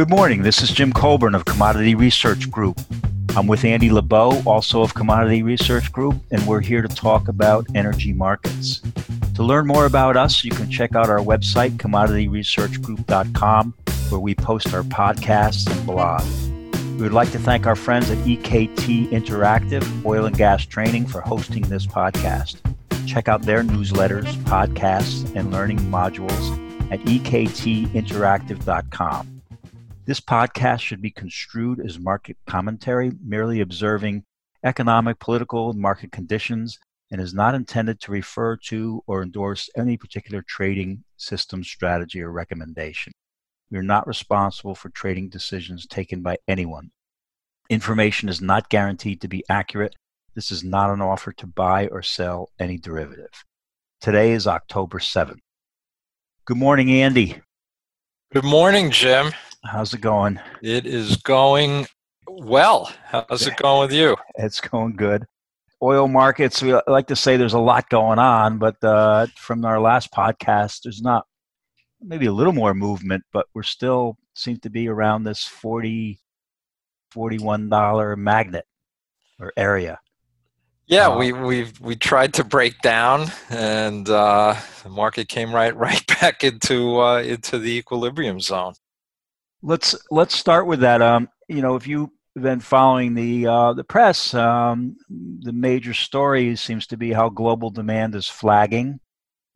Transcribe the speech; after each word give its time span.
Good 0.00 0.08
morning. 0.08 0.40
This 0.40 0.62
is 0.62 0.70
Jim 0.70 0.94
Colburn 0.94 1.34
of 1.34 1.44
Commodity 1.44 1.94
Research 1.94 2.50
Group. 2.50 2.80
I'm 3.36 3.46
with 3.46 3.66
Andy 3.66 3.90
LeBeau, 3.90 4.42
also 4.46 4.80
of 4.80 4.94
Commodity 4.94 5.42
Research 5.42 5.92
Group, 5.92 6.14
and 6.30 6.46
we're 6.46 6.62
here 6.62 6.80
to 6.80 6.88
talk 6.88 7.28
about 7.28 7.66
energy 7.74 8.14
markets. 8.14 8.80
To 9.34 9.42
learn 9.42 9.66
more 9.66 9.84
about 9.84 10.16
us, 10.16 10.42
you 10.42 10.52
can 10.52 10.70
check 10.70 10.96
out 10.96 11.10
our 11.10 11.18
website, 11.18 11.72
commodityresearchgroup.com, 11.72 13.74
where 14.08 14.20
we 14.20 14.34
post 14.34 14.72
our 14.72 14.84
podcasts 14.84 15.70
and 15.70 15.84
blog. 15.84 16.22
We 16.96 17.02
would 17.02 17.12
like 17.12 17.30
to 17.32 17.38
thank 17.38 17.66
our 17.66 17.76
friends 17.76 18.10
at 18.10 18.16
EKT 18.20 19.10
Interactive 19.10 19.84
Oil 20.06 20.24
and 20.24 20.34
Gas 20.34 20.64
Training 20.64 21.08
for 21.08 21.20
hosting 21.20 21.64
this 21.64 21.84
podcast. 21.84 22.56
Check 23.06 23.28
out 23.28 23.42
their 23.42 23.62
newsletters, 23.62 24.34
podcasts, 24.44 25.30
and 25.36 25.52
learning 25.52 25.80
modules 25.80 26.58
at 26.90 27.00
ektinteractive.com. 27.00 29.39
This 30.10 30.20
podcast 30.20 30.80
should 30.80 31.00
be 31.00 31.12
construed 31.12 31.78
as 31.78 32.00
market 32.00 32.36
commentary, 32.44 33.12
merely 33.24 33.60
observing 33.60 34.24
economic, 34.64 35.20
political, 35.20 35.70
and 35.70 35.78
market 35.78 36.10
conditions, 36.10 36.80
and 37.12 37.20
is 37.20 37.32
not 37.32 37.54
intended 37.54 38.00
to 38.00 38.10
refer 38.10 38.56
to 38.56 39.04
or 39.06 39.22
endorse 39.22 39.70
any 39.76 39.96
particular 39.96 40.42
trading 40.42 41.04
system, 41.16 41.62
strategy, 41.62 42.20
or 42.20 42.32
recommendation. 42.32 43.12
We 43.70 43.78
are 43.78 43.84
not 43.84 44.08
responsible 44.08 44.74
for 44.74 44.88
trading 44.88 45.28
decisions 45.28 45.86
taken 45.86 46.22
by 46.22 46.38
anyone. 46.48 46.90
Information 47.68 48.28
is 48.28 48.40
not 48.40 48.68
guaranteed 48.68 49.20
to 49.20 49.28
be 49.28 49.44
accurate. 49.48 49.94
This 50.34 50.50
is 50.50 50.64
not 50.64 50.90
an 50.90 51.00
offer 51.00 51.30
to 51.34 51.46
buy 51.46 51.86
or 51.86 52.02
sell 52.02 52.50
any 52.58 52.78
derivative. 52.78 53.44
Today 54.00 54.32
is 54.32 54.48
October 54.48 54.98
7th. 54.98 55.38
Good 56.46 56.56
morning, 56.56 56.90
Andy. 56.90 57.40
Good 58.32 58.42
morning, 58.44 58.90
Jim. 58.90 59.30
How's 59.64 59.92
it 59.92 60.00
going? 60.00 60.40
It 60.62 60.86
is 60.86 61.16
going 61.16 61.86
well. 62.26 62.92
How's 63.04 63.46
it 63.46 63.56
going 63.56 63.88
with 63.88 63.92
you? 63.92 64.16
It's 64.36 64.60
going 64.60 64.96
good. 64.96 65.26
Oil 65.82 66.08
markets, 66.08 66.62
we 66.62 66.74
like 66.86 67.06
to 67.08 67.16
say 67.16 67.36
there's 67.36 67.54
a 67.54 67.58
lot 67.58 67.88
going 67.88 68.18
on, 68.18 68.58
but 68.58 68.82
uh, 68.82 69.26
from 69.36 69.64
our 69.64 69.80
last 69.80 70.12
podcast, 70.12 70.82
there's 70.82 71.02
not 71.02 71.26
maybe 72.00 72.26
a 72.26 72.32
little 72.32 72.52
more 72.52 72.74
movement, 72.74 73.22
but 73.32 73.46
we're 73.54 73.62
still 73.62 74.16
seem 74.34 74.58
to 74.58 74.70
be 74.70 74.88
around 74.88 75.24
this 75.24 75.44
40 75.44 76.18
$41 77.14 78.16
magnet 78.16 78.64
or 79.38 79.52
area. 79.56 79.98
Yeah, 80.86 81.08
uh, 81.08 81.18
we 81.18 81.32
we 81.32 81.66
we 81.80 81.94
tried 81.94 82.34
to 82.34 82.44
break 82.44 82.80
down, 82.80 83.30
and 83.48 84.08
uh, 84.08 84.56
the 84.82 84.88
market 84.88 85.28
came 85.28 85.54
right 85.54 85.74
right 85.86 86.04
back 86.20 86.42
into 86.42 87.00
uh, 87.00 87.20
into 87.20 87.58
the 87.58 87.76
equilibrium 87.76 88.40
zone. 88.40 88.74
Let's 89.62 89.94
let's 90.10 90.34
start 90.34 90.66
with 90.66 90.80
that. 90.80 91.02
Um, 91.02 91.28
you 91.48 91.60
know, 91.60 91.76
if 91.76 91.86
you've 91.86 92.10
been 92.34 92.60
following 92.60 93.14
the 93.14 93.46
uh, 93.46 93.72
the 93.74 93.84
press, 93.84 94.32
um, 94.34 94.96
the 95.08 95.52
major 95.52 95.92
story 95.92 96.56
seems 96.56 96.86
to 96.88 96.96
be 96.96 97.12
how 97.12 97.28
global 97.28 97.70
demand 97.70 98.14
is 98.14 98.26
flagging, 98.26 99.00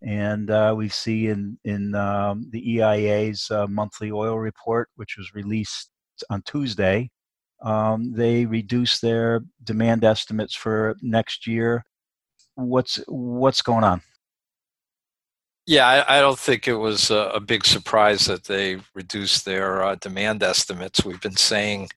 and 0.03 0.51
uh, 0.51 0.75
we 0.77 0.89
see 0.91 1.29
in 1.29 1.59
in 1.65 1.95
um, 1.95 2.49
the 2.51 2.77
EIA's 2.77 3.51
uh, 3.51 3.67
monthly 3.67 4.11
oil 4.11 4.39
report, 4.39 4.91
which 4.97 5.17
was 5.17 5.35
released 5.35 5.91
on 6.29 6.43
Tuesday, 6.43 7.11
um, 7.63 8.13
they 8.13 8.45
reduced 8.45 9.01
their 9.01 9.41
demand 9.63 10.05
estimates 10.05 10.55
for 10.55 10.97
next 11.01 11.47
year. 11.47 11.83
What's 12.57 13.01
what's 13.09 13.63
going 13.63 13.85
on? 13.85 14.03
Yeah, 15.67 15.87
I, 15.87 16.19
I, 16.19 16.21
don't 16.21 16.39
think 16.39 16.69
it 16.69 16.75
was 16.75 17.11
a, 17.11 17.31
a, 17.35 17.41
big 17.41 17.65
surprise 17.65 18.27
that 18.27 18.45
they 18.45 18.79
reduced 18.95 19.47
their 19.47 19.83
uh, 19.83 19.95
demand 19.95 20.43
estimates. 20.43 21.05
We've 21.05 21.21
been 21.23 21.37
saying 21.37 21.89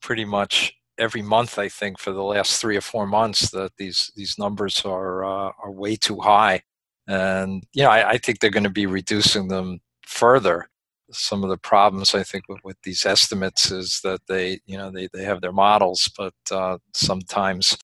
pretty 0.00 0.24
much 0.24 0.72
every 0.96 1.22
month, 1.22 1.58
I 1.58 1.68
think, 1.68 1.98
for 1.98 2.12
the 2.12 2.22
last 2.22 2.60
three 2.60 2.76
or 2.76 2.80
four 2.80 3.04
months 3.06 3.50
that 3.50 3.72
these 3.78 4.12
these 4.14 4.38
numbers 4.38 4.82
are 4.84 5.24
uh, 5.24 5.50
are 5.62 5.72
way 5.72 5.96
too 5.96 6.20
high, 6.20 6.62
and 7.08 7.64
you 7.72 7.82
know 7.82 7.90
I, 7.90 8.10
I 8.10 8.18
think 8.18 8.38
they're 8.38 8.50
going 8.50 8.62
to 8.62 8.70
be 8.70 8.86
reducing 8.86 9.48
them 9.48 9.80
further. 10.06 10.68
Some 11.10 11.42
of 11.44 11.50
the 11.50 11.58
problems 11.58 12.14
I 12.14 12.22
think 12.22 12.44
with, 12.48 12.60
with 12.64 12.76
these 12.84 13.04
estimates 13.06 13.72
is 13.72 14.00
that 14.04 14.20
they 14.28 14.60
you 14.66 14.78
know 14.78 14.90
they, 14.92 15.08
they 15.12 15.24
have 15.24 15.40
their 15.40 15.52
models, 15.52 16.08
but 16.16 16.34
uh, 16.52 16.78
sometimes 16.94 17.76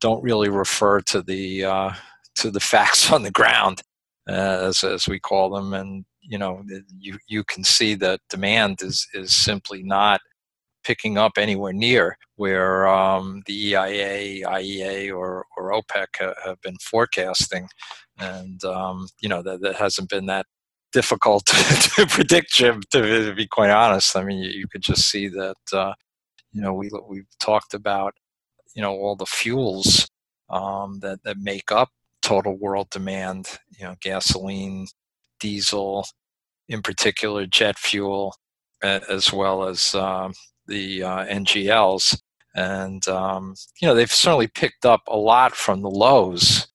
don't 0.00 0.22
really 0.22 0.50
refer 0.50 1.00
to 1.02 1.22
the 1.22 1.64
uh, 1.64 1.92
to 2.36 2.50
the 2.50 2.60
facts 2.74 3.10
on 3.10 3.22
the 3.22 3.30
ground 3.30 3.82
as 4.32 4.84
as 4.84 5.08
we 5.08 5.18
call 5.18 5.50
them, 5.50 5.74
and 5.74 6.04
you 6.20 6.38
know 6.38 6.62
you 6.98 7.18
you 7.28 7.44
can 7.44 7.64
see 7.64 7.94
that 7.96 8.20
demand 8.28 8.82
is 8.82 9.06
is 9.14 9.34
simply 9.34 9.82
not 9.82 10.20
picking 10.82 11.18
up 11.18 11.32
anywhere 11.36 11.72
near 11.72 12.16
where 12.36 12.88
um, 12.88 13.42
the 13.46 13.68
EIA, 13.68 14.46
IEA, 14.46 15.14
or 15.14 15.44
or 15.56 15.72
OPEC 15.72 16.06
ha- 16.18 16.34
have 16.44 16.60
been 16.62 16.76
forecasting, 16.82 17.68
and 18.18 18.62
um, 18.64 19.08
you 19.20 19.28
know 19.28 19.42
that, 19.42 19.60
that 19.60 19.76
hasn't 19.76 20.08
been 20.08 20.26
that 20.26 20.46
difficult 20.92 21.44
to 21.46 22.06
predict, 22.08 22.52
Jim. 22.52 22.80
To, 22.92 23.26
to, 23.26 23.34
be 23.34 23.46
quite 23.46 23.70
honest, 23.70 24.16
I 24.16 24.24
mean 24.24 24.38
you, 24.38 24.50
you 24.50 24.68
could 24.68 24.82
just 24.82 25.08
see 25.10 25.28
that 25.28 25.56
uh, 25.72 25.94
you 26.52 26.62
know 26.62 26.72
we 26.72 26.90
we've 27.08 27.28
talked 27.40 27.74
about 27.74 28.14
you 28.74 28.82
know 28.82 28.92
all 28.92 29.16
the 29.16 29.26
fuels 29.26 30.08
um, 30.48 30.98
that 31.00 31.22
that 31.24 31.36
make 31.38 31.70
up 31.70 31.90
total 32.30 32.56
world 32.56 32.88
demand, 32.90 33.58
you 33.76 33.84
know, 33.84 33.96
gasoline, 34.00 34.86
diesel, 35.40 36.06
in 36.68 36.80
particular 36.80 37.44
jet 37.44 37.76
fuel, 37.76 38.32
as 38.82 39.32
well 39.32 39.64
as 39.64 39.96
um, 39.96 40.32
the 40.68 41.02
uh, 41.02 41.24
NGLs. 41.26 42.20
And, 42.54 43.06
um, 43.08 43.56
you 43.80 43.88
know, 43.88 43.96
they've 43.96 44.12
certainly 44.12 44.46
picked 44.46 44.86
up 44.86 45.02
a 45.08 45.16
lot 45.16 45.56
from 45.56 45.82
the 45.82 45.90
lows, 45.90 46.68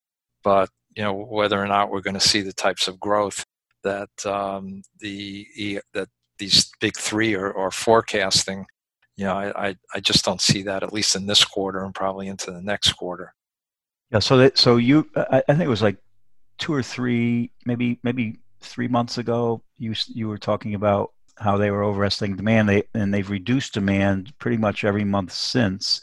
but, 0.43 0.69
you 0.93 1.03
know, 1.03 1.13
whether 1.13 1.61
or 1.61 1.67
not 1.67 1.89
we're 1.89 2.01
going 2.01 2.19
to 2.19 2.19
see 2.19 2.41
the 2.41 2.51
types 2.51 2.89
of 2.89 2.99
growth 2.99 3.45
that 3.85 4.25
um, 4.25 4.81
the 4.99 5.79
that 5.93 6.09
these 6.37 6.69
big 6.81 6.97
three 6.97 7.33
are, 7.33 7.55
are 7.55 7.71
forecasting, 7.71 8.65
you 9.15 9.23
know, 9.23 9.35
I, 9.35 9.75
I 9.93 10.01
just 10.01 10.25
don't 10.25 10.41
see 10.41 10.63
that 10.63 10.83
at 10.83 10.91
least 10.91 11.15
in 11.15 11.27
this 11.27 11.45
quarter 11.45 11.79
and 11.79 11.95
probably 11.95 12.27
into 12.27 12.51
the 12.51 12.61
next 12.61 12.91
quarter. 12.93 13.33
Yeah. 14.11 14.19
So 14.19 14.37
that 14.37 14.57
so 14.57 14.77
you 14.77 15.09
I, 15.15 15.43
I 15.47 15.53
think 15.53 15.65
it 15.65 15.69
was 15.69 15.81
like 15.81 15.97
two 16.57 16.73
or 16.73 16.83
three 16.83 17.51
maybe 17.65 17.99
maybe 18.03 18.37
three 18.61 18.87
months 18.87 19.17
ago 19.17 19.61
you 19.77 19.93
you 20.07 20.27
were 20.27 20.37
talking 20.37 20.73
about 20.73 21.11
how 21.37 21.57
they 21.57 21.71
were 21.71 21.83
overestimating 21.83 22.37
demand. 22.37 22.69
They, 22.69 22.83
and 22.93 23.13
they've 23.13 23.29
reduced 23.29 23.73
demand 23.73 24.33
pretty 24.39 24.57
much 24.57 24.83
every 24.83 25.03
month 25.03 25.31
since. 25.31 26.01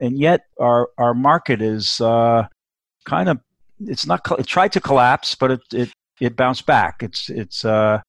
And 0.00 0.18
yet 0.18 0.46
our 0.58 0.88
our 0.96 1.14
market 1.14 1.60
is 1.60 2.00
uh, 2.00 2.46
kind 3.04 3.28
of 3.28 3.38
it's 3.86 4.06
not 4.06 4.26
it 4.38 4.46
tried 4.46 4.72
to 4.72 4.80
collapse 4.80 5.34
but 5.34 5.50
it 5.50 5.60
it, 5.72 5.92
it 6.20 6.36
bounced 6.36 6.66
back. 6.66 7.02
It's 7.02 7.28
it's 7.28 7.64
uh, 7.64 8.00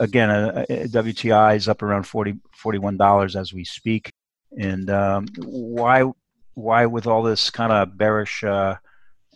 again 0.00 0.30
uh, 0.30 0.64
uh 0.68 0.72
WTI 0.86 1.56
is 1.56 1.68
up 1.68 1.82
around 1.82 2.04
40 2.04 2.34
41 2.52 2.96
dollars 2.96 3.36
as 3.36 3.52
we 3.52 3.64
speak. 3.64 4.10
And 4.58 4.90
um, 4.90 5.26
why 5.36 6.10
why 6.58 6.86
with 6.86 7.06
all 7.06 7.22
this 7.22 7.50
kind 7.50 7.72
of 7.72 7.96
bearish 7.96 8.42
uh, 8.42 8.76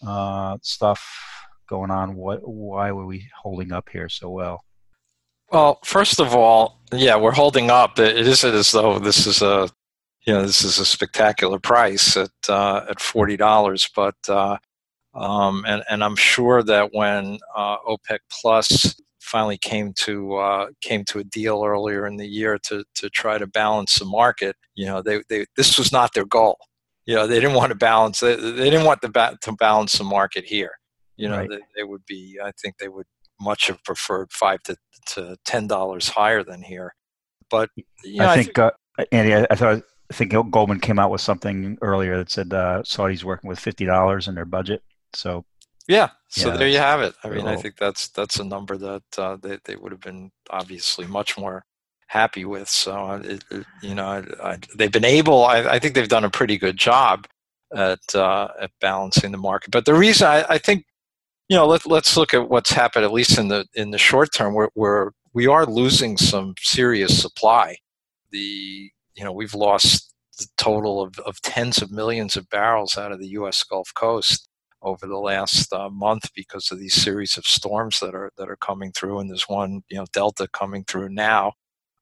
uh, 0.04 0.58
stuff 0.62 1.00
going 1.68 1.90
on, 1.90 2.16
what 2.16 2.40
why 2.46 2.90
were 2.90 3.06
we 3.06 3.28
holding 3.40 3.72
up 3.72 3.88
here 3.88 4.08
so 4.08 4.28
well? 4.28 4.64
Well, 5.50 5.78
first 5.84 6.20
of 6.20 6.34
all, 6.34 6.80
yeah, 6.92 7.16
we're 7.16 7.32
holding 7.32 7.70
up. 7.70 7.98
It 7.98 8.26
isn't 8.26 8.54
as 8.54 8.72
though 8.72 8.98
this 8.98 9.26
is 9.26 9.40
a 9.40 9.68
you 10.26 10.32
know 10.34 10.42
this 10.42 10.64
is 10.64 10.78
a 10.78 10.84
spectacular 10.84 11.60
price 11.60 12.16
at 12.16 12.30
uh, 12.48 12.84
at 12.90 13.00
forty 13.00 13.36
dollars, 13.36 13.88
but 13.94 14.16
uh, 14.28 14.56
um, 15.14 15.64
and 15.66 15.84
and 15.88 16.02
I'm 16.02 16.16
sure 16.16 16.62
that 16.64 16.90
when 16.92 17.38
uh, 17.54 17.76
OPEC 17.88 18.18
Plus 18.30 18.96
finally 19.20 19.58
came 19.58 19.92
to 19.94 20.34
uh, 20.34 20.66
came 20.80 21.04
to 21.04 21.20
a 21.20 21.24
deal 21.24 21.62
earlier 21.64 22.04
in 22.04 22.16
the 22.16 22.26
year 22.26 22.58
to 22.64 22.84
to 22.96 23.08
try 23.10 23.38
to 23.38 23.46
balance 23.46 24.00
the 24.00 24.04
market, 24.06 24.56
you 24.74 24.86
know, 24.86 25.02
they, 25.02 25.22
they 25.28 25.46
this 25.56 25.78
was 25.78 25.92
not 25.92 26.14
their 26.14 26.26
goal 26.26 26.58
you 27.06 27.14
know 27.14 27.26
they 27.26 27.40
didn't 27.40 27.56
want 27.56 27.70
to 27.70 27.76
balance 27.76 28.20
they, 28.20 28.36
they 28.36 28.70
didn't 28.70 28.84
want 28.84 29.00
the 29.00 29.08
ba- 29.08 29.36
to 29.42 29.52
balance 29.52 29.92
the 29.92 30.04
market 30.04 30.44
here. 30.44 30.72
You 31.16 31.28
know 31.28 31.38
right. 31.38 31.48
they, 31.50 31.58
they, 31.76 31.84
would 31.84 32.04
be 32.06 32.38
i 32.42 32.50
think 32.60 32.78
they 32.78 32.88
would 32.88 33.06
much 33.40 33.66
have 33.66 33.82
preferred 33.84 34.32
five 34.32 34.62
to, 34.64 34.76
to 35.08 35.36
ten 35.44 35.66
dollars 35.66 36.08
higher 36.08 36.42
than 36.42 36.62
here. 36.62 36.94
But 37.50 37.70
you 38.04 38.18
know, 38.18 38.28
I, 38.28 38.42
think, 38.42 38.58
I 38.58 38.70
think 38.70 38.74
uh, 38.98 39.04
andy 39.12 39.34
I, 39.34 39.46
I, 39.50 39.54
thought 39.54 39.82
i 40.10 40.14
think 40.14 40.32
goldman 40.50 40.80
came 40.80 40.98
out 40.98 41.10
with 41.10 41.20
something 41.20 41.76
earlier 41.82 42.16
that 42.16 42.30
said 42.30 42.52
uh, 42.52 42.82
saudi's 42.82 43.24
working 43.24 43.48
with 43.48 43.58
fifty 43.58 43.84
dollars 43.84 44.28
in 44.28 44.34
their 44.34 44.44
budget 44.44 44.82
so. 45.14 45.44
Yeah 45.88 46.10
so 46.28 46.48
yeah, 46.48 46.56
there 46.56 46.68
you 46.68 46.78
have 46.78 47.02
it. 47.02 47.14
I 47.24 47.28
mean 47.28 47.46
i 47.46 47.56
think 47.56 47.76
that's 47.76 48.08
that's 48.08 48.38
a 48.38 48.44
number 48.44 48.76
that 48.78 49.02
uh, 49.18 49.36
they, 49.42 49.58
they 49.64 49.76
would 49.76 49.92
have 49.92 50.00
been 50.00 50.30
obviously 50.50 51.06
much 51.06 51.36
more 51.36 51.64
happy 52.12 52.44
with. 52.44 52.68
So, 52.68 53.20
it, 53.24 53.44
it, 53.50 53.66
you 53.82 53.94
know, 53.94 54.06
I, 54.06 54.50
I, 54.52 54.58
they've 54.76 54.92
been 54.92 55.04
able. 55.04 55.44
I, 55.44 55.60
I, 55.60 55.78
think 55.78 55.94
they've 55.94 56.08
done 56.08 56.24
a 56.24 56.30
pretty 56.30 56.58
good 56.58 56.76
job 56.76 57.26
at 57.74 58.00
uh, 58.14 58.48
at 58.60 58.70
balancing 58.80 59.32
the 59.32 59.38
market. 59.38 59.70
But 59.70 59.86
the 59.86 59.94
reason 59.94 60.26
I, 60.28 60.58
think, 60.58 60.84
you 61.48 61.56
know, 61.56 61.66
let, 61.66 61.86
let's 61.86 62.16
look 62.16 62.34
at 62.34 62.50
what's 62.50 62.70
happened 62.70 63.04
at 63.04 63.12
least 63.12 63.38
in 63.38 63.48
the 63.48 63.66
in 63.74 63.90
the 63.90 63.98
short 63.98 64.32
term. 64.34 64.54
Where, 64.54 64.70
where 64.74 65.12
we 65.32 65.46
are 65.46 65.66
losing 65.66 66.16
some 66.18 66.54
serious 66.60 67.20
supply. 67.20 67.76
the 68.30 68.90
you 69.14 69.24
know 69.24 69.32
we've 69.32 69.54
lost 69.54 70.14
the 70.38 70.46
total 70.56 71.02
of, 71.02 71.18
of 71.20 71.40
tens 71.42 71.82
of 71.82 71.90
millions 71.90 72.36
of 72.36 72.48
barrels 72.48 72.96
out 72.96 73.12
of 73.12 73.20
the 73.20 73.28
U.S. 73.28 73.62
Gulf 73.64 73.92
Coast 73.94 74.48
over 74.82 75.06
the 75.06 75.18
last 75.18 75.72
uh, 75.72 75.88
month 75.90 76.30
because 76.34 76.70
of 76.70 76.78
these 76.78 76.94
series 76.94 77.36
of 77.36 77.44
storms 77.44 78.00
that 78.00 78.14
are 78.14 78.30
that 78.36 78.50
are 78.50 78.56
coming 78.56 78.92
through, 78.92 79.18
and 79.18 79.30
there's 79.30 79.48
one 79.48 79.82
you 79.90 79.96
know 79.96 80.06
Delta 80.12 80.48
coming 80.52 80.84
through 80.84 81.08
now, 81.10 81.52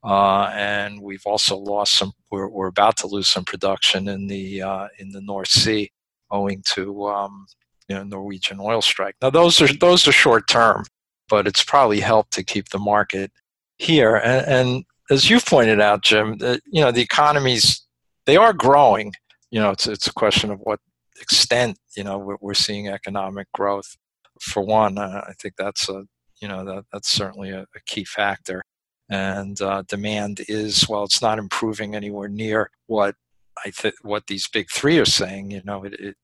uh, 0.02 0.50
and 0.54 1.00
we've 1.00 1.26
also 1.26 1.56
lost 1.56 1.94
some. 1.94 2.12
We're, 2.30 2.48
we're 2.48 2.68
about 2.68 2.96
to 2.98 3.06
lose 3.06 3.28
some 3.28 3.44
production 3.44 4.08
in 4.08 4.26
the 4.26 4.62
uh, 4.62 4.88
in 4.98 5.10
the 5.10 5.20
North 5.20 5.48
Sea 5.48 5.90
owing 6.30 6.62
to 6.74 7.06
um, 7.06 7.46
you 7.88 7.96
know 7.96 8.04
Norwegian 8.04 8.58
oil 8.60 8.80
strike. 8.80 9.16
Now 9.20 9.30
those 9.30 9.60
are 9.60 9.72
those 9.74 10.08
are 10.08 10.12
short 10.12 10.48
term, 10.48 10.84
but 11.28 11.46
it's 11.46 11.64
probably 11.64 12.00
helped 12.00 12.32
to 12.32 12.44
keep 12.44 12.70
the 12.70 12.78
market 12.78 13.30
here. 13.78 14.16
And, 14.16 14.46
and 14.46 14.84
as 15.10 15.28
you've 15.28 15.44
pointed 15.44 15.80
out, 15.80 16.02
Jim, 16.02 16.38
the, 16.38 16.60
you 16.66 16.80
know 16.80 16.92
the 16.92 17.02
economies 17.02 17.82
they 18.26 18.36
are 18.36 18.52
growing. 18.52 19.12
You 19.50 19.60
know, 19.60 19.70
it's 19.70 19.86
it's 19.86 20.06
a 20.06 20.12
question 20.12 20.50
of 20.50 20.60
what 20.60 20.80
extent 21.20 21.78
you 21.96 22.04
know 22.04 22.16
we're, 22.16 22.36
we're 22.40 22.54
seeing 22.54 22.88
economic 22.88 23.48
growth. 23.52 23.96
For 24.40 24.62
one, 24.62 24.96
uh, 24.96 25.24
I 25.28 25.32
think 25.34 25.54
that's 25.58 25.88
a 25.88 26.04
you 26.40 26.48
know 26.48 26.64
that 26.64 26.84
that's 26.92 27.10
certainly 27.10 27.50
a, 27.50 27.62
a 27.62 27.80
key 27.86 28.04
factor. 28.04 28.62
And 29.10 29.60
uh, 29.60 29.82
demand 29.88 30.40
is 30.48 30.88
well, 30.88 31.04
it's 31.04 31.20
not 31.20 31.38
improving 31.38 31.94
anywhere 31.94 32.28
near 32.28 32.70
what 32.86 33.16
I 33.64 33.72
what 34.02 34.26
these 34.28 34.48
big 34.48 34.70
three 34.70 34.98
are 34.98 35.04
saying. 35.04 35.50
You 35.50 35.62
know, 35.64 35.84
it 35.84 35.94
it, 35.94 36.16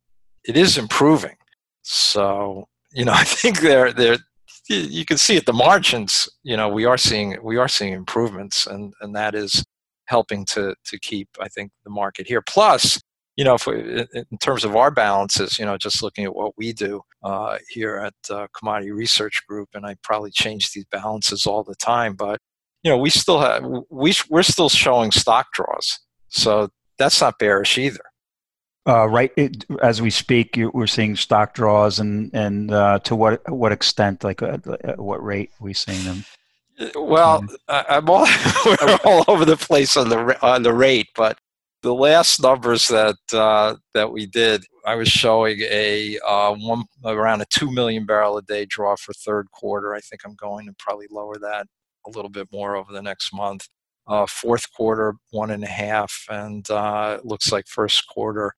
it 0.45 0.57
is 0.57 0.79
improving. 0.79 1.37
So 1.83 2.69
you 2.93 3.05
know, 3.05 3.13
I 3.15 3.25
think 3.25 3.61
they're 3.61 3.93
they're 3.93 4.19
you 4.69 5.05
can 5.05 5.19
see 5.19 5.37
at 5.37 5.47
the 5.47 5.53
margins. 5.53 6.29
You 6.43 6.57
know, 6.57 6.69
we 6.69 6.85
are 6.85 6.99
seeing 6.99 7.37
we 7.43 7.57
are 7.57 7.69
seeing 7.69 7.93
improvements, 7.93 8.67
and 8.67 8.95
and 9.01 9.15
that 9.17 9.35
is 9.35 9.65
helping 10.07 10.45
to 10.47 10.75
to 10.85 10.99
keep 11.01 11.29
I 11.41 11.49
think 11.49 11.73
the 11.85 11.91
market 11.91 12.27
here. 12.27 12.43
Plus, 12.43 13.01
you 13.37 13.45
know, 13.45 13.59
we, 13.67 14.07
in 14.15 14.39
terms 14.41 14.65
of 14.65 14.77
our 14.77 14.91
balances, 14.91 15.59
you 15.59 15.65
know, 15.65 15.77
just 15.77 16.03
looking 16.03 16.25
at 16.25 16.35
what 16.35 16.55
we 16.57 16.73
do 16.73 17.03
uh, 17.23 17.59
here 17.69 17.97
at 17.97 18.15
uh, 18.31 18.47
Commodity 18.57 18.93
Research 18.93 19.43
Group, 19.49 19.71
and 19.75 19.85
I 19.85 19.97
probably 20.03 20.31
change 20.31 20.73
these 20.73 20.87
balances 20.87 21.47
all 21.47 21.63
the 21.63 21.75
time, 21.75 22.15
but 22.15 22.41
you 22.87 22.93
know, 22.93 22.99
we 22.99 23.11
still 23.11 23.41
have 23.41 23.65
we 23.91 24.15
we're 24.31 24.45
still 24.45 24.69
showing 24.69 25.11
stock 25.11 25.49
draws, 25.53 25.99
so 26.29 26.69
that's 26.99 27.21
not 27.21 27.37
bearish 27.37 27.79
either. 27.79 28.05
Uh, 28.87 29.09
right, 29.09 29.33
it, 29.37 29.65
as 29.83 30.01
we 30.01 30.09
speak, 30.09 30.57
we're 30.73 30.87
seeing 30.87 31.17
stock 31.17 31.53
draws, 31.53 31.99
and 31.99 32.31
and 32.33 32.71
uh, 32.71 33.01
to 33.01 33.17
what 33.17 33.43
what 33.53 33.73
extent, 33.73 34.23
like 34.23 34.41
uh, 34.41 34.59
at 34.85 35.01
what 35.01 35.21
rate 35.25 35.51
are 35.61 35.65
we 35.65 35.75
seeing 35.75 36.05
them? 36.05 36.25
Well, 36.95 37.45
I'm 37.67 38.09
all 38.09 38.25
we're 38.65 38.99
all 39.05 39.25
over 39.27 39.45
the 39.45 39.57
place 39.57 39.97
on 39.97 40.09
the 40.09 40.41
on 40.41 40.63
the 40.63 40.73
rate, 40.73 41.09
but 41.17 41.41
the 41.83 41.93
last 41.93 42.41
numbers 42.41 42.87
that 42.87 43.17
uh, 43.33 43.75
that 43.95 44.13
we 44.13 44.27
did, 44.27 44.63
I 44.87 44.95
was 44.95 45.09
showing 45.09 45.59
a 45.63 46.21
uh, 46.25 46.55
one 46.55 46.85
around 47.05 47.41
a 47.41 47.47
two 47.47 47.73
million 47.73 48.07
barrel 48.07 48.39
a 48.39 48.43
day 48.43 48.65
draw 48.65 48.95
for 48.95 49.13
third 49.13 49.51
quarter. 49.51 49.93
I 49.93 49.99
think 49.99 50.21
I'm 50.25 50.37
going 50.37 50.67
to 50.67 50.75
probably 50.79 51.09
lower 51.11 51.37
that 51.41 51.67
a 52.07 52.11
little 52.11 52.31
bit 52.31 52.49
more 52.53 52.77
over 52.77 52.93
the 52.93 53.03
next 53.03 53.33
month. 53.33 53.69
Uh, 54.09 54.27
fourth 54.27 54.73
quarter, 54.73 55.15
one 55.31 55.51
and 55.51 55.65
a 55.65 55.69
half, 55.69 56.27
and 56.31 56.71
uh, 56.71 57.19
looks 57.25 57.51
like 57.51 57.67
first 57.67 58.07
quarter. 58.07 58.53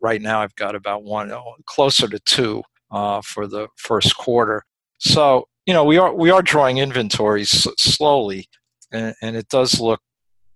Right 0.00 0.22
now, 0.22 0.40
I've 0.40 0.54
got 0.56 0.74
about 0.74 1.04
one, 1.04 1.30
oh, 1.30 1.54
closer 1.66 2.08
to 2.08 2.18
two 2.20 2.62
uh, 2.90 3.20
for 3.22 3.46
the 3.46 3.68
first 3.76 4.16
quarter. 4.16 4.62
So 4.98 5.46
you 5.66 5.74
know, 5.74 5.84
we 5.84 5.98
are 5.98 6.14
we 6.14 6.30
are 6.30 6.42
drawing 6.42 6.78
inventories 6.78 7.66
slowly, 7.78 8.48
and, 8.92 9.14
and 9.20 9.36
it 9.36 9.48
does 9.48 9.78
look 9.78 10.00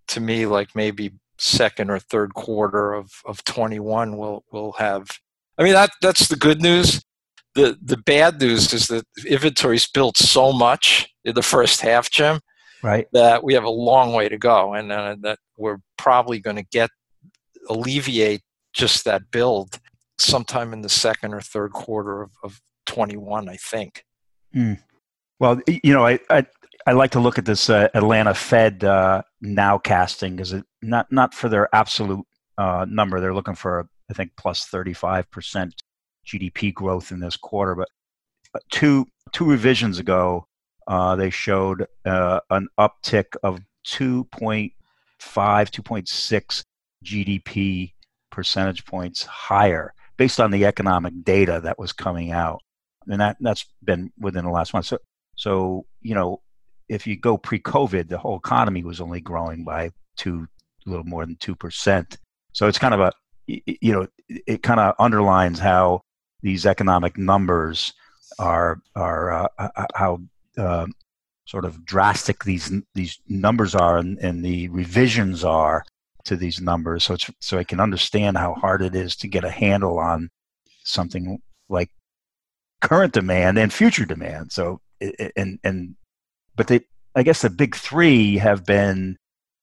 to 0.08 0.20
me 0.20 0.46
like 0.46 0.74
maybe 0.74 1.12
second 1.38 1.90
or 1.90 1.98
third 1.98 2.34
quarter 2.34 2.94
of, 2.94 3.10
of 3.24 3.44
21 3.44 4.16
will 4.16 4.44
will 4.52 4.72
have 4.72 5.08
i 5.56 5.62
mean 5.62 5.72
that 5.72 5.90
that's 6.02 6.28
the 6.28 6.36
good 6.36 6.60
news 6.60 7.00
the 7.58 7.78
the 7.82 7.96
bad 7.96 8.40
news 8.40 8.72
is 8.72 8.86
that 8.86 9.04
inventory's 9.26 9.88
built 9.88 10.16
so 10.16 10.52
much 10.52 11.08
in 11.24 11.34
the 11.34 11.42
first 11.42 11.80
half 11.80 12.10
jim 12.10 12.40
right 12.82 13.06
that 13.12 13.42
we 13.42 13.54
have 13.54 13.64
a 13.64 13.70
long 13.70 14.12
way 14.12 14.28
to 14.28 14.38
go 14.38 14.74
and 14.74 14.92
uh, 14.92 15.16
that 15.20 15.38
we're 15.56 15.78
probably 15.96 16.38
going 16.38 16.56
to 16.56 16.66
get 16.70 16.90
alleviate 17.68 18.42
just 18.72 19.04
that 19.04 19.22
build 19.30 19.80
sometime 20.18 20.72
in 20.72 20.82
the 20.82 20.88
second 20.88 21.34
or 21.34 21.40
third 21.40 21.72
quarter 21.72 22.22
of, 22.22 22.30
of 22.44 22.60
21 22.86 23.48
i 23.48 23.56
think 23.56 24.04
mm. 24.54 24.78
well 25.40 25.60
you 25.66 25.92
know 25.92 26.06
I, 26.06 26.18
I 26.30 26.46
I 26.86 26.92
like 26.92 27.10
to 27.10 27.20
look 27.20 27.36
at 27.36 27.44
this 27.44 27.68
uh, 27.68 27.88
Atlanta 27.92 28.32
Fed 28.32 28.82
uh, 28.82 29.20
now 29.42 29.76
casting 29.76 30.36
because 30.36 30.54
it 30.54 30.64
not 30.80 31.12
not 31.12 31.34
for 31.34 31.50
their 31.50 31.68
absolute 31.74 32.24
uh, 32.56 32.86
number. 32.88 33.20
They're 33.20 33.34
looking 33.34 33.56
for 33.56 33.90
I 34.10 34.14
think 34.14 34.30
plus 34.38 34.64
thirty 34.64 34.94
five 34.94 35.30
percent 35.30 35.74
GDP 36.28 36.72
growth 36.72 37.10
in 37.10 37.20
this 37.20 37.36
quarter. 37.36 37.74
But 37.74 37.88
uh, 38.54 38.60
two 38.70 39.06
two 39.32 39.44
revisions 39.44 39.98
ago, 39.98 40.46
uh, 40.86 41.16
they 41.16 41.30
showed 41.30 41.86
uh, 42.04 42.40
an 42.50 42.68
uptick 42.78 43.36
of 43.42 43.60
2.5, 43.86 44.72
2.6 45.20 46.64
GDP 47.04 47.92
percentage 48.30 48.84
points 48.84 49.24
higher 49.24 49.94
based 50.16 50.40
on 50.40 50.50
the 50.50 50.64
economic 50.66 51.12
data 51.24 51.60
that 51.62 51.78
was 51.78 51.92
coming 51.92 52.32
out, 52.32 52.60
and 53.06 53.20
that 53.20 53.36
that's 53.40 53.64
been 53.82 54.12
within 54.18 54.44
the 54.44 54.50
last 54.50 54.74
month. 54.74 54.86
So 54.86 54.98
so 55.36 55.86
you 56.02 56.14
know 56.14 56.42
if 56.88 57.06
you 57.06 57.16
go 57.16 57.36
pre-COVID, 57.36 58.08
the 58.08 58.18
whole 58.18 58.36
economy 58.36 58.82
was 58.82 59.00
only 59.00 59.20
growing 59.20 59.62
by 59.62 59.90
two, 60.16 60.46
a 60.86 60.90
little 60.90 61.04
more 61.04 61.24
than 61.24 61.36
two 61.36 61.54
percent. 61.54 62.18
So 62.52 62.66
it's 62.66 62.78
kind 62.78 62.94
of 62.94 63.00
a, 63.00 63.12
you 63.46 63.92
know, 63.92 64.06
it 64.28 64.62
kind 64.62 64.80
of 64.80 64.94
underlines 64.98 65.58
how 65.58 66.02
these 66.42 66.66
economic 66.66 67.18
numbers 67.18 67.92
are 68.38 68.80
are 68.94 69.32
uh, 69.32 69.48
uh, 69.58 69.68
uh, 69.76 69.86
how 69.94 70.20
uh, 70.56 70.86
sort 71.44 71.64
of 71.64 71.84
drastic 71.84 72.44
these 72.44 72.72
these 72.94 73.18
numbers 73.28 73.74
are 73.74 73.98
and, 73.98 74.18
and 74.18 74.44
the 74.44 74.68
revisions 74.68 75.44
are 75.44 75.84
to 76.24 76.36
these 76.36 76.60
numbers. 76.60 77.04
So 77.04 77.16
so 77.40 77.58
I 77.58 77.64
can 77.64 77.80
understand 77.80 78.36
how 78.36 78.54
hard 78.54 78.82
it 78.82 78.94
is 78.94 79.16
to 79.16 79.28
get 79.28 79.44
a 79.44 79.50
handle 79.50 79.98
on 79.98 80.30
something 80.84 81.40
like 81.68 81.90
current 82.80 83.12
demand 83.12 83.58
and 83.58 83.72
future 83.72 84.04
demand. 84.04 84.52
So 84.52 84.80
and 85.36 85.58
and 85.64 85.96
but 86.58 86.66
they, 86.66 86.80
I 87.14 87.22
guess 87.22 87.42
the 87.42 87.50
big 87.50 87.76
three 87.76 88.36
have 88.38 88.66
been 88.66 89.16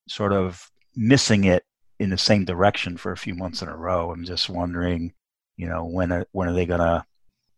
sort 0.07 0.31
of 0.31 0.71
missing 0.95 1.43
it 1.43 1.63
in 1.99 2.09
the 2.09 2.17
same 2.17 2.45
direction 2.45 2.97
for 2.97 3.11
a 3.11 3.17
few 3.17 3.35
months 3.35 3.61
in 3.61 3.67
a 3.67 3.75
row. 3.75 4.11
I'm 4.11 4.23
just 4.23 4.49
wondering, 4.49 5.13
you 5.57 5.67
know, 5.67 5.85
when 5.85 6.11
are, 6.11 6.25
when 6.31 6.47
are 6.49 6.53
they 6.53 6.65
going 6.65 6.79
to 6.79 7.05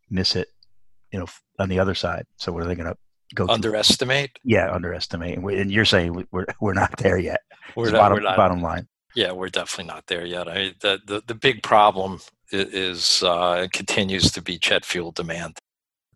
miss 0.09 0.35
it, 0.35 0.47
you 1.11 1.19
know, 1.19 1.25
on 1.59 1.69
the 1.69 1.79
other 1.79 1.95
side? 1.95 2.25
So 2.37 2.51
what 2.51 2.63
are 2.63 2.67
they 2.67 2.75
going 2.75 2.91
to 2.91 2.97
go 3.35 3.47
underestimate? 3.47 4.39
Yeah, 4.43 4.71
underestimate. 4.71 5.37
And 5.37 5.71
you're 5.71 5.85
saying 5.85 6.27
we're 6.31 6.45
we're 6.61 6.73
not 6.73 6.97
there 6.97 7.17
yet. 7.17 7.41
We're, 7.75 7.91
not, 7.91 7.97
bottom, 7.97 8.17
we're 8.17 8.23
not, 8.23 8.37
bottom 8.37 8.61
line. 8.61 8.87
Yeah, 9.15 9.31
we're 9.31 9.49
definitely 9.49 9.93
not 9.93 10.05
there 10.07 10.25
yet. 10.25 10.47
I, 10.47 10.73
the, 10.81 10.99
the 11.05 11.23
the 11.27 11.35
big 11.35 11.63
problem 11.63 12.19
is 12.51 13.23
uh, 13.23 13.67
continues 13.73 14.31
to 14.31 14.41
be 14.41 14.57
jet 14.57 14.85
fuel 14.85 15.11
demand. 15.11 15.57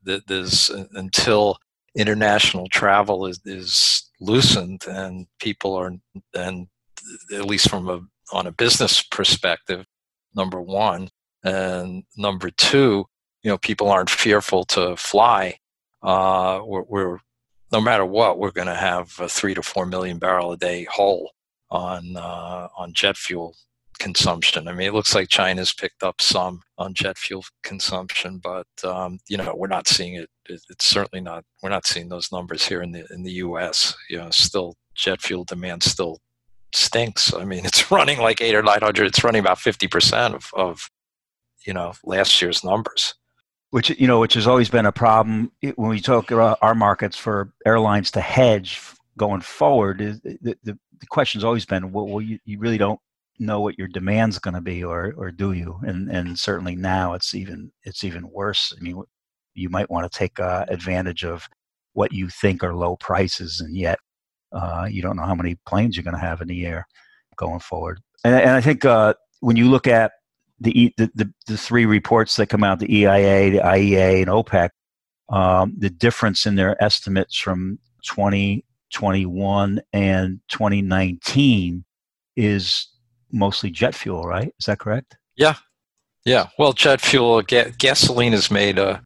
There's 0.04 0.70
until 0.70 1.58
international 1.96 2.68
travel 2.70 3.26
is, 3.26 3.40
is 3.46 4.10
loosened 4.20 4.86
and 4.88 5.28
people 5.40 5.76
are 5.76 5.94
and 6.34 6.68
at 7.34 7.46
least 7.46 7.70
from 7.70 7.90
a 7.90 8.00
on 8.32 8.48
a 8.48 8.52
business 8.52 9.04
perspective 9.04 9.86
number 10.34 10.62
one 10.62 11.10
and 11.44 12.04
number 12.18 12.50
two 12.52 13.06
you 13.44 13.50
know 13.50 13.58
people 13.58 13.90
aren't 13.90 14.10
fearful 14.10 14.64
to 14.64 14.96
fly 14.96 15.58
uh, 16.04 16.62
we're, 16.66 16.84
we're 16.84 17.18
no 17.72 17.80
matter 17.80 18.06
what 18.06 18.38
we're 18.38 18.52
going 18.52 18.68
to 18.68 18.76
have 18.76 19.14
a 19.20 19.30
three 19.30 19.54
to 19.54 19.62
four 19.62 19.86
million 19.86 20.20
barrel 20.20 20.52
a 20.52 20.58
day 20.58 20.84
hole 20.86 21.32
on 21.70 22.18
uh, 22.18 22.68
on 22.78 22.94
jet 22.94 23.18
fuel 23.18 23.56
consumption. 24.02 24.68
I 24.68 24.74
mean, 24.74 24.88
it 24.88 24.94
looks 24.94 25.14
like 25.14 25.30
China's 25.30 25.74
picked 25.74 26.04
up 26.04 26.22
some 26.22 26.62
on 26.78 26.94
jet 26.94 27.18
fuel 27.18 27.46
consumption, 27.64 28.40
but 28.44 28.68
um, 28.84 29.20
you 29.30 29.38
know, 29.38 29.54
we're 29.56 29.68
not 29.68 29.88
seeing 29.88 30.16
it. 30.16 30.30
It's 30.50 30.86
certainly 30.86 31.22
not. 31.22 31.46
We're 31.62 31.70
not 31.70 31.86
seeing 31.86 32.10
those 32.10 32.32
numbers 32.32 32.68
here 32.68 32.82
in 32.82 32.92
the 32.92 33.06
in 33.12 33.24
the 33.24 33.34
U.S. 33.34 33.96
You 34.10 34.18
know, 34.18 34.30
still 34.32 34.76
jet 34.96 35.22
fuel 35.22 35.46
demand 35.46 35.84
still 35.84 36.20
stinks. 36.74 37.34
I 37.34 37.46
mean, 37.46 37.66
it's 37.66 37.92
running 37.92 38.20
like 38.20 38.42
eight 38.42 38.56
or 38.56 38.64
nine 38.64 38.82
hundred. 38.82 39.06
It's 39.06 39.24
running 39.24 39.40
about 39.40 39.60
fifty 39.60 39.88
percent 39.88 40.36
of, 40.36 40.50
of 40.56 40.90
you 41.66 41.74
know 41.74 41.94
last 42.04 42.42
year's 42.42 42.64
numbers. 42.64 43.16
Which 43.72 43.90
you 43.90 44.08
know, 44.08 44.20
which 44.20 44.34
has 44.34 44.48
always 44.48 44.70
been 44.70 44.86
a 44.86 44.92
problem 44.92 45.52
when 45.76 45.90
we 45.90 46.02
talk 46.02 46.32
about 46.32 46.58
our 46.62 46.76
markets 46.76 47.16
for 47.18 47.54
airlines 47.66 48.12
to 48.12 48.22
hedge 48.22 48.82
going 49.18 49.40
forward. 49.40 50.00
The, 50.00 50.38
the, 50.42 50.58
the 50.64 51.08
question's 51.10 51.46
always 51.46 51.66
been, 51.66 51.94
well, 51.94 52.08
well 52.08 52.22
you, 52.22 52.38
you 52.44 52.60
really 52.60 52.78
don't 52.78 53.00
know 53.40 53.62
what 53.62 53.78
your 53.78 53.88
demand's 53.88 54.40
going 54.40 54.54
to 54.54 54.62
be 54.62 54.84
or 54.84 55.16
or 55.18 55.32
do 55.32 55.54
you 55.54 55.80
and 55.82 56.12
and 56.12 56.38
certainly 56.38 56.76
now 56.76 57.14
it's 57.14 57.34
even 57.34 57.72
it's 57.84 58.04
even 58.04 58.30
worse 58.30 58.72
i 58.78 58.84
mean 58.84 59.02
you 59.56 59.68
might 59.68 59.90
want 59.90 60.10
to 60.10 60.16
take 60.16 60.40
uh, 60.40 60.64
advantage 60.68 61.24
of 61.26 61.48
what 61.94 62.12
you 62.12 62.30
think 62.30 62.64
are 62.64 62.76
low 62.76 62.96
prices 62.98 63.60
and 63.60 63.76
yet 63.76 63.98
uh, 64.52 64.88
you 64.90 65.02
don't 65.02 65.16
know 65.16 65.26
how 65.26 65.36
many 65.36 65.58
planes 65.66 65.96
you're 65.96 66.04
going 66.04 66.16
to 66.16 66.20
have 66.20 66.42
in 66.42 66.48
the 66.48 66.66
air 66.66 66.86
going 67.38 67.60
forward. 67.60 68.00
And, 68.24 68.36
and 68.36 68.52
I 68.52 68.62
think 68.62 68.86
uh, 68.86 69.14
when 69.40 69.56
you 69.56 69.70
look 69.70 69.88
at 69.88 70.12
the, 70.62 70.94
the, 70.98 71.12
the, 71.16 71.34
the, 71.48 71.58
three 71.58 71.86
reports 71.86 72.36
that 72.36 72.48
come 72.48 72.64
out 72.64 72.80
the 72.80 72.96
EIA, 72.96 73.52
the 73.52 73.60
IEA, 73.60 74.22
and 74.22 74.28
OPEC 74.28 74.70
um, 75.32 75.74
the 75.78 75.90
difference 75.90 76.46
in 76.46 76.56
their 76.56 76.82
estimates 76.84 77.38
from 77.38 77.80
2021 78.04 79.82
and 79.94 80.40
2019 80.50 81.86
is 82.36 82.90
mostly 83.32 83.72
jet 83.72 83.96
fuel, 83.96 84.24
right? 84.24 84.54
Is 84.60 84.66
that 84.66 84.80
correct? 84.80 85.18
Yeah, 85.38 85.56
yeah. 86.26 86.48
Well, 86.60 86.74
jet 86.74 87.00
fuel, 87.00 87.42
ga- 87.42 87.72
gasoline 87.78 88.34
has 88.34 88.52
made 88.52 88.78
a, 88.78 89.02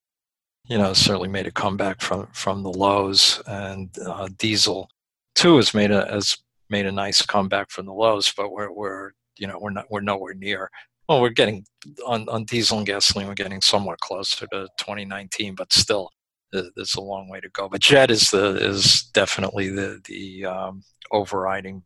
you 0.68 0.80
know, 0.80 0.94
certainly 0.94 1.30
made 1.30 1.46
a 1.46 1.52
comeback 1.52 2.02
from 2.02 2.28
from 2.34 2.64
the 2.64 2.74
lows, 2.74 3.42
and 3.46 3.96
uh, 4.04 4.28
diesel 4.38 4.90
too 5.36 5.58
has 5.58 5.76
made 5.76 5.92
a 5.92 6.12
has 6.12 6.38
made 6.72 6.88
a 6.88 6.92
nice 6.92 7.22
comeback 7.22 7.70
from 7.70 7.86
the 7.86 7.94
lows, 7.94 8.34
but 8.36 8.52
we're 8.52 8.72
we're 8.72 9.12
you 9.38 9.46
know 9.46 9.60
we're 9.60 9.70
not 9.70 9.86
we're 9.92 10.02
nowhere 10.02 10.34
near. 10.34 10.72
Well, 11.08 11.22
we're 11.22 11.30
getting 11.30 11.66
on 12.06 12.28
on 12.30 12.46
diesel 12.46 12.80
and 12.80 12.88
gasoline, 12.88 13.28
we're 13.28 13.36
getting 13.36 13.62
somewhat 13.62 14.00
closer 14.00 14.48
to 14.48 14.68
2019, 14.78 15.56
but 15.56 15.72
still, 15.72 16.10
there's 16.52 16.96
a 16.96 17.02
long 17.02 17.30
way 17.30 17.40
to 17.40 17.50
go. 17.50 17.70
But 17.70 17.82
jet 17.82 18.10
is 18.10 18.32
the 18.32 18.56
is 18.56 19.04
definitely 19.14 19.70
the 19.70 20.02
the 20.06 20.46
um, 20.46 20.84
overriding 21.12 21.84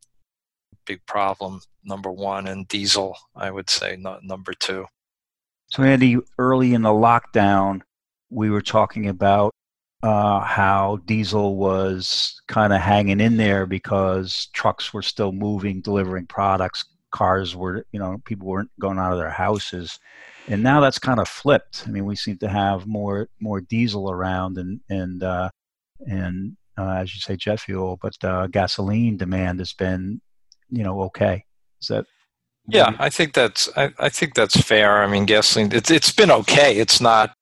big 0.86 1.06
problem 1.06 1.62
number 1.84 2.12
one, 2.12 2.48
and 2.48 2.68
diesel 2.68 3.16
I 3.36 3.52
would 3.52 3.70
say 3.70 3.98
not 3.98 4.24
number 4.24 4.54
two. 4.54 4.86
So 5.68 5.84
Andy, 5.84 6.18
early 6.38 6.74
in 6.74 6.82
the 6.82 6.90
lockdown, 6.90 7.82
we 8.30 8.50
were 8.50 8.62
talking 8.62 9.08
about 9.08 9.54
uh, 10.02 10.40
how 10.40 11.00
diesel 11.06 11.58
was 11.58 12.42
kind 12.48 12.74
of 12.74 12.82
hanging 12.82 13.20
in 13.20 13.38
there 13.38 13.66
because 13.66 14.48
trucks 14.54 14.94
were 14.94 15.02
still 15.02 15.32
moving, 15.32 15.82
delivering 15.82 16.26
products. 16.26 16.86
Cars 17.12 17.56
were, 17.56 17.86
you 17.92 18.00
know, 18.00 18.22
people 18.26 18.48
weren't 18.48 18.72
going 18.80 18.98
out 18.98 19.12
of 19.12 19.20
their 19.20 19.30
houses 19.30 20.00
and 20.50 20.64
now 20.64 20.82
that's 20.82 21.00
kind 21.00 21.20
of 21.20 21.28
flipped. 21.28 21.84
I 21.88 21.92
mean, 21.92 22.06
we 22.06 22.16
seem 22.16 22.38
to 22.40 22.50
have 22.50 22.88
more 22.88 23.30
more 23.40 23.62
diesel 23.62 24.10
around 24.10 24.58
and 24.58 24.82
and 24.90 25.22
uh, 25.24 25.50
and 26.00 26.58
uh, 26.78 26.90
as 26.90 27.14
you 27.14 27.22
say, 27.22 27.36
jet 27.36 27.60
fuel, 27.60 28.00
but 28.02 28.16
uh, 28.24 28.48
gasoline 28.48 29.18
demand 29.18 29.60
has 29.60 29.74
been, 29.74 30.22
you 30.70 30.84
know, 30.84 31.02
okay. 31.04 31.46
Is 31.82 31.88
that? 31.90 32.06
Yeah, 32.68 32.96
I 33.00 33.10
think 33.10 33.34
that's 33.34 33.70
I, 33.78 33.92
I 34.00 34.10
think 34.10 34.34
that's 34.34 34.60
fair. 34.60 35.04
I 35.04 35.08
mean, 35.08 35.26
gasoline 35.26 35.72
it's 35.72 35.92
it's 35.92 36.12
been 36.12 36.32
okay. 36.32 36.78
It's 36.78 37.00
not 37.00 37.34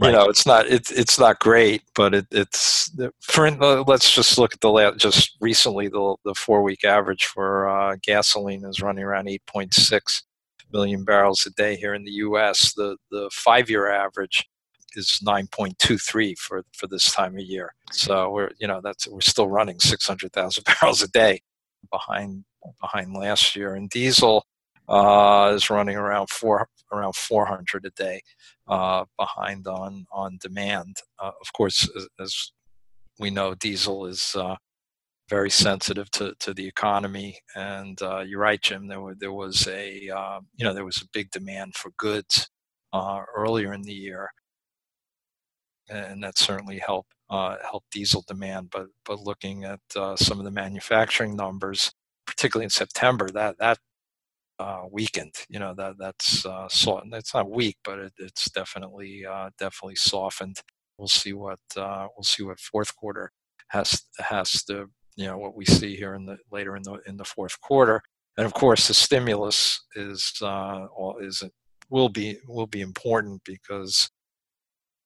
you 0.00 0.12
know 0.12 0.28
it's 0.28 0.46
not 0.46 0.66
it's 0.66 0.90
it's 0.92 1.18
not 1.18 1.40
great 1.40 1.82
but 1.94 2.14
it, 2.14 2.26
it's 2.30 2.90
for 3.20 3.50
let's 3.50 4.14
just 4.14 4.38
look 4.38 4.54
at 4.54 4.60
the 4.60 4.70
last 4.70 4.96
just 4.98 5.36
recently 5.40 5.88
the 5.88 6.14
the 6.24 6.34
four 6.34 6.62
week 6.62 6.84
average 6.84 7.24
for 7.24 7.68
uh, 7.68 7.96
gasoline 8.02 8.64
is 8.64 8.80
running 8.80 9.04
around 9.04 9.26
8.6 9.26 10.22
million 10.72 11.04
barrels 11.04 11.46
a 11.46 11.50
day 11.50 11.76
here 11.76 11.94
in 11.94 12.04
the 12.04 12.12
U.S. 12.12 12.72
The 12.74 12.96
the 13.10 13.30
five 13.32 13.70
year 13.70 13.90
average 13.90 14.44
is 14.94 15.20
9.23 15.24 16.38
for 16.38 16.62
for 16.72 16.86
this 16.86 17.12
time 17.12 17.34
of 17.36 17.42
year. 17.42 17.74
So 17.92 18.30
we're 18.30 18.50
you 18.58 18.66
know 18.66 18.80
that's 18.82 19.06
we're 19.08 19.20
still 19.20 19.48
running 19.48 19.78
600,000 19.80 20.64
barrels 20.80 21.02
a 21.02 21.08
day 21.08 21.40
behind 21.90 22.44
behind 22.80 23.14
last 23.14 23.56
year. 23.56 23.74
And 23.74 23.88
diesel 23.90 24.44
uh, 24.88 25.52
is 25.54 25.70
running 25.70 25.96
around 25.96 26.30
four 26.30 26.68
around 26.92 27.14
400 27.14 27.84
a 27.84 27.90
day 27.90 28.22
uh, 28.68 29.04
behind 29.18 29.66
on 29.66 30.06
on 30.12 30.38
demand. 30.40 30.96
Uh, 31.18 31.32
of 31.40 31.52
course, 31.52 31.88
as, 31.96 32.08
as, 32.20 32.52
we 33.20 33.30
know, 33.30 33.52
diesel 33.54 34.06
is 34.06 34.36
uh, 34.36 34.54
very 35.28 35.50
sensitive 35.50 36.08
to, 36.12 36.34
to 36.38 36.54
the 36.54 36.68
economy. 36.68 37.36
And 37.56 38.00
uh, 38.00 38.20
you're 38.20 38.38
right, 38.38 38.62
Jim. 38.62 38.86
There, 38.86 39.00
were, 39.00 39.16
there 39.18 39.32
was 39.32 39.66
a 39.66 40.08
uh, 40.08 40.40
you 40.56 40.64
know 40.64 40.74
there 40.74 40.84
was 40.84 41.02
a 41.02 41.08
big 41.12 41.30
demand 41.30 41.74
for 41.74 41.90
goods 41.96 42.48
earlier 42.94 43.72
in 43.72 43.82
the 43.82 43.92
year, 43.92 44.30
and 45.88 46.22
that 46.22 46.38
certainly 46.38 46.78
helped 46.78 47.12
helped 47.30 47.90
diesel 47.90 48.24
demand. 48.28 48.68
But 48.70 48.86
but 49.04 49.20
looking 49.20 49.64
at 49.64 49.80
some 50.16 50.38
of 50.38 50.44
the 50.44 50.50
manufacturing 50.50 51.36
numbers, 51.36 51.92
particularly 52.26 52.64
in 52.64 52.70
September, 52.70 53.28
that 53.30 53.58
that 53.58 53.78
uh, 54.58 54.82
weakened. 54.90 55.34
You 55.48 55.58
know 55.58 55.74
that 55.76 55.94
that's 55.98 56.44
uh, 56.46 56.68
it's 56.70 57.34
not 57.34 57.50
weak, 57.50 57.76
but 57.84 57.98
it, 57.98 58.12
it's 58.18 58.50
definitely 58.50 59.24
definitely 59.58 59.96
softened. 59.96 60.60
We'll 60.96 61.08
see 61.08 61.32
what 61.32 61.60
we'll 61.76 62.22
see 62.22 62.42
what 62.42 62.60
fourth 62.60 62.94
quarter 62.96 63.30
has 63.68 64.02
has 64.18 64.64
to 64.64 64.88
you 65.16 65.26
know 65.26 65.36
what 65.36 65.56
we 65.56 65.64
see 65.64 65.96
here 65.96 66.14
in 66.14 66.24
the 66.24 66.38
later 66.50 66.76
in 66.76 66.82
the 66.82 67.00
in 67.06 67.16
the 67.16 67.24
fourth 67.24 67.60
quarter. 67.60 68.00
And 68.36 68.46
of 68.46 68.54
course, 68.54 68.86
the 68.86 68.94
stimulus 68.94 69.84
is 69.96 70.32
uh, 70.40 70.86
is 71.20 71.42
will 71.90 72.08
be 72.08 72.38
will 72.46 72.68
be 72.68 72.80
important 72.80 73.42
because 73.44 74.10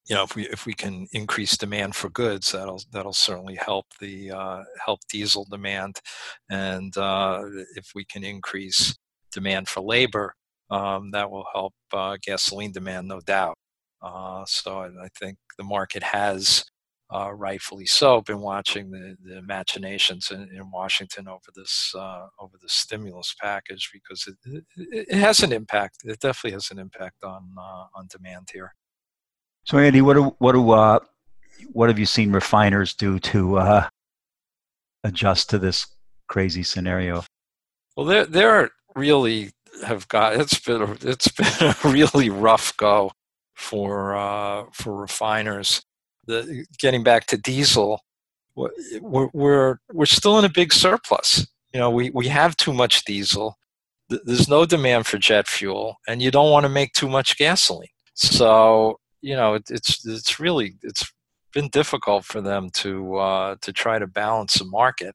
you 0.07 0.15
know 0.15 0.23
if 0.23 0.37
we 0.37 0.47
if 0.49 0.67
we 0.67 0.75
can 0.75 1.07
increase 1.13 1.57
demand 1.57 1.95
for 1.97 2.11
goods, 2.11 2.53
that'll 2.53 2.83
that'll 2.93 3.15
certainly 3.15 3.57
help 3.57 3.87
the 4.01 4.31
uh, 4.31 4.63
help 4.85 5.01
diesel 5.11 5.47
demand, 5.51 5.97
and 6.51 6.95
uh, 6.99 7.43
if 7.77 7.93
we 7.95 8.05
can 8.05 8.23
increase 8.23 8.95
demand 9.33 9.69
for 9.69 9.81
labor, 9.81 10.35
um, 10.71 11.11
that 11.13 11.31
will 11.31 11.47
help 11.53 11.75
uh, 11.93 12.17
gasoline 12.23 12.73
demand, 12.73 13.09
no 13.09 13.21
doubt. 13.21 13.57
Uh, 14.01 14.45
so 14.47 14.79
I, 14.79 15.05
I 15.05 15.09
think 15.19 15.39
the 15.59 15.65
market 15.65 16.03
has 16.03 16.65
uh, 17.13 17.33
rightfully 17.35 17.85
so, 17.85 18.23
been 18.23 18.41
watching 18.41 18.91
the, 18.91 19.17
the 19.23 19.43
machinations 19.43 20.31
in, 20.31 20.49
in 20.55 20.71
Washington 20.71 21.29
over 21.29 21.41
this 21.55 21.95
uh, 21.95 22.27
over 22.39 22.57
the 22.61 22.69
stimulus 22.69 23.35
package 23.39 23.91
because 23.93 24.27
it, 24.27 24.65
it, 24.77 25.09
it, 25.09 25.15
has 25.15 25.41
an 25.41 25.53
impact. 25.53 25.99
It 26.05 26.21
definitely 26.21 26.53
has 26.53 26.71
an 26.71 26.79
impact 26.79 27.23
on 27.23 27.51
uh, 27.59 27.85
on 27.95 28.09
demand 28.11 28.49
here. 28.53 28.75
So, 29.65 29.79
Andy, 29.79 30.01
what 30.01 30.15
do 30.15 30.35
what 30.39 30.53
do 30.53 30.71
uh, 30.71 31.01
what 31.73 31.91
have 31.91 31.99
you 31.99 32.07
seen 32.07 32.33
refiners 32.33 32.95
do 32.95 33.19
to 33.19 33.59
uh, 33.59 33.89
adjust 35.05 35.51
to 35.51 35.59
this 35.59 35.87
crazy 36.29 36.63
scenario? 36.63 37.25
Well, 37.95 38.07
they're 38.07 38.25
they're 38.25 38.71
really 38.95 39.51
have 39.87 40.07
got 40.09 40.35
it's 40.35 40.59
been 40.61 40.83
a, 40.83 40.93
it's 41.03 41.29
been 41.33 41.69
a 41.69 41.77
really 41.85 42.31
rough 42.31 42.77
go 42.77 43.13
for 43.55 44.17
uh, 44.17 44.65
for 44.73 44.97
refiners 44.97 45.83
the 46.27 46.67
getting 46.79 47.03
back 47.03 47.27
to 47.27 47.37
diesel, 47.37 48.01
we're 48.55 49.29
we're 49.33 49.77
we're 49.93 50.07
still 50.07 50.39
in 50.39 50.45
a 50.45 50.51
big 50.51 50.73
surplus. 50.73 51.47
You 51.73 51.81
know, 51.81 51.91
we 51.91 52.11
we 52.11 52.29
have 52.29 52.57
too 52.57 52.73
much 52.73 53.05
diesel. 53.05 53.57
There's 54.09 54.49
no 54.49 54.67
demand 54.67 55.07
for 55.07 55.19
jet 55.19 55.49
fuel, 55.49 55.97
and 56.07 56.21
you 56.21 56.31
don't 56.31 56.51
want 56.51 56.65
to 56.65 56.69
make 56.69 56.93
too 56.93 57.09
much 57.09 57.39
gasoline. 57.39 57.89
So 58.15 58.99
you 59.21 59.37
know, 59.37 59.55
it, 59.55 59.65
it's 59.71 60.07
it's 60.07 60.39
really 60.39 60.75
it's 60.83 61.11
been 61.53 61.69
difficult 61.69 62.25
for 62.25 62.41
them 62.41 62.71
to 62.75 63.17
uh, 63.17 63.57
to 63.63 63.73
try 63.73 63.99
to 63.99 64.07
balance 64.07 64.55
the 64.55 64.65
market. 64.65 65.15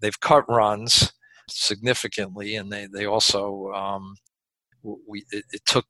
They've 0.00 0.20
cut 0.20 0.44
runs 0.48 1.12
significantly, 1.48 2.56
and 2.56 2.72
they 2.72 2.86
they 2.92 3.06
also 3.06 3.72
um, 3.72 4.14
we 4.82 5.24
it, 5.30 5.44
it 5.52 5.62
took 5.66 5.86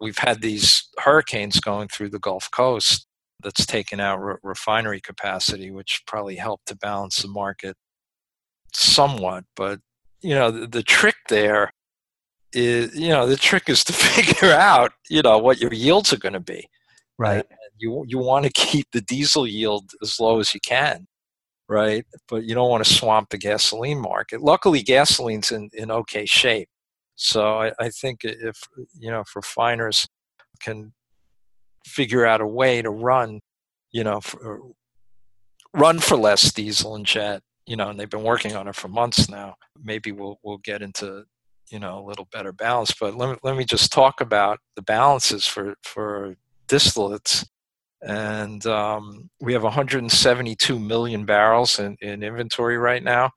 we've 0.00 0.18
had 0.18 0.40
these 0.40 0.88
hurricanes 0.98 1.60
going 1.60 1.88
through 1.88 2.10
the 2.10 2.18
Gulf 2.18 2.48
Coast 2.50 3.06
that's 3.42 3.66
taken 3.66 4.00
out 4.00 4.18
re- 4.18 4.36
refinery 4.42 5.00
capacity, 5.00 5.70
which 5.70 6.02
probably 6.06 6.36
helped 6.36 6.66
to 6.66 6.76
balance 6.76 7.22
the 7.22 7.28
market 7.28 7.76
somewhat. 8.74 9.44
But 9.56 9.80
you 10.20 10.34
know, 10.34 10.50
the, 10.50 10.66
the 10.66 10.82
trick 10.82 11.16
there 11.28 11.72
is, 12.52 12.94
you 12.98 13.08
know, 13.08 13.26
the 13.26 13.36
trick 13.36 13.68
is 13.68 13.84
to 13.84 13.92
figure 13.94 14.52
out, 14.52 14.92
you 15.08 15.22
know, 15.22 15.38
what 15.38 15.60
your 15.60 15.72
yields 15.72 16.12
are 16.12 16.18
going 16.18 16.32
to 16.32 16.40
be. 16.40 16.68
Right. 17.18 17.44
And 17.48 17.70
you 17.78 18.04
you 18.06 18.18
want 18.18 18.44
to 18.44 18.52
keep 18.52 18.86
the 18.92 19.00
diesel 19.00 19.46
yield 19.46 19.90
as 20.02 20.20
low 20.20 20.40
as 20.40 20.54
you 20.54 20.60
can, 20.60 21.06
right? 21.68 22.04
But 22.28 22.44
you 22.44 22.54
don't 22.54 22.70
want 22.70 22.84
to 22.84 22.92
swamp 22.92 23.30
the 23.30 23.38
gasoline 23.38 24.00
market. 24.00 24.40
Luckily, 24.42 24.82
gasoline's 24.82 25.52
in 25.52 25.70
in 25.74 25.90
okay 25.90 26.26
shape. 26.26 26.68
So 27.16 27.58
I, 27.58 27.72
I 27.78 27.90
think 27.90 28.20
if 28.24 28.58
you 28.98 29.10
know 29.10 29.20
if 29.20 29.36
refiners 29.36 30.06
can 30.60 30.92
figure 31.86 32.26
out 32.26 32.40
a 32.40 32.46
way 32.46 32.82
to 32.82 32.90
run, 32.90 33.40
you 33.90 34.04
know, 34.04 34.20
for, 34.20 34.60
run 35.74 35.98
for 35.98 36.16
less 36.16 36.52
diesel 36.52 36.94
and 36.94 37.06
jet. 37.06 37.42
You 37.66 37.76
know, 37.76 37.90
and 37.90 38.00
they've 38.00 38.08
been 38.08 38.22
working 38.22 38.56
on 38.56 38.66
it 38.66 38.74
for 38.74 38.88
months 38.88 39.28
now. 39.28 39.56
Maybe 39.82 40.10
we'll 40.10 40.38
we'll 40.42 40.58
get 40.58 40.80
into 40.80 41.24
you 41.70 41.78
know 41.78 41.98
a 41.98 42.06
little 42.06 42.26
better 42.32 42.52
balance. 42.52 42.94
But 42.98 43.14
let 43.14 43.30
me 43.30 43.36
let 43.42 43.56
me 43.56 43.64
just 43.64 43.92
talk 43.92 44.20
about 44.22 44.58
the 44.74 44.82
balances 44.82 45.46
for 45.46 45.74
for 45.82 46.36
distillates. 46.66 47.46
And 48.02 48.64
um, 48.66 49.28
we 49.40 49.52
have 49.52 49.64
172 49.64 50.78
million 50.78 51.24
barrels 51.24 51.78
in, 51.78 51.96
in 52.00 52.22
inventory 52.22 52.78
right 52.78 53.02
now, 53.02 53.32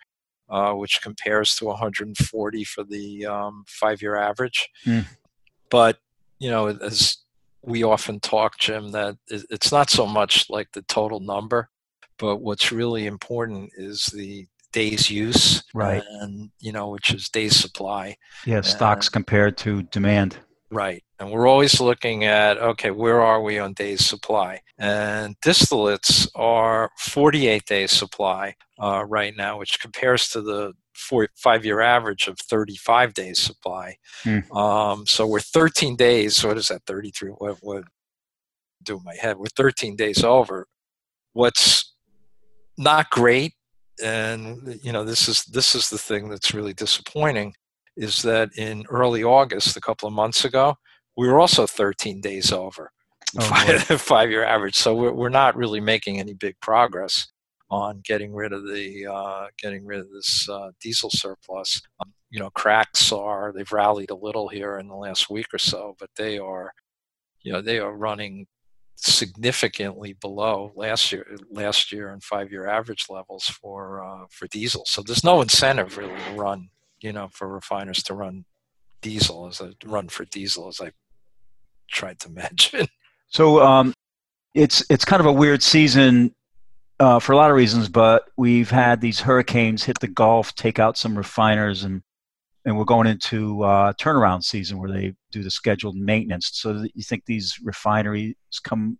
uh, 0.49 0.73
which 0.73 1.01
compares 1.01 1.55
to 1.55 1.65
140 1.65 2.63
for 2.65 2.83
the 2.83 3.25
um, 3.25 3.63
five-year 3.67 4.15
average. 4.15 4.69
Mm. 4.85 5.07
But 5.69 5.97
you 6.39 6.49
know, 6.49 6.67
as 6.67 7.17
we 7.63 7.83
often 7.83 8.19
talk, 8.19 8.57
Jim, 8.57 8.91
that 8.91 9.17
it's 9.27 9.71
not 9.71 9.89
so 9.89 10.05
much 10.05 10.49
like 10.49 10.71
the 10.73 10.81
total 10.83 11.19
number, 11.19 11.69
but 12.17 12.37
what's 12.37 12.71
really 12.71 13.07
important 13.07 13.71
is 13.75 14.05
the 14.07 14.47
days 14.71 15.09
use, 15.09 15.63
right? 15.73 16.03
And 16.21 16.49
you 16.59 16.71
know, 16.71 16.89
which 16.89 17.13
is 17.13 17.29
days 17.29 17.55
supply. 17.55 18.15
Yeah, 18.45 18.61
stocks 18.61 19.07
and, 19.07 19.13
compared 19.13 19.57
to 19.59 19.83
demand. 19.83 20.37
Right. 20.71 21.03
And 21.19 21.31
we're 21.31 21.47
always 21.47 21.81
looking 21.81 22.23
at 22.23 22.57
okay, 22.57 22.91
where 22.91 23.21
are 23.21 23.41
we 23.41 23.59
on 23.59 23.73
days 23.73 24.05
supply? 24.05 24.61
And 24.77 25.39
distillates 25.41 26.29
are 26.33 26.89
48 26.97 27.65
days 27.65 27.91
supply 27.91 28.55
uh, 28.79 29.03
right 29.07 29.33
now, 29.35 29.59
which 29.59 29.81
compares 29.81 30.29
to 30.29 30.41
the 30.41 30.73
four, 30.95 31.27
five 31.35 31.65
year 31.65 31.81
average 31.81 32.27
of 32.27 32.39
35 32.39 33.13
days 33.13 33.39
supply. 33.39 33.97
Mm. 34.23 34.49
Um, 34.55 35.05
so 35.05 35.27
we're 35.27 35.41
13 35.41 35.97
days. 35.97 36.43
What 36.43 36.57
is 36.57 36.69
that? 36.69 36.83
33. 36.87 37.31
What, 37.31 37.57
what 37.61 37.83
do 38.81 38.97
in 38.97 39.03
my 39.03 39.15
head? 39.15 39.37
We're 39.37 39.45
13 39.47 39.97
days 39.97 40.23
over. 40.23 40.67
What's 41.33 41.93
not 42.77 43.09
great, 43.09 43.53
and 44.03 44.79
you 44.83 44.91
know 44.91 45.05
this 45.05 45.27
is 45.29 45.43
this 45.45 45.75
is 45.75 45.89
the 45.89 45.97
thing 45.97 46.29
that's 46.29 46.53
really 46.53 46.73
disappointing, 46.73 47.53
is 47.97 48.21
that 48.21 48.49
in 48.57 48.85
early 48.89 49.23
August, 49.23 49.77
a 49.77 49.81
couple 49.81 50.07
of 50.07 50.13
months 50.13 50.45
ago, 50.45 50.75
we 51.17 51.27
were 51.27 51.39
also 51.39 51.67
13 51.67 52.21
days 52.21 52.51
over 52.51 52.91
oh, 53.39 53.43
five, 53.43 53.81
five 54.01 54.29
year 54.29 54.43
average. 54.43 54.75
So 54.75 54.95
we're, 54.95 55.13
we're 55.13 55.29
not 55.29 55.55
really 55.55 55.79
making 55.79 56.19
any 56.19 56.33
big 56.33 56.55
progress 56.61 57.27
on 57.69 58.01
getting 58.03 58.33
rid 58.33 58.51
of 58.51 58.65
the 58.65 59.07
uh, 59.07 59.47
getting 59.57 59.85
rid 59.85 60.01
of 60.01 60.11
this 60.11 60.47
uh, 60.49 60.71
diesel 60.81 61.09
surplus. 61.09 61.81
Um, 62.01 62.13
you 62.29 62.39
know, 62.39 62.49
cracks 62.51 63.11
are 63.11 63.53
they've 63.55 63.71
rallied 63.71 64.09
a 64.09 64.15
little 64.15 64.47
here 64.47 64.77
in 64.77 64.87
the 64.87 64.95
last 64.95 65.29
week 65.29 65.53
or 65.53 65.57
so, 65.57 65.95
but 65.99 66.09
they 66.15 66.37
are, 66.37 66.73
you 67.41 67.51
know, 67.51 67.61
they 67.61 67.79
are 67.79 67.95
running 67.95 68.47
significantly 68.95 70.13
below 70.13 70.71
last 70.75 71.11
year 71.11 71.25
last 71.49 71.91
year 71.91 72.09
and 72.09 72.23
five 72.23 72.51
year 72.51 72.67
average 72.67 73.07
levels 73.09 73.45
for 73.45 74.03
uh, 74.03 74.25
for 74.29 74.47
diesel. 74.47 74.83
So 74.85 75.01
there's 75.01 75.23
no 75.23 75.41
incentive 75.41 75.97
really 75.97 76.15
to 76.15 76.31
run, 76.33 76.69
you 77.01 77.13
know, 77.13 77.29
for 77.31 77.47
refiners 77.47 78.03
to 78.03 78.13
run 78.13 78.45
diesel 79.01 79.47
as 79.47 79.59
a 79.59 79.73
run 79.85 80.07
for 80.07 80.25
diesel 80.25 80.67
as 80.67 80.79
I 80.79 80.91
tried 81.89 82.19
to 82.19 82.29
mention. 82.29 82.87
So 83.29 83.61
um, 83.61 83.93
it's 84.53 84.83
it's 84.89 85.05
kind 85.05 85.19
of 85.19 85.25
a 85.25 85.33
weird 85.33 85.63
season 85.63 86.33
uh, 86.99 87.19
for 87.19 87.31
a 87.31 87.35
lot 87.35 87.49
of 87.49 87.55
reasons, 87.55 87.89
but 87.89 88.25
we've 88.37 88.69
had 88.69 89.01
these 89.01 89.19
hurricanes 89.19 89.83
hit 89.83 89.99
the 89.99 90.07
Gulf, 90.07 90.53
take 90.55 90.79
out 90.79 90.97
some 90.97 91.17
refiners, 91.17 91.83
and 91.83 92.01
and 92.65 92.77
we're 92.77 92.85
going 92.85 93.07
into 93.07 93.63
uh, 93.63 93.93
turnaround 93.93 94.43
season 94.43 94.77
where 94.77 94.91
they 94.91 95.15
do 95.31 95.41
the 95.41 95.49
scheduled 95.49 95.95
maintenance. 95.95 96.51
So 96.53 96.85
you 96.93 97.03
think 97.03 97.25
these 97.25 97.57
refineries 97.63 98.35
come 98.63 98.99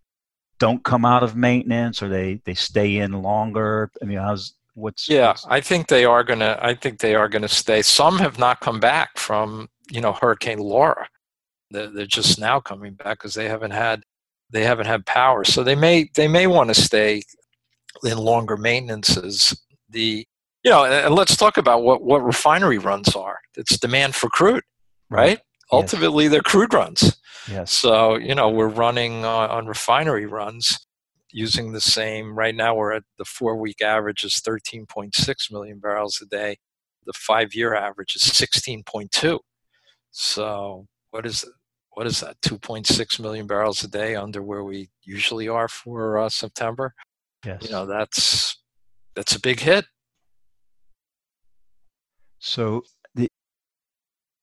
don't 0.58 0.84
come 0.84 1.05
out 1.05 1.24
of 1.24 1.36
maintenance, 1.36 2.01
or 2.01 2.10
they 2.10 2.41
they 2.46 2.55
stay 2.55 2.98
in 2.98 3.22
longer? 3.22 3.91
I 4.01 4.05
mean, 4.05 4.17
how's 4.17 4.53
what's 4.73 5.09
yeah? 5.09 5.29
What's... 5.29 5.45
I 5.47 5.61
think 5.61 5.87
they 5.87 6.05
are 6.05 6.23
gonna. 6.23 6.57
I 6.61 6.73
think 6.73 6.99
they 6.99 7.15
are 7.15 7.29
gonna 7.29 7.47
stay. 7.47 7.81
Some 7.81 8.19
have 8.19 8.39
not 8.39 8.59
come 8.59 8.79
back 8.79 9.17
from 9.17 9.69
you 9.89 10.01
know 10.01 10.13
Hurricane 10.13 10.59
Laura. 10.59 11.07
They're, 11.71 11.87
they're 11.87 12.05
just 12.05 12.39
now 12.39 12.59
coming 12.59 12.93
back 12.93 13.19
because 13.19 13.33
they 13.33 13.47
haven't 13.47 13.71
had 13.71 14.03
they 14.51 14.63
haven't 14.63 14.87
had 14.87 15.05
power. 15.05 15.43
So 15.43 15.63
they 15.63 15.75
may 15.75 16.09
they 16.15 16.27
may 16.27 16.47
want 16.47 16.69
to 16.69 16.79
stay 16.79 17.23
in 18.03 18.17
longer 18.17 18.57
maintenances. 18.57 19.59
The 19.89 20.25
you 20.63 20.71
know, 20.71 20.85
and 20.85 21.15
let's 21.15 21.35
talk 21.35 21.57
about 21.57 21.83
what 21.83 22.03
what 22.03 22.23
refinery 22.23 22.77
runs 22.77 23.15
are. 23.15 23.39
It's 23.57 23.77
demand 23.77 24.15
for 24.15 24.29
crude, 24.29 24.63
right? 25.09 25.19
right. 25.19 25.39
Ultimately, 25.71 26.27
they're 26.27 26.41
crude 26.41 26.73
runs. 26.73 27.17
Yes. 27.49 27.71
So 27.71 28.15
you 28.15 28.35
know, 28.35 28.49
we're 28.49 28.67
running 28.67 29.25
uh, 29.25 29.47
on 29.47 29.67
refinery 29.67 30.25
runs 30.25 30.77
using 31.33 31.71
the 31.71 31.81
same. 31.81 32.38
Right 32.38 32.55
now, 32.55 32.75
we're 32.75 32.93
at 32.93 33.03
the 33.17 33.25
four 33.25 33.55
week 33.55 33.81
average 33.81 34.23
is 34.23 34.41
13.6 34.45 35.51
million 35.51 35.79
barrels 35.79 36.21
a 36.21 36.25
day. 36.25 36.57
The 37.05 37.13
five 37.13 37.53
year 37.53 37.73
average 37.73 38.15
is 38.15 38.23
16.2. 38.23 39.39
So 40.11 40.88
what 41.11 41.25
is 41.25 41.45
what 41.94 42.07
is 42.07 42.22
that? 42.22 42.39
2.6 42.41 43.20
million 43.20 43.48
barrels 43.48 43.83
a 43.83 43.87
day 43.87 44.15
under 44.15 44.41
where 44.41 44.63
we 44.63 44.89
usually 45.03 45.48
are 45.48 45.67
for 45.67 46.17
uh, 46.17 46.29
September. 46.29 46.94
Yes. 47.46 47.63
You 47.63 47.72
know, 47.72 47.85
that's 47.85 48.57
that's 49.15 49.35
a 49.35 49.39
big 49.39 49.59
hit. 49.59 49.85
So, 52.39 52.83
the, 53.13 53.27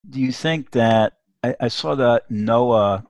do 0.09 0.21
you 0.21 0.31
think 0.31 0.71
that 0.73 1.15
I, 1.43 1.57
I 1.61 1.69
saw 1.69 1.95
that 1.97 2.31
NOAA 2.31 3.05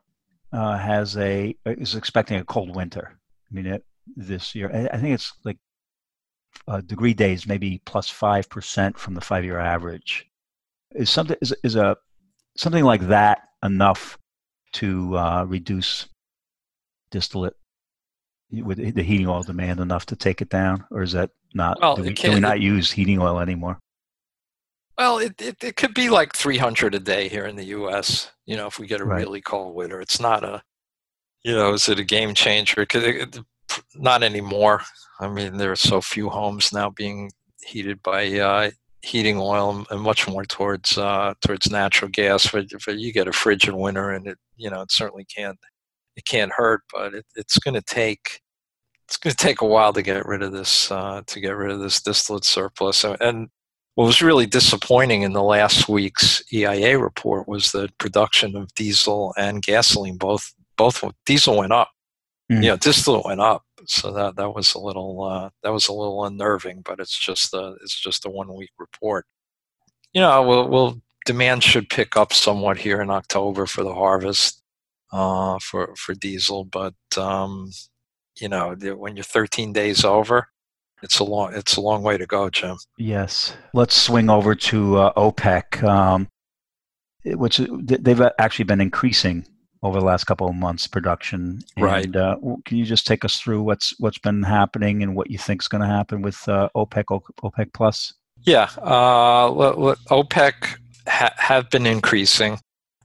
uh, 0.53 0.79
has 0.79 1.17
a 1.17 1.55
is 1.67 1.95
expecting 1.95 2.39
a 2.39 2.45
cold 2.45 2.75
winter? 2.75 3.18
I 3.51 3.55
mean, 3.55 3.67
it, 3.67 3.85
this 4.17 4.55
year 4.55 4.71
I, 4.73 4.97
I, 4.97 5.01
think 5.01 5.15
it's 5.15 5.33
like 5.45 5.59
uh, 6.67 6.81
degree 6.81 7.15
days, 7.15 7.47
maybe 7.47 7.81
plus 7.85 8.09
five 8.09 8.49
percent 8.49 8.99
from 8.99 9.15
the 9.15 9.21
five 9.21 9.45
year 9.45 9.59
average. 9.59 10.27
Is 10.95 11.11
something 11.11 11.37
is 11.41 11.55
is 11.63 11.77
a 11.77 11.97
something 12.57 12.85
like 12.85 13.03
that 13.09 13.43
enough 13.63 14.19
to 14.73 15.17
uh, 15.17 15.45
reduce 15.45 16.09
distillate 17.11 17.55
with 18.51 18.95
the 18.95 19.03
heating 19.03 19.29
oil 19.29 19.43
demand 19.43 19.81
enough 19.81 20.07
to 20.07 20.17
take 20.17 20.41
it 20.41 20.49
down, 20.49 20.85
or 20.91 21.03
is 21.03 21.13
that 21.13 21.31
not? 21.55 21.79
Well, 21.81 21.97
do, 21.97 22.03
we, 22.03 22.13
can, 22.13 22.31
do 22.31 22.35
we 22.37 22.41
not 22.41 22.61
use 22.61 22.91
heating 22.91 23.21
oil 23.21 23.41
anymore? 23.41 23.79
Well, 24.97 25.19
it, 25.19 25.41
it, 25.41 25.63
it, 25.63 25.77
could 25.77 25.95
be 25.95 26.11
like 26.11 26.35
300 26.35 26.95
a 26.95 26.99
day 26.99 27.29
here 27.29 27.47
in 27.47 27.55
the 27.55 27.67
U.S. 27.67 28.33
You 28.47 28.57
know, 28.57 28.67
if 28.67 28.81
we 28.81 28.87
get 28.89 29.01
a 29.01 29.05
right. 29.05 29.19
really 29.19 29.41
cold 29.41 29.77
winter, 29.77 30.01
it's 30.01 30.19
not 30.19 30.43
a, 30.43 30.61
you 31.45 31.55
know, 31.55 31.73
is 31.73 31.89
it 31.89 31.99
a 31.99 32.05
game 32.05 32.35
changer? 32.35 32.87
It, 32.93 33.39
not 33.95 34.23
anymore. 34.23 34.83
I 35.21 35.29
mean, 35.29 35.57
there 35.57 35.73
are 35.73 35.77
so 35.77 36.01
few 36.01 36.29
homes 36.29 36.73
now 36.73 36.91
being 36.91 37.31
heated 37.65 38.03
by 38.03 38.39
uh, 38.39 38.71
heating 39.03 39.39
oil, 39.39 39.85
and 39.91 40.01
much 40.01 40.29
more 40.29 40.45
towards 40.45 40.97
uh, 40.99 41.35
towards 41.41 41.71
natural 41.71 42.11
gas. 42.11 42.51
But, 42.51 42.71
you 42.87 43.13
get 43.13 43.29
a 43.29 43.33
frigid 43.33 43.75
winter, 43.75 44.11
and 44.11 44.27
it, 44.27 44.39
you 44.57 44.71
know, 44.71 44.83
it 44.83 44.93
certainly 44.93 45.25
can't 45.25 45.59
it 46.17 46.25
can't 46.25 46.53
hurt, 46.53 46.83
but 46.93 47.15
it, 47.15 47.27
it's 47.37 47.59
going 47.59 47.75
to 47.75 47.83
take 47.83 48.41
it's 49.07 49.17
going 49.17 49.35
to 49.35 49.43
take 49.43 49.63
a 49.63 49.67
while 49.67 49.93
to 49.93 50.03
get 50.03 50.27
rid 50.27 50.43
of 50.43 50.53
this 50.53 50.91
uh, 50.91 51.23
to 51.27 51.41
get 51.41 51.57
rid 51.57 51.71
of 51.71 51.81
this 51.81 52.03
distillate 52.03 52.45
surplus. 52.45 53.05
And 53.05 53.49
what 53.95 54.07
was 54.07 54.23
really 54.23 54.47
disappointing 54.47 55.23
in 55.23 55.33
the 55.33 55.43
last 55.43 55.89
week's 55.89 56.43
EIA 56.53 56.99
report 56.99 57.49
was 57.49 57.73
the 57.73 57.89
production 57.99 58.55
of 58.55 58.73
diesel 58.75 59.35
and 59.37 59.63
gasoline 59.63 60.17
both 60.19 60.53
both 60.79 61.05
diesel 61.27 61.59
went 61.59 61.73
up. 61.73 61.91
Mm. 62.51 62.63
You 62.63 62.71
know, 62.71 62.77
distillate 62.79 63.27
went 63.27 63.43
up, 63.43 63.65
so 63.85 64.11
that 64.13 64.37
that 64.37 64.55
was 64.55 64.73
a 64.75 64.79
little 64.79 65.23
uh, 65.23 65.51
that 65.63 65.73
was 65.73 65.89
a 65.89 65.93
little 65.93 66.25
unnerving. 66.25 66.81
But 66.83 66.99
it's 66.99 67.19
just 67.19 67.53
a 67.53 67.77
it's 67.83 68.01
just 68.01 68.25
a 68.25 68.31
one 68.31 68.55
week 68.55 68.71
report. 68.79 69.27
You 70.15 70.23
know, 70.23 70.43
we'll, 70.43 70.69
we'll 70.69 71.03
demand 71.27 71.63
should 71.63 71.91
pick 71.91 72.17
up 72.17 72.33
somewhat 72.33 72.79
here 72.79 73.03
in 73.03 73.11
October 73.11 73.67
for 73.67 73.85
the 73.85 73.93
harvest 73.93 74.63
uh, 75.13 75.59
for 75.61 75.95
for 75.97 76.15
diesel, 76.15 76.65
but 76.65 76.95
um, 77.19 77.71
you 78.41 78.49
know 78.49 78.75
when 78.97 79.15
you're 79.15 79.25
13 79.25 79.75
days 79.75 80.05
over, 80.05 80.49
it's 81.03 81.19
a 81.19 81.25
long 81.25 81.55
it's 81.55 81.77
a 81.77 81.81
long 81.81 82.03
way 82.03 82.17
to 82.19 82.27
go, 82.27 82.51
Jim. 82.51 82.77
Yes. 82.97 83.55
Let's 83.75 83.95
swing 83.95 84.31
over 84.31 84.55
to 84.55 84.97
uh, 84.97 85.13
OPEC, 85.15 85.83
um, 85.83 86.29
which 87.25 87.59
they've 87.59 88.23
actually 88.39 88.65
been 88.65 88.81
increasing 88.81 89.47
over 89.83 90.01
the 90.01 90.05
last 90.05 90.25
couple 90.25 90.49
of 90.49 90.55
months 90.55 90.87
production. 90.87 91.63
And, 91.77 91.85
right. 91.85 92.17
Uh, 92.17 92.37
can 92.65 92.79
you 92.79 92.85
just 92.85 93.07
take 93.07 93.25
us 93.25 93.41
through 93.41 93.63
what's 93.63 93.95
what's 93.99 94.19
been 94.19 94.43
happening 94.43 95.03
and 95.03 95.15
what 95.15 95.31
you 95.31 95.39
think 95.39 95.63
is 95.63 95.69
going 95.69 95.83
to 95.83 95.89
happen 95.89 96.23
with 96.23 96.49
uh, 96.49 96.69
OPEC 96.75 97.05
OPEC 97.43 97.73
Plus? 97.73 98.15
Yeah, 98.43 98.69
uh, 98.83 99.51
OPEC 100.11 100.79
ha- 101.07 101.35
have 101.37 101.71
been 101.71 101.87
increasing. 101.87 102.59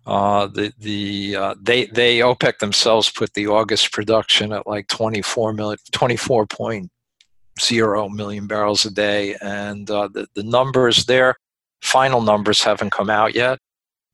Uh, 0.05 0.47
the 0.47 0.73
the 0.79 1.35
uh, 1.35 1.55
they 1.61 1.85
they 1.85 2.19
OPEC 2.19 2.59
themselves 2.59 3.09
put 3.09 3.33
the 3.33 3.47
August 3.47 3.93
production 3.93 4.51
at 4.51 4.67
like 4.67 4.87
24 4.87 5.53
million, 5.53 5.77
24.0 5.93 8.11
million 8.11 8.47
barrels 8.47 8.85
a 8.85 8.91
day, 8.91 9.35
and 9.41 9.89
uh, 9.89 10.09
the 10.09 10.27
the 10.35 10.43
numbers 10.43 11.05
there, 11.05 11.35
final 11.81 12.21
numbers 12.21 12.61
haven't 12.61 12.91
come 12.91 13.09
out 13.09 13.33
yet, 13.33 13.59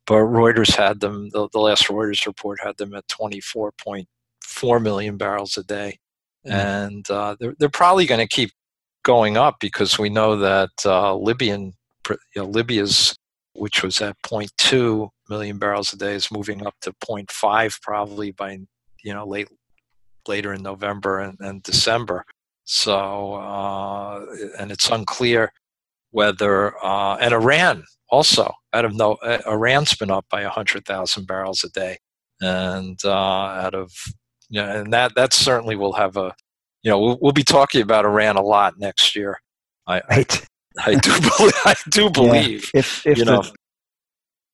but 0.10 0.16
Reuters 0.16 0.76
had 0.76 1.02
them. 1.02 1.30
The, 1.30 1.48
the 1.54 1.60
last 1.60 1.86
Reuters 1.86 2.26
report 2.26 2.60
had 2.64 2.78
them 2.78 2.96
at 2.96 3.08
24.4 3.08 4.82
million 4.82 5.18
barrels 5.18 5.56
a 5.56 5.64
day, 5.64 6.00
mm. 6.46 6.52
and 6.52 7.10
uh, 7.12 7.36
they're 7.40 7.54
they're 7.60 7.70
probably 7.70 8.08
going 8.08 8.20
to 8.20 8.28
keep 8.28 8.50
going 9.04 9.38
up 9.38 9.58
because 9.60 10.00
we 10.00 10.10
know 10.10 10.36
that 10.38 10.72
uh, 10.84 11.16
Libyan 11.16 11.74
you 12.10 12.18
know, 12.38 12.46
Libya's 12.46 13.16
which 13.54 13.84
was 13.84 14.02
at 14.02 14.16
0.2 14.24 15.10
million 15.30 15.60
barrels 15.60 15.94
a 15.94 15.98
day, 15.98 16.16
is 16.16 16.32
moving 16.32 16.66
up 16.66 16.76
to 16.82 16.92
0.5 16.94 17.80
probably 17.82 18.32
by 18.32 18.58
you 19.04 19.14
know 19.14 19.28
late 19.28 19.48
later 20.28 20.54
in 20.54 20.64
November 20.64 21.20
and, 21.20 21.38
and 21.40 21.62
December. 21.62 22.26
So 22.64 23.36
uh, 23.36 24.26
and 24.58 24.72
it's 24.72 24.90
unclear 24.90 25.52
whether 26.10 26.84
uh, 26.84 27.18
and 27.18 27.32
Iran 27.32 27.84
also 28.10 28.52
out 28.74 28.86
of 28.86 28.96
no 28.96 29.18
Iran's 29.48 29.96
been 29.96 30.12
up 30.12 30.26
by 30.30 30.44
100,000 30.44 31.28
barrels 31.28 31.64
a 31.64 31.70
day, 31.70 31.98
and 32.42 33.00
uh, 33.04 33.12
out 33.12 33.76
of 33.76 33.92
you 34.50 34.62
know, 34.62 34.82
and 34.82 34.94
that 34.94 35.16
that 35.16 35.34
certainly 35.34 35.76
will 35.76 35.94
have 35.94 36.18
a 36.18 36.34
you 36.84 36.92
know 36.92 37.00
we'll, 37.00 37.18
we'll 37.22 37.32
be 37.32 37.44
talking 37.44 37.82
about 37.82 38.06
Iran 38.06 38.36
a 38.36 38.42
lot 38.42 38.80
next 38.80 39.16
year. 39.16 39.40
I, 39.88 40.02
right. 40.10 40.48
I 40.80 40.96
do 40.96 41.12
believe. 41.38 41.54
I 41.66 41.76
do 41.90 42.10
believe. 42.10 42.72
Yeah. 42.74 42.80
If 42.80 43.06
if 43.06 43.18
you 43.18 43.26
the, 43.26 43.32
know, 43.32 43.44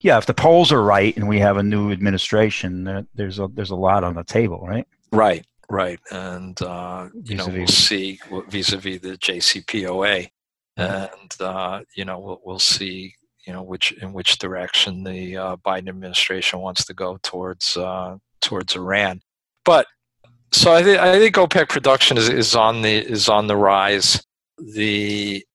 yeah, 0.02 0.18
if 0.18 0.26
the 0.26 0.34
polls 0.34 0.72
are 0.72 0.82
right 0.82 1.16
and 1.16 1.28
we 1.28 1.40
have 1.40 1.58
a 1.58 1.64
new 1.64 1.92
administration, 1.92 3.08
there's 3.14 3.40
a 3.40 3.48
there's 3.54 3.72
a 3.72 3.76
lot 3.76 4.04
on 4.04 4.16
the 4.16 4.24
table, 4.24 4.66
right? 4.66 4.88
right, 5.12 5.46
right, 5.70 6.00
and 6.12 6.62
uh, 6.62 7.10
you 7.24 7.36
know 7.36 7.48
we'll 7.48 7.68
see 7.68 8.20
vis-a-vis 8.50 9.02
the 9.02 9.18
JCPOA, 9.18 10.28
and 10.78 11.36
uh, 11.40 11.82
you 11.96 12.06
know 12.06 12.20
we'll 12.20 12.42
we'll 12.46 12.60
see 12.60 13.14
you 13.46 13.54
know 13.54 13.64
which 13.64 13.92
in 13.94 14.14
which 14.14 14.38
direction 14.40 15.04
the 15.04 15.38
uh, 15.38 15.56
Biden 15.58 15.90
administration 15.90 16.60
wants 16.60 16.86
to 16.86 16.94
go 16.94 17.18
towards 17.24 17.78
uh, 17.78 18.18
towards 18.42 18.76
Iran, 18.76 19.22
but 19.64 19.88
so 20.52 20.74
I 20.74 20.84
think 20.84 21.00
I 21.00 21.20
think 21.20 21.36
OPEC 21.36 21.70
production 21.70 22.18
is, 22.18 22.30
is 22.30 22.56
on 22.56 22.82
the 22.82 22.98
is 22.98 23.30
on 23.30 23.48
the 23.48 23.58
rise. 23.58 24.24
The 24.58 25.46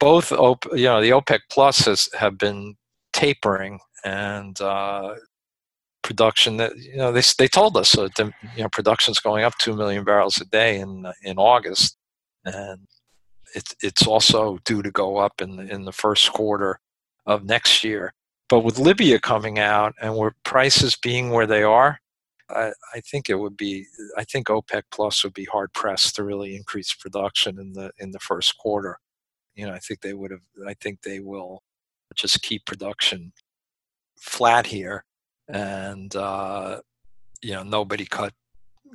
both 0.00 0.32
op, 0.32 0.64
you 0.72 0.84
know 0.84 1.00
the 1.00 1.10
OPEC 1.10 1.40
plus 1.50 1.86
has 1.86 2.08
have 2.14 2.38
been 2.38 2.74
tapering 3.12 3.78
and 4.04 4.60
uh, 4.60 5.14
production 6.02 6.56
that 6.56 6.76
you 6.76 6.96
know 6.96 7.12
they 7.12 7.22
they 7.38 7.48
told 7.48 7.76
us 7.76 7.96
uh, 7.96 8.08
the, 8.16 8.32
you 8.56 8.62
know 8.62 8.68
production's 8.70 9.20
going 9.20 9.44
up 9.44 9.56
two 9.58 9.74
million 9.74 10.04
barrels 10.04 10.40
a 10.40 10.44
day 10.46 10.80
in 10.80 11.06
in 11.22 11.38
August. 11.38 11.96
And 12.44 12.86
it's 13.54 13.74
it's 13.82 14.06
also 14.06 14.58
due 14.64 14.82
to 14.82 14.90
go 14.90 15.18
up 15.18 15.40
in 15.40 15.56
the, 15.56 15.72
in 15.74 15.84
the 15.84 15.92
first 15.92 16.32
quarter 16.32 16.80
of 17.28 17.44
next 17.44 17.84
year. 17.84 18.14
But 18.48 18.60
with 18.60 18.78
Libya 18.78 19.20
coming 19.20 19.58
out 19.58 19.94
and 20.00 20.16
where 20.16 20.34
prices 20.42 20.96
being 20.96 21.30
where 21.30 21.46
they 21.46 21.62
are, 21.62 22.00
I, 22.48 22.72
I 22.94 23.00
think 23.00 23.28
it 23.28 23.34
would 23.38 23.56
be 23.56 23.84
I 24.16 24.24
think 24.24 24.48
OPEC 24.48 24.82
plus 24.90 25.22
would 25.22 25.34
be 25.34 25.44
hard 25.44 25.72
pressed 25.74 26.16
to 26.16 26.24
really 26.24 26.56
increase 26.56 26.94
production 26.94 27.58
in 27.60 27.74
the 27.74 27.92
in 27.98 28.10
the 28.10 28.18
first 28.18 28.56
quarter. 28.56 28.98
You 29.54 29.66
know, 29.66 29.74
I 29.74 29.78
think 29.78 30.00
they 30.00 30.14
would 30.14 30.30
have 30.30 30.40
I 30.66 30.74
think 30.74 31.02
they 31.02 31.20
will 31.20 31.62
just 32.16 32.42
keep 32.42 32.64
production 32.64 33.32
flat 34.18 34.66
here 34.66 35.04
and 35.48 36.16
uh, 36.16 36.80
you 37.42 37.52
know 37.52 37.62
nobody 37.62 38.06
cut 38.06 38.32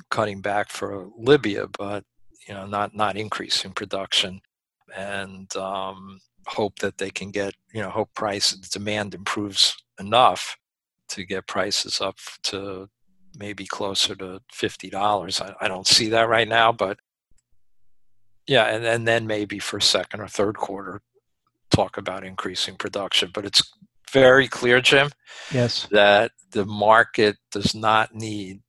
cutting 0.10 0.42
back 0.42 0.72
for 0.72 1.10
Libya, 1.16 1.68
but 1.78 2.04
you 2.48 2.56
know 2.56 2.66
not 2.66 2.96
not 2.96 3.18
increasing 3.18 3.72
production 3.72 4.42
and 4.96 5.56
um, 5.56 6.20
hope 6.48 6.80
that 6.80 6.98
they 6.98 7.10
can 7.10 7.32
get 7.32 7.54
you 7.74 7.82
know 7.82 7.90
hope 7.90 8.14
price 8.14 8.52
demand 8.52 9.14
improves 9.14 9.76
enough 10.00 10.58
to 11.10 11.26
get 11.26 11.48
prices 11.48 12.02
up 12.02 12.18
to 12.44 12.90
maybe 13.38 13.66
closer 13.66 14.16
to 14.16 14.40
fifty 14.52 14.90
dollars. 14.90 15.42
I, 15.42 15.54
I 15.62 15.68
don't 15.68 15.88
see 15.88 16.10
that 16.10 16.28
right 16.30 16.48
now, 16.48 16.72
but 16.72 16.98
yeah, 18.48 18.66
and, 18.66 18.86
and 18.86 19.08
then 19.08 19.26
maybe 19.28 19.60
for 19.60 19.80
second 19.80 20.20
or 20.20 20.28
third 20.28 20.58
quarter 20.58 21.02
talk 21.72 21.98
about 21.98 22.26
increasing 22.26 22.76
production. 22.76 23.32
But 23.34 23.46
it's 23.46 23.62
very 24.12 24.48
clear, 24.48 24.82
Jim, 24.82 25.10
Yes. 25.52 25.88
that 25.92 26.32
the 26.52 26.66
market 26.66 27.38
does 27.52 27.74
not 27.74 28.14
need 28.14 28.62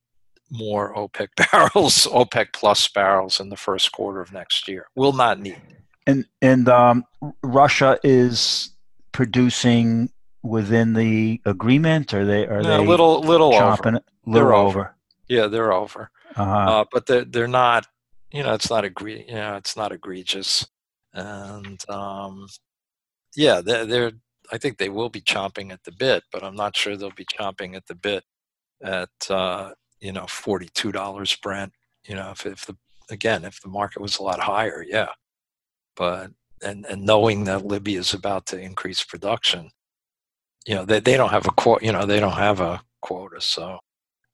more 0.49 0.95
OPEC 0.95 1.27
barrels, 1.51 2.07
OPEC 2.07 2.47
plus 2.53 2.87
barrels 2.87 3.39
in 3.39 3.49
the 3.49 3.57
first 3.57 3.91
quarter 3.91 4.21
of 4.21 4.31
next 4.31 4.67
year. 4.67 4.87
Will 4.95 5.13
not 5.13 5.39
need. 5.39 5.61
And 6.07 6.25
and 6.41 6.69
um, 6.69 7.05
Russia 7.41 7.99
is 8.03 8.71
producing 9.11 10.11
within 10.43 10.93
the 10.93 11.41
agreement, 11.45 12.13
or 12.13 12.25
they 12.25 12.45
are 12.45 12.61
No, 12.61 12.77
they 12.77 12.87
little, 12.87 13.21
little 13.21 13.53
over. 13.55 13.83
Little 13.83 14.01
They're 14.25 14.53
over. 14.53 14.79
over. 14.79 14.95
Yeah, 15.27 15.47
they're 15.47 15.73
over. 15.73 16.11
Uh-huh. 16.35 16.53
Uh, 16.53 16.85
but 16.91 17.05
they're 17.05 17.25
they're 17.25 17.47
not. 17.47 17.87
You 18.31 18.43
know, 18.43 18.53
it's 18.53 18.69
not 18.69 18.83
egre- 18.83 19.27
You 19.27 19.35
know, 19.35 19.55
it's 19.55 19.77
not 19.77 19.91
egregious. 19.91 20.67
And 21.13 21.83
um, 21.89 22.47
yeah, 23.35 23.61
they're, 23.61 23.85
they're. 23.85 24.11
I 24.51 24.57
think 24.59 24.77
they 24.77 24.89
will 24.89 25.09
be 25.09 25.21
chomping 25.21 25.71
at 25.71 25.83
the 25.83 25.91
bit, 25.91 26.23
but 26.31 26.43
I'm 26.43 26.55
not 26.55 26.77
sure 26.77 26.95
they'll 26.95 27.11
be 27.11 27.25
chomping 27.25 27.75
at 27.75 27.87
the 27.87 27.95
bit 27.95 28.23
at 28.83 29.09
uh, 29.29 29.71
you 29.99 30.11
know 30.11 30.25
forty 30.27 30.69
two 30.73 30.91
dollars 30.91 31.35
Brent. 31.35 31.73
You 32.07 32.15
know, 32.15 32.31
if 32.31 32.45
if 32.45 32.65
the 32.65 32.75
again 33.09 33.45
if 33.45 33.61
the 33.61 33.69
market 33.69 34.01
was 34.01 34.19
a 34.19 34.23
lot 34.23 34.39
higher, 34.39 34.85
yeah. 34.87 35.09
But 35.95 36.31
and 36.63 36.85
and 36.85 37.03
knowing 37.03 37.45
that 37.45 37.65
Libya 37.65 37.99
is 37.99 38.13
about 38.13 38.45
to 38.47 38.59
increase 38.59 39.03
production, 39.03 39.71
you 40.65 40.75
know 40.75 40.85
they 40.85 40.99
they 40.99 41.17
don't 41.17 41.31
have 41.31 41.47
a 41.47 41.51
quote. 41.51 41.83
You 41.83 41.91
know 41.91 42.05
they 42.05 42.19
don't 42.19 42.33
have 42.33 42.59
a 42.59 42.81
quota, 43.01 43.41
so 43.41 43.79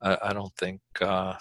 I, 0.02 0.18
I 0.24 0.34
don't 0.34 0.56
think 0.58 0.82
uh, 1.02 1.36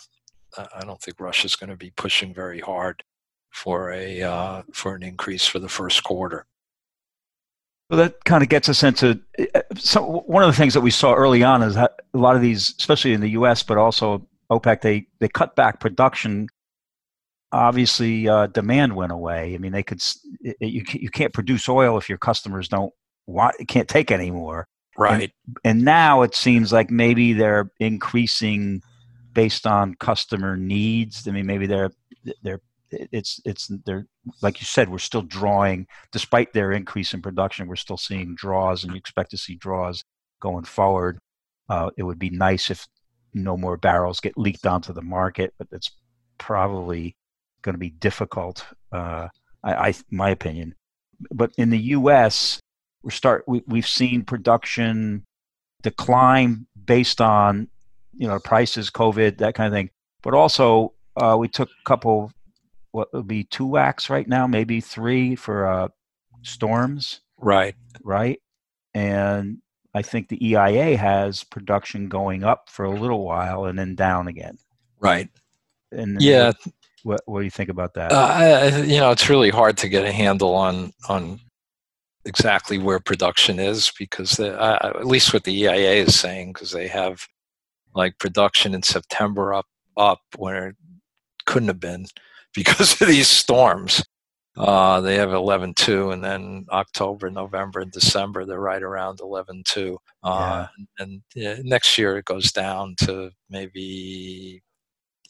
I 0.57 0.85
don't 0.85 1.01
think 1.01 1.21
Russia's 1.21 1.57
going 1.57 1.71
to 1.71 1.77
be 1.77 1.93
pushing 1.97 2.35
very 2.35 2.61
hard 2.61 3.03
for 3.51 3.93
a 3.93 4.23
uh, 4.23 4.63
for 4.73 4.95
an 4.95 5.03
increase 5.03 5.47
for 5.47 5.59
the 5.59 5.69
first 5.69 6.03
quarter. 6.05 6.47
Well, 7.89 7.99
that 7.99 8.25
kind 8.25 8.43
of 8.43 8.49
gets 8.49 8.69
us 8.69 8.83
into 8.83 9.21
uh, 9.55 9.63
so 9.75 10.23
one 10.27 10.43
of 10.45 10.49
the 10.49 10.57
things 10.57 10.75
that 10.75 10.81
we 10.81 10.91
saw 10.91 11.15
early 11.15 11.43
on 11.43 11.63
is 11.63 11.75
that 11.75 12.01
a 12.15 12.19
lot 12.19 12.37
of 12.37 12.43
these, 12.43 12.75
especially 12.79 13.13
in 13.13 13.21
the 13.21 13.31
U.S., 13.31 13.63
but 13.63 13.79
also 13.79 14.27
OPEC, 14.51 14.81
they 14.81 15.07
they 15.19 15.29
cut 15.29 15.57
back 15.57 15.81
production. 15.81 16.49
Obviously, 17.53 18.29
uh, 18.29 18.47
demand 18.47 18.95
went 18.95 19.13
away. 19.13 19.55
I 19.55 19.59
mean, 19.59 19.73
they 19.73 19.83
could 19.83 20.03
it, 20.41 20.57
you 20.61 20.85
you 20.93 21.11
can't 21.11 21.33
produce 21.33 21.69
oil 21.69 21.99
if 21.99 22.09
your 22.09 22.19
customers 22.19 22.69
don't 22.69 22.93
want 23.27 23.57
can't 23.69 23.89
take 23.89 24.11
anymore. 24.11 24.69
Right. 24.97 25.33
And 25.65 25.83
now 25.85 26.23
it 26.23 26.35
seems 26.35 26.73
like 26.73 26.91
maybe 26.91 27.33
they're 27.33 27.71
increasing 27.81 28.83
based 29.33 29.67
on 29.67 29.95
customer 29.95 30.57
needs. 30.57 31.27
I 31.27 31.31
mean, 31.31 31.47
maybe 31.47 31.67
they're 31.67 31.91
they're 32.43 32.61
it's 32.91 33.41
it's 33.45 33.71
they're 33.87 34.07
like 34.43 34.61
you 34.61 34.67
said, 34.67 34.89
we're 34.89 34.99
still 34.99 35.23
drawing 35.23 35.87
despite 36.13 36.53
their 36.53 36.73
increase 36.73 37.15
in 37.15 37.23
production. 37.23 37.69
We're 37.69 37.77
still 37.77 37.97
seeing 37.97 38.35
draws, 38.35 38.85
and 38.85 38.93
you 38.93 38.99
expect 38.99 39.31
to 39.31 39.39
see 39.39 39.55
draws 39.55 40.05
going 40.41 40.65
forward. 40.65 41.19
Uh, 41.69 41.91
it 41.97 42.03
would 42.03 42.19
be 42.19 42.31
nice 42.31 42.71
if 42.71 42.87
no 43.33 43.57
more 43.57 43.77
barrels 43.77 44.21
get 44.21 44.37
leaked 44.37 44.67
onto 44.67 44.93
the 44.93 45.03
market, 45.03 45.55
but 45.57 45.71
that's 45.71 45.91
probably 46.39 47.17
going 47.63 47.75
to 47.75 47.79
be 47.79 47.91
difficult. 47.91 48.65
Uh, 48.93 49.29
I, 49.63 49.89
I, 49.89 49.95
my 50.11 50.31
opinion. 50.31 50.75
But 51.33 51.53
in 51.59 51.71
the 51.71 51.79
U.S., 51.79 52.61
we 53.03 53.11
start 53.11 53.45
we, 53.47 53.63
we've 53.67 53.87
seen 53.89 54.25
production 54.25 55.25
decline 55.83 56.67
based 56.85 57.21
on 57.21 57.69
you 58.17 58.27
know 58.29 58.39
prices, 58.39 58.91
COVID, 58.91 59.39
that 59.39 59.55
kind 59.55 59.67
of 59.73 59.77
thing. 59.77 59.91
But 60.23 60.35
also, 60.35 60.95
uh, 61.17 61.37
we 61.39 61.49
took 61.49 61.69
a 61.69 61.85
couple 61.89 62.33
what 62.93 63.13
would 63.13 63.29
be 63.29 63.45
two 63.45 63.67
whacks 63.67 64.11
right 64.11 64.27
now, 64.27 64.47
maybe 64.47 64.81
three 64.81 65.37
for 65.37 65.67
uh, 65.67 65.89
storms, 66.43 67.21
Right. 67.39 67.75
right? 68.03 68.41
And 68.95 69.59
I 69.95 70.03
think 70.03 70.29
the 70.29 70.45
EIA 70.45 70.97
has 70.97 71.45
production 71.45 72.09
going 72.09 72.43
up 72.45 72.69
for 72.69 72.85
a 72.85 72.91
little 72.91 73.25
while 73.25 73.65
and 73.67 73.79
then 73.79 73.95
down 73.95 74.27
again. 74.29 74.59
Right. 74.99 75.29
And 75.93 76.21
Yeah. 76.21 76.53
What, 77.03 77.21
what 77.27 77.41
do 77.41 77.45
you 77.45 77.51
think 77.51 77.71
about 77.71 77.95
that? 77.95 78.13
Uh, 78.13 78.83
you 78.85 78.99
know, 78.99 79.11
it's 79.11 79.29
really 79.29 79.51
hard 79.51 79.77
to 79.79 79.89
get 79.89 80.05
a 80.05 80.13
handle 80.13 80.55
on 80.55 80.93
on 81.09 81.41
exactly 82.25 82.79
where 82.79 83.01
production 83.01 83.59
is 83.59 83.93
because 83.99 84.33
the, 84.33 84.59
uh, 84.61 84.93
at 85.01 85.07
least 85.07 85.33
what 85.33 85.45
the 85.45 85.63
EIA 85.65 86.05
is 86.05 86.19
saying 86.19 86.53
because 86.53 86.71
they 86.71 86.87
have 86.87 87.27
like 87.95 88.19
production 88.19 88.75
in 88.75 88.83
September 88.83 89.55
up 89.55 89.67
up 89.97 90.21
where 90.37 90.69
it 90.69 90.77
couldn't 91.47 91.69
have 91.69 91.81
been 91.81 92.07
because 92.55 93.01
of 93.01 93.09
these 93.09 93.29
storms. 93.29 94.05
Uh, 94.57 95.01
they 95.01 95.15
have 95.15 95.31
11.2 95.31 96.13
and 96.13 96.23
then 96.25 96.67
October, 96.71 97.31
November, 97.31 97.81
and 97.81 97.93
December 97.93 98.45
they're 98.45 98.61
right 98.61 98.83
around 98.83 99.21
11.2. 99.21 99.97
Uh, 100.23 100.67
And 100.99 101.23
yeah, 101.35 101.57
next 101.63 101.97
year 101.97 102.19
it 102.19 102.25
goes 102.25 102.53
down 102.53 102.95
to 102.99 103.31
maybe 103.49 104.61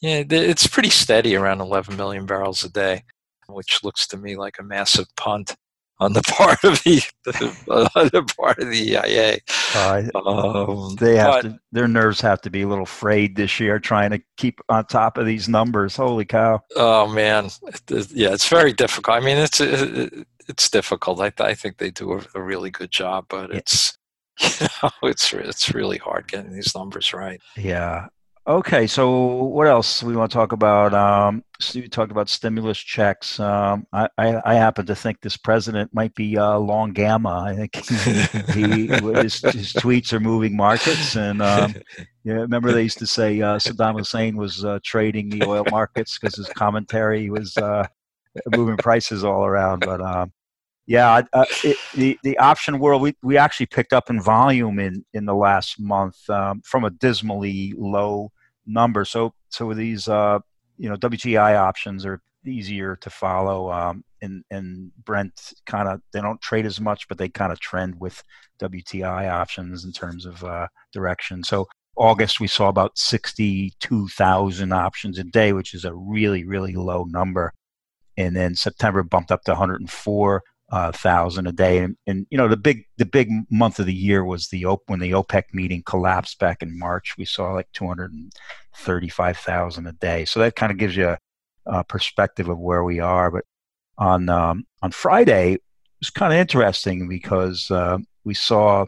yeah, 0.01 0.23
it's 0.29 0.67
pretty 0.67 0.91
steady 0.91 1.37
around 1.37 1.61
11 1.61 1.97
million 1.97 2.27
barrels 2.27 2.65
a 2.65 2.69
day, 2.71 3.05
which 3.49 3.83
looks 3.85 4.07
to 4.09 4.17
me 4.17 4.37
like 4.37 4.59
a 4.59 4.63
massive 4.63 5.07
punt 5.17 5.57
on 5.99 6.15
the 6.15 6.23
part 6.29 6.63
of 6.65 6.83
the, 6.85 7.03
the, 7.25 8.11
the 8.13 8.35
part 8.39 8.59
of 8.59 8.71
the 8.71 8.93
EIA. 8.93 9.39
Uh, 9.75 10.03
Um, 10.15 10.95
they 10.97 11.17
have 11.17 11.35
but- 11.35 11.43
to, 11.43 11.59
their 11.73 11.87
nerves 11.89 12.21
have 12.23 12.41
to 12.43 12.51
be 12.51 12.63
a 12.63 12.69
little 12.69 12.87
frayed 12.87 13.37
this 13.37 13.61
year 13.61 13.79
trying 13.79 14.11
to 14.11 14.21
keep 14.37 14.61
on 14.71 14.87
top 14.87 15.19
of 15.19 15.27
these 15.27 15.49
numbers. 15.49 15.95
Holy 15.97 16.25
cow! 16.25 16.61
Oh 16.77 17.07
man, 17.07 17.51
yeah, 17.89 18.33
it's 18.33 18.49
very 18.49 18.73
difficult. 18.73 19.17
I 19.17 19.21
mean, 19.21 19.37
it's 19.39 19.61
it's 19.61 20.71
difficult. 20.71 21.21
I, 21.21 21.33
I 21.45 21.55
think 21.55 21.77
they 21.77 21.91
do 21.91 22.15
a, 22.15 22.23
a 22.35 22.41
really 22.43 22.71
good 22.71 22.91
job, 22.91 23.27
but 23.29 23.51
Yeah. 23.51 23.59
it's 23.59 23.97
you 24.61 24.67
know, 24.83 24.91
it's 25.03 25.33
it's 25.35 25.75
really 25.75 25.99
hard 25.99 26.27
getting 26.29 26.53
these 26.53 26.75
numbers 26.75 27.13
right. 27.13 27.41
Yeah. 27.57 28.07
Okay. 28.47 28.87
So 28.87 29.45
what 29.45 29.67
else 29.67 30.03
we 30.03 30.17
want 30.17 30.31
to 30.31 30.35
talk 30.35 30.53
about? 30.53 30.95
Um, 30.95 31.45
talked 31.91 32.11
about 32.11 32.29
stimulus 32.29 32.79
checks. 32.79 33.39
Um, 33.39 33.87
I, 33.93 34.09
I, 34.17 34.41
I 34.45 34.55
happen 34.55 34.87
to 34.87 34.95
think 34.95 35.21
this 35.21 35.37
president 35.37 35.93
might 35.93 36.15
be 36.15 36.39
uh, 36.39 36.59
long 36.59 36.93
gamma. 36.93 37.45
I 37.47 37.55
think 37.55 37.77
he, 38.55 38.87
his, 38.87 39.41
his 39.43 39.73
tweets 39.75 40.13
are 40.13 40.21
moving 40.21 40.57
markets. 40.57 41.17
And 41.17 41.43
um, 41.43 41.75
yeah, 42.25 42.35
remember 42.35 42.73
they 42.73 42.83
used 42.83 42.99
to 42.99 43.07
say 43.07 43.41
uh, 43.43 43.59
Saddam 43.59 43.99
Hussein 43.99 44.37
was 44.37 44.65
uh, 44.65 44.79
trading 44.83 45.29
the 45.29 45.45
oil 45.45 45.65
markets 45.71 46.19
because 46.19 46.35
his 46.37 46.49
commentary 46.49 47.29
was 47.31 47.57
uh, 47.59 47.87
moving 48.57 48.79
prices 48.79 49.23
all 49.23 49.45
around. 49.45 49.81
But 49.85 50.01
um, 50.01 50.33
Yeah, 50.87 51.23
uh, 51.33 51.45
it, 51.63 51.77
the 51.95 52.19
the 52.25 52.37
option 52.39 52.79
world 52.81 53.03
we, 53.03 53.15
we 53.23 53.37
actually 53.37 53.67
picked 53.67 53.93
up 53.93 54.11
in 54.11 54.21
volume 54.21 54.79
in 54.81 55.05
in 55.13 55.25
the 55.25 55.35
last 55.35 55.79
month 55.79 56.29
um, 56.29 56.63
from 56.65 56.85
a 56.85 56.91
dismally 56.91 57.75
low 57.77 58.33
number. 58.67 59.05
So 59.05 59.35
so 59.51 59.73
these 59.73 60.09
uh, 60.09 60.41
you 60.79 60.89
know 60.89 60.97
WTI 60.97 61.57
options 61.57 62.05
are 62.05 62.21
easier 62.47 62.97
to 62.97 63.11
follow. 63.11 63.71
Um, 63.71 64.05
and 64.23 64.45
and 64.51 64.91
Brent 65.05 65.53
kind 65.67 65.89
of 65.89 66.01
they 66.13 66.21
don't 66.21 66.41
trade 66.41 66.67
as 66.67 66.81
much, 66.81 67.09
but 67.09 67.19
they 67.19 67.29
kind 67.29 67.53
of 67.53 67.61
trend 67.61 68.01
with 68.01 68.23
WTI 68.61 69.31
options 69.31 69.85
in 69.85 69.93
terms 69.93 70.27
of 70.27 70.43
uh, 70.45 70.69
direction. 70.93 71.43
So 71.43 71.67
August 71.97 72.41
we 72.41 72.47
saw 72.47 72.69
about 72.69 72.99
sixty 72.99 73.73
two 73.81 74.09
thousand 74.09 74.73
options 74.73 75.19
a 75.19 75.25
day, 75.25 75.53
which 75.53 75.75
is 75.75 75.85
a 75.85 75.95
really 75.95 76.45
really 76.45 76.75
low 76.75 77.05
number. 77.05 77.53
And 78.17 78.37
then 78.37 78.55
September 78.55 79.03
bumped 79.03 79.33
up 79.33 79.45
to 79.45 79.53
104 79.53 80.43
uh, 80.71 80.93
thousand 80.93 81.47
a 81.47 81.53
day, 81.53 81.79
and, 81.79 81.97
and, 82.07 82.27
you 82.31 82.39
know 82.39 82.49
the 82.49 82.57
big 82.57 82.85
the 82.97 83.05
big 83.05 83.29
month 83.51 83.79
of 83.81 83.87
the 83.87 83.95
year 83.95 84.25
was 84.25 84.49
the 84.49 84.65
op- 84.65 84.85
when 84.87 85.01
the 85.01 85.11
OPEC 85.11 85.45
meeting 85.53 85.83
collapsed 85.85 86.39
back 86.39 86.63
in 86.63 86.79
March. 86.79 87.17
We 87.19 87.25
saw 87.25 87.53
like 87.53 87.69
two 87.73 87.87
hundred 87.87 88.13
and 88.13 88.33
thirty 88.75 89.09
five 89.09 89.37
thousand 89.37 89.87
a 89.89 89.93
day. 89.93 90.25
So 90.25 90.41
that 90.41 90.57
kind 90.57 90.71
of 90.71 90.79
gives 90.79 90.97
you 90.97 91.09
a, 91.09 91.19
a, 91.67 91.85
perspective 91.85 92.49
of 92.49 92.59
where 92.59 92.85
we 92.85 93.01
are. 93.01 93.31
But 93.31 93.45
on 93.99 94.29
um, 94.29 94.65
on 94.81 94.93
Friday, 94.93 95.55
it 95.55 95.63
was 96.01 96.11
kind 96.11 96.33
of 96.33 96.39
interesting 96.39 97.09
because 97.09 97.69
uh, 97.71 97.99
we 98.25 98.35
saw 98.35 98.87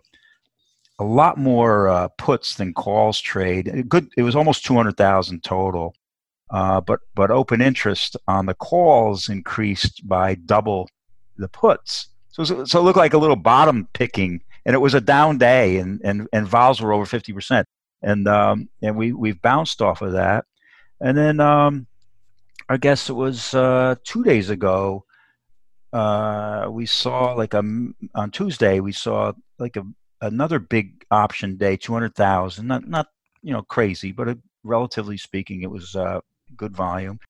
a 1.00 1.04
lot 1.04 1.36
more 1.36 1.88
uh, 1.88 2.08
puts 2.16 2.54
than 2.54 2.74
calls 2.74 3.20
trade. 3.20 3.86
Good, 3.88 4.08
it 4.16 4.22
was 4.22 4.36
almost 4.36 4.64
two 4.64 4.74
hundred 4.74 4.96
thousand 4.96 5.42
total. 5.42 5.94
Uh, 6.48 6.80
but 6.80 7.00
but 7.14 7.30
open 7.30 7.60
interest 7.62 8.16
on 8.28 8.46
the 8.46 8.54
calls 8.54 9.28
increased 9.28 10.06
by 10.06 10.34
double 10.34 10.88
the 11.36 11.48
puts. 11.48 12.08
So, 12.28 12.44
so, 12.64 12.80
it 12.80 12.82
looked 12.82 12.96
like 12.96 13.12
a 13.12 13.18
little 13.18 13.36
bottom 13.36 13.88
picking, 13.92 14.42
and 14.64 14.74
it 14.74 14.78
was 14.78 14.94
a 14.94 15.00
down 15.00 15.38
day, 15.38 15.76
and 15.76 16.00
and 16.02 16.28
and 16.32 16.46
vols 16.46 16.80
were 16.80 16.92
over 16.92 17.04
fifty 17.04 17.32
percent, 17.32 17.66
and 18.02 18.26
um, 18.26 18.68
and 18.80 18.96
we 18.96 19.12
we've 19.12 19.40
bounced 19.42 19.82
off 19.82 20.00
of 20.00 20.12
that, 20.12 20.46
and 21.00 21.16
then 21.16 21.40
um, 21.40 21.86
I 22.68 22.78
guess 22.78 23.10
it 23.10 23.14
was 23.14 23.54
uh, 23.54 23.96
two 24.04 24.24
days 24.24 24.50
ago. 24.50 25.04
Uh, 25.92 26.68
we 26.70 26.86
saw 26.86 27.34
like 27.34 27.52
a 27.52 27.62
on 28.14 28.30
Tuesday 28.30 28.80
we 28.80 28.92
saw 28.92 29.32
like 29.58 29.76
a 29.76 29.84
another 30.22 30.58
big 30.58 31.04
option 31.10 31.58
day, 31.58 31.76
two 31.76 31.92
hundred 31.92 32.14
thousand. 32.14 32.66
Not 32.66 32.88
not 32.88 33.08
you 33.42 33.52
know 33.52 33.62
crazy, 33.62 34.10
but 34.10 34.28
a, 34.28 34.38
relatively 34.64 35.18
speaking, 35.18 35.60
it 35.62 35.70
was 35.70 35.94
uh, 35.94 36.20
good 36.56 36.74
volume 36.74 37.20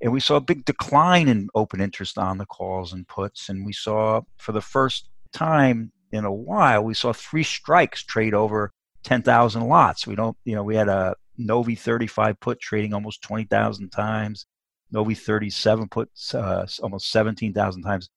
and 0.00 0.12
we 0.12 0.20
saw 0.20 0.36
a 0.36 0.40
big 0.40 0.64
decline 0.64 1.28
in 1.28 1.48
open 1.54 1.80
interest 1.80 2.18
on 2.18 2.38
the 2.38 2.46
calls 2.46 2.92
and 2.92 3.06
puts 3.08 3.48
and 3.48 3.64
we 3.66 3.72
saw 3.72 4.20
for 4.36 4.52
the 4.52 4.60
first 4.60 5.08
time 5.32 5.92
in 6.12 6.24
a 6.24 6.32
while 6.32 6.82
we 6.82 6.94
saw 6.94 7.12
three 7.12 7.42
strikes 7.42 8.02
trade 8.02 8.34
over 8.34 8.72
10,000 9.04 9.62
lots. 9.62 10.06
We 10.06 10.14
don't 10.14 10.36
you 10.44 10.54
know 10.54 10.62
we 10.62 10.76
had 10.76 10.88
a 10.88 11.14
novi 11.36 11.74
35 11.74 12.40
put 12.40 12.60
trading 12.60 12.92
almost 12.94 13.22
20,000 13.22 13.90
times 13.90 14.46
novi 14.90 15.14
37 15.14 15.88
puts 15.88 16.34
uh, 16.34 16.66
almost 16.82 17.10
17,000 17.10 17.82
times. 17.82 18.08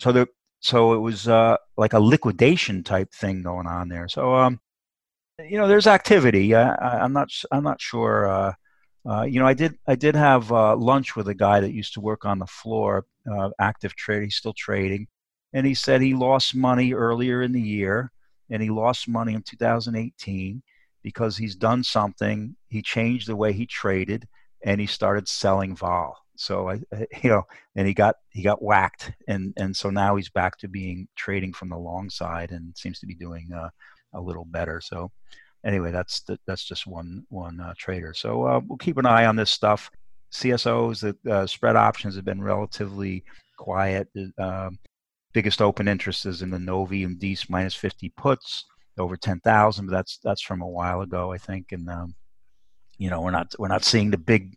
So 0.00 0.12
there 0.12 0.26
so 0.60 0.94
it 0.94 0.98
was 0.98 1.28
uh, 1.28 1.56
like 1.76 1.92
a 1.92 2.00
liquidation 2.00 2.82
type 2.82 3.12
thing 3.12 3.42
going 3.42 3.66
on 3.66 3.88
there. 3.88 4.08
So 4.08 4.34
um 4.34 4.60
you 5.38 5.58
know 5.58 5.68
there's 5.68 5.86
activity. 5.86 6.54
I, 6.54 7.04
am 7.04 7.12
not 7.12 7.28
i'm 7.52 7.64
not 7.64 7.80
sure 7.80 8.26
uh, 8.26 8.52
uh, 9.08 9.22
you 9.22 9.38
know, 9.38 9.46
I 9.46 9.54
did 9.54 9.78
I 9.86 9.94
did 9.94 10.16
have 10.16 10.50
uh, 10.50 10.76
lunch 10.76 11.14
with 11.14 11.28
a 11.28 11.34
guy 11.34 11.60
that 11.60 11.72
used 11.72 11.94
to 11.94 12.00
work 12.00 12.24
on 12.24 12.38
the 12.38 12.46
floor, 12.46 13.06
uh, 13.30 13.50
active 13.60 13.94
trade. 13.94 14.24
He's 14.24 14.36
still 14.36 14.54
trading, 14.56 15.06
and 15.52 15.66
he 15.66 15.74
said 15.74 16.00
he 16.00 16.14
lost 16.14 16.54
money 16.54 16.92
earlier 16.92 17.42
in 17.42 17.52
the 17.52 17.60
year, 17.60 18.10
and 18.50 18.62
he 18.62 18.70
lost 18.70 19.08
money 19.08 19.34
in 19.34 19.42
2018 19.42 20.62
because 21.02 21.36
he's 21.36 21.54
done 21.54 21.84
something. 21.84 22.56
He 22.68 22.82
changed 22.82 23.28
the 23.28 23.36
way 23.36 23.52
he 23.52 23.66
traded, 23.66 24.26
and 24.64 24.80
he 24.80 24.86
started 24.86 25.28
selling 25.28 25.76
vol. 25.76 26.16
So 26.36 26.70
I, 26.70 26.80
you 27.22 27.30
know, 27.30 27.44
and 27.76 27.86
he 27.86 27.94
got 27.94 28.16
he 28.30 28.42
got 28.42 28.62
whacked, 28.62 29.12
and 29.28 29.54
and 29.56 29.76
so 29.76 29.90
now 29.90 30.16
he's 30.16 30.30
back 30.30 30.58
to 30.58 30.68
being 30.68 31.06
trading 31.16 31.52
from 31.52 31.68
the 31.68 31.78
long 31.78 32.10
side, 32.10 32.50
and 32.50 32.76
seems 32.76 32.98
to 33.00 33.06
be 33.06 33.14
doing 33.14 33.52
uh, 33.52 33.70
a 34.14 34.20
little 34.20 34.44
better. 34.44 34.80
So 34.80 35.12
anyway, 35.66 35.90
that's 35.90 36.20
the, 36.20 36.38
that's 36.46 36.64
just 36.64 36.86
one 36.86 37.26
one 37.28 37.60
uh, 37.60 37.74
trader. 37.76 38.14
So 38.14 38.46
uh, 38.46 38.60
we'll 38.66 38.78
keep 38.78 38.96
an 38.96 39.06
eye 39.06 39.26
on 39.26 39.36
this 39.36 39.50
stuff. 39.50 39.90
CSOs, 40.32 41.00
the 41.00 41.30
uh, 41.30 41.46
spread 41.46 41.76
options 41.76 42.14
have 42.16 42.24
been 42.24 42.42
relatively 42.42 43.24
quiet. 43.58 44.08
Um, 44.38 44.78
biggest 45.32 45.60
open 45.60 45.88
interest 45.88 46.24
is 46.26 46.42
in 46.42 46.50
the 46.50 46.58
Novi 46.58 47.04
and 47.04 47.18
Dees 47.18 47.50
minus 47.50 47.74
50 47.74 48.08
puts 48.16 48.64
over 48.98 49.16
10,000, 49.16 49.86
but 49.86 49.92
that's 49.92 50.18
that's 50.22 50.42
from 50.42 50.62
a 50.62 50.68
while 50.68 51.02
ago, 51.02 51.32
I 51.32 51.38
think. 51.38 51.72
And 51.72 51.88
um, 51.90 52.14
you 52.98 53.10
know, 53.10 53.20
we're 53.20 53.30
not 53.30 53.54
we're 53.58 53.68
not 53.68 53.84
seeing 53.84 54.10
the 54.10 54.18
big 54.18 54.56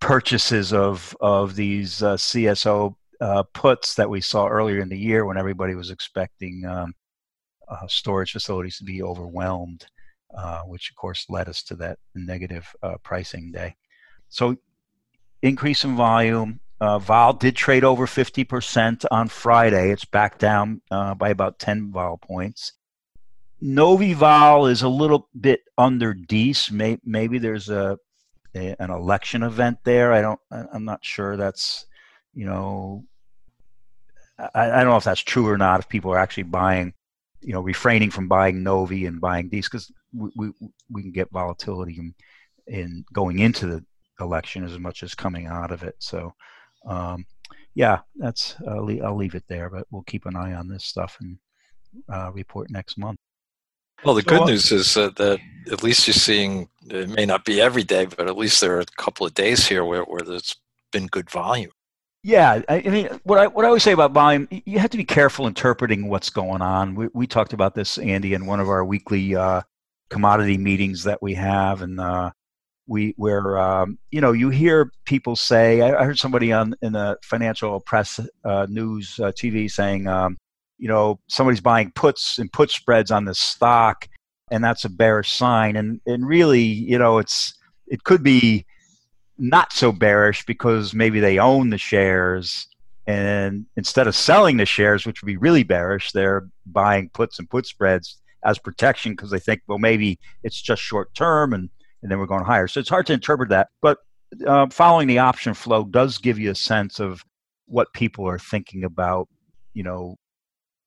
purchases 0.00 0.72
of 0.72 1.16
of 1.20 1.56
these 1.56 2.02
uh, 2.02 2.16
CSO 2.16 2.94
uh, 3.20 3.42
puts 3.54 3.94
that 3.94 4.10
we 4.10 4.20
saw 4.20 4.46
earlier 4.46 4.80
in 4.80 4.88
the 4.88 4.98
year 4.98 5.24
when 5.24 5.38
everybody 5.38 5.74
was 5.74 5.90
expecting 5.90 6.64
um, 6.64 6.94
uh, 7.68 7.86
storage 7.88 8.32
facilities 8.32 8.78
to 8.78 8.84
be 8.84 9.02
overwhelmed. 9.02 9.86
Uh, 10.36 10.62
which 10.62 10.90
of 10.90 10.96
course 10.96 11.26
led 11.28 11.48
us 11.48 11.62
to 11.62 11.76
that 11.76 11.98
negative 12.14 12.74
uh, 12.82 12.96
pricing 13.04 13.52
day. 13.52 13.76
So 14.28 14.56
increase 15.42 15.84
in 15.84 15.94
volume. 15.94 16.58
Uh, 16.80 16.98
vol 16.98 17.34
did 17.34 17.54
trade 17.54 17.84
over 17.84 18.06
50% 18.06 19.04
on 19.12 19.28
Friday. 19.28 19.92
It's 19.92 20.04
back 20.04 20.38
down 20.38 20.82
uh, 20.90 21.14
by 21.14 21.28
about 21.28 21.60
10 21.60 21.92
vol 21.92 22.18
points. 22.18 22.72
Novi 23.60 24.12
vol 24.12 24.66
is 24.66 24.82
a 24.82 24.88
little 24.88 25.28
bit 25.40 25.60
under 25.78 26.12
Dees. 26.12 26.68
Maybe, 26.70 27.00
maybe 27.04 27.38
there's 27.38 27.68
a, 27.68 27.96
a, 28.56 28.74
an 28.82 28.90
election 28.90 29.44
event 29.44 29.78
there. 29.84 30.12
I 30.12 30.20
don't. 30.20 30.40
I'm 30.50 30.84
not 30.84 31.04
sure. 31.04 31.36
That's 31.36 31.86
you 32.34 32.44
know. 32.44 33.04
I, 34.38 34.70
I 34.70 34.78
don't 34.80 34.90
know 34.90 34.96
if 34.96 35.04
that's 35.04 35.22
true 35.22 35.48
or 35.48 35.56
not. 35.56 35.80
If 35.80 35.88
people 35.88 36.12
are 36.12 36.18
actually 36.18 36.42
buying 36.42 36.92
you 37.40 37.52
know 37.52 37.60
refraining 37.60 38.10
from 38.10 38.28
buying 38.28 38.62
Novi 38.62 39.06
and 39.06 39.20
buying 39.20 39.48
Dees 39.48 39.66
because 39.66 39.90
we, 40.14 40.30
we, 40.36 40.52
we 40.90 41.02
can 41.02 41.12
get 41.12 41.30
volatility 41.30 41.98
in, 41.98 42.14
in 42.66 43.04
going 43.12 43.40
into 43.40 43.66
the 43.66 43.84
election 44.20 44.64
as 44.64 44.78
much 44.78 45.02
as 45.02 45.14
coming 45.14 45.46
out 45.46 45.70
of 45.70 45.82
it. 45.82 45.96
So 45.98 46.32
um, 46.86 47.24
yeah, 47.74 48.00
that's 48.16 48.56
I'll 48.68 48.84
leave, 48.84 49.02
I'll 49.02 49.16
leave, 49.16 49.34
it 49.34 49.44
there, 49.48 49.68
but 49.68 49.86
we'll 49.90 50.02
keep 50.02 50.26
an 50.26 50.36
eye 50.36 50.54
on 50.54 50.68
this 50.68 50.84
stuff 50.84 51.18
and 51.20 51.38
uh, 52.12 52.30
report 52.32 52.70
next 52.70 52.98
month. 52.98 53.18
Well, 54.04 54.14
the 54.14 54.22
so, 54.22 54.28
good 54.28 54.42
uh, 54.42 54.46
news 54.46 54.70
is 54.70 54.96
uh, 54.96 55.10
that 55.16 55.40
at 55.70 55.82
least 55.82 56.06
you're 56.06 56.14
seeing 56.14 56.68
it 56.88 57.08
may 57.08 57.26
not 57.26 57.44
be 57.44 57.60
every 57.60 57.82
day, 57.82 58.06
but 58.06 58.28
at 58.28 58.36
least 58.36 58.60
there 58.60 58.76
are 58.76 58.80
a 58.80 58.86
couple 58.96 59.26
of 59.26 59.34
days 59.34 59.66
here 59.66 59.84
where, 59.84 60.02
where 60.02 60.20
there's 60.20 60.56
been 60.92 61.06
good 61.06 61.30
volume. 61.30 61.70
Yeah, 62.22 62.62
I, 62.70 62.80
mean, 62.80 63.20
what 63.24 63.38
I 63.38 63.46
what 63.48 63.66
I 63.66 63.68
always 63.68 63.82
say 63.82 63.92
about 63.92 64.12
volume, 64.12 64.48
you 64.50 64.78
have 64.78 64.90
to 64.90 64.96
be 64.96 65.04
careful 65.04 65.46
interpreting 65.46 66.08
what's 66.08 66.30
going 66.30 66.62
on. 66.62 66.94
We 66.94 67.08
we 67.12 67.26
talked 67.26 67.52
about 67.52 67.74
this, 67.74 67.98
Andy, 67.98 68.32
in 68.32 68.46
one 68.46 68.60
of 68.60 68.68
our 68.68 68.82
weekly 68.82 69.34
uh, 69.36 69.60
commodity 70.10 70.58
meetings 70.58 71.04
that 71.04 71.22
we 71.22 71.34
have, 71.34 71.82
and 71.82 72.00
uh, 72.00 72.30
we 72.86 73.14
where 73.16 73.58
um, 73.58 73.98
you 74.10 74.20
know 74.20 74.32
you 74.32 74.50
hear 74.50 74.90
people 75.04 75.36
say. 75.36 75.80
I, 75.80 76.00
I, 76.00 76.04
heard 76.04 76.18
somebody 76.18 76.52
on 76.52 76.74
in 76.82 76.92
the 76.92 77.16
financial 77.22 77.80
press 77.80 78.20
uh, 78.44 78.66
news 78.68 79.18
uh, 79.20 79.32
TV 79.32 79.70
saying, 79.70 80.06
um, 80.06 80.36
you 80.78 80.88
know, 80.88 81.18
somebody's 81.28 81.60
buying 81.60 81.92
puts 81.94 82.38
and 82.38 82.52
put 82.52 82.70
spreads 82.70 83.10
on 83.10 83.24
the 83.24 83.34
stock, 83.34 84.08
and 84.50 84.62
that's 84.62 84.84
a 84.84 84.90
bearish 84.90 85.32
sign. 85.32 85.76
And 85.76 86.00
and 86.06 86.26
really, 86.26 86.62
you 86.62 86.98
know, 86.98 87.18
it's 87.18 87.54
it 87.86 88.04
could 88.04 88.22
be 88.22 88.66
not 89.38 89.72
so 89.72 89.92
bearish 89.92 90.44
because 90.46 90.94
maybe 90.94 91.20
they 91.20 91.38
own 91.38 91.70
the 91.70 91.78
shares 91.78 92.68
and 93.06 93.66
instead 93.76 94.06
of 94.06 94.14
selling 94.14 94.56
the 94.56 94.64
shares 94.64 95.04
which 95.04 95.20
would 95.20 95.26
be 95.26 95.36
really 95.36 95.62
bearish 95.62 96.12
they're 96.12 96.48
buying 96.66 97.10
puts 97.10 97.38
and 97.38 97.50
put 97.50 97.66
spreads 97.66 98.22
as 98.44 98.58
protection 98.58 99.12
because 99.12 99.30
they 99.30 99.38
think 99.38 99.62
well 99.66 99.78
maybe 99.78 100.18
it's 100.42 100.60
just 100.60 100.82
short 100.82 101.12
term 101.14 101.52
and, 101.52 101.70
and 102.02 102.10
then 102.10 102.18
we're 102.18 102.26
going 102.26 102.44
higher. 102.44 102.68
So 102.68 102.80
it's 102.80 102.88
hard 102.88 103.06
to 103.06 103.12
interpret 103.12 103.48
that 103.50 103.68
but 103.82 103.98
uh, 104.46 104.66
following 104.68 105.06
the 105.06 105.18
option 105.18 105.54
flow 105.54 105.84
does 105.84 106.18
give 106.18 106.38
you 106.38 106.50
a 106.50 106.54
sense 106.54 106.98
of 106.98 107.22
what 107.66 107.92
people 107.94 108.28
are 108.28 108.38
thinking 108.38 108.84
about 108.84 109.28
you 109.72 109.82
know 109.82 110.16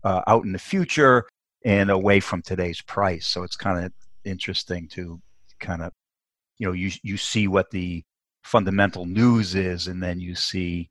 uh, 0.04 0.22
out 0.28 0.43
in 0.43 0.52
the 0.52 0.60
future 0.60 1.26
and 1.65 1.89
away 1.89 2.20
from 2.20 2.41
today's 2.41 2.82
price. 2.82 3.28
So 3.28 3.43
it's 3.43 3.56
kind 3.56 3.86
of 3.86 3.91
interesting 4.24 4.88
to 4.89 5.22
kind 5.60 5.82
of 5.82 5.91
you 6.58 6.67
know 6.67 6.74
you 6.74 6.91
you 7.04 7.17
see 7.17 7.48
what 7.48 7.72
the 7.72 8.04
fundamental 8.43 9.06
news 9.06 9.56
is, 9.56 9.88
and 9.88 10.02
then 10.02 10.20
you 10.20 10.36
see 10.36 10.89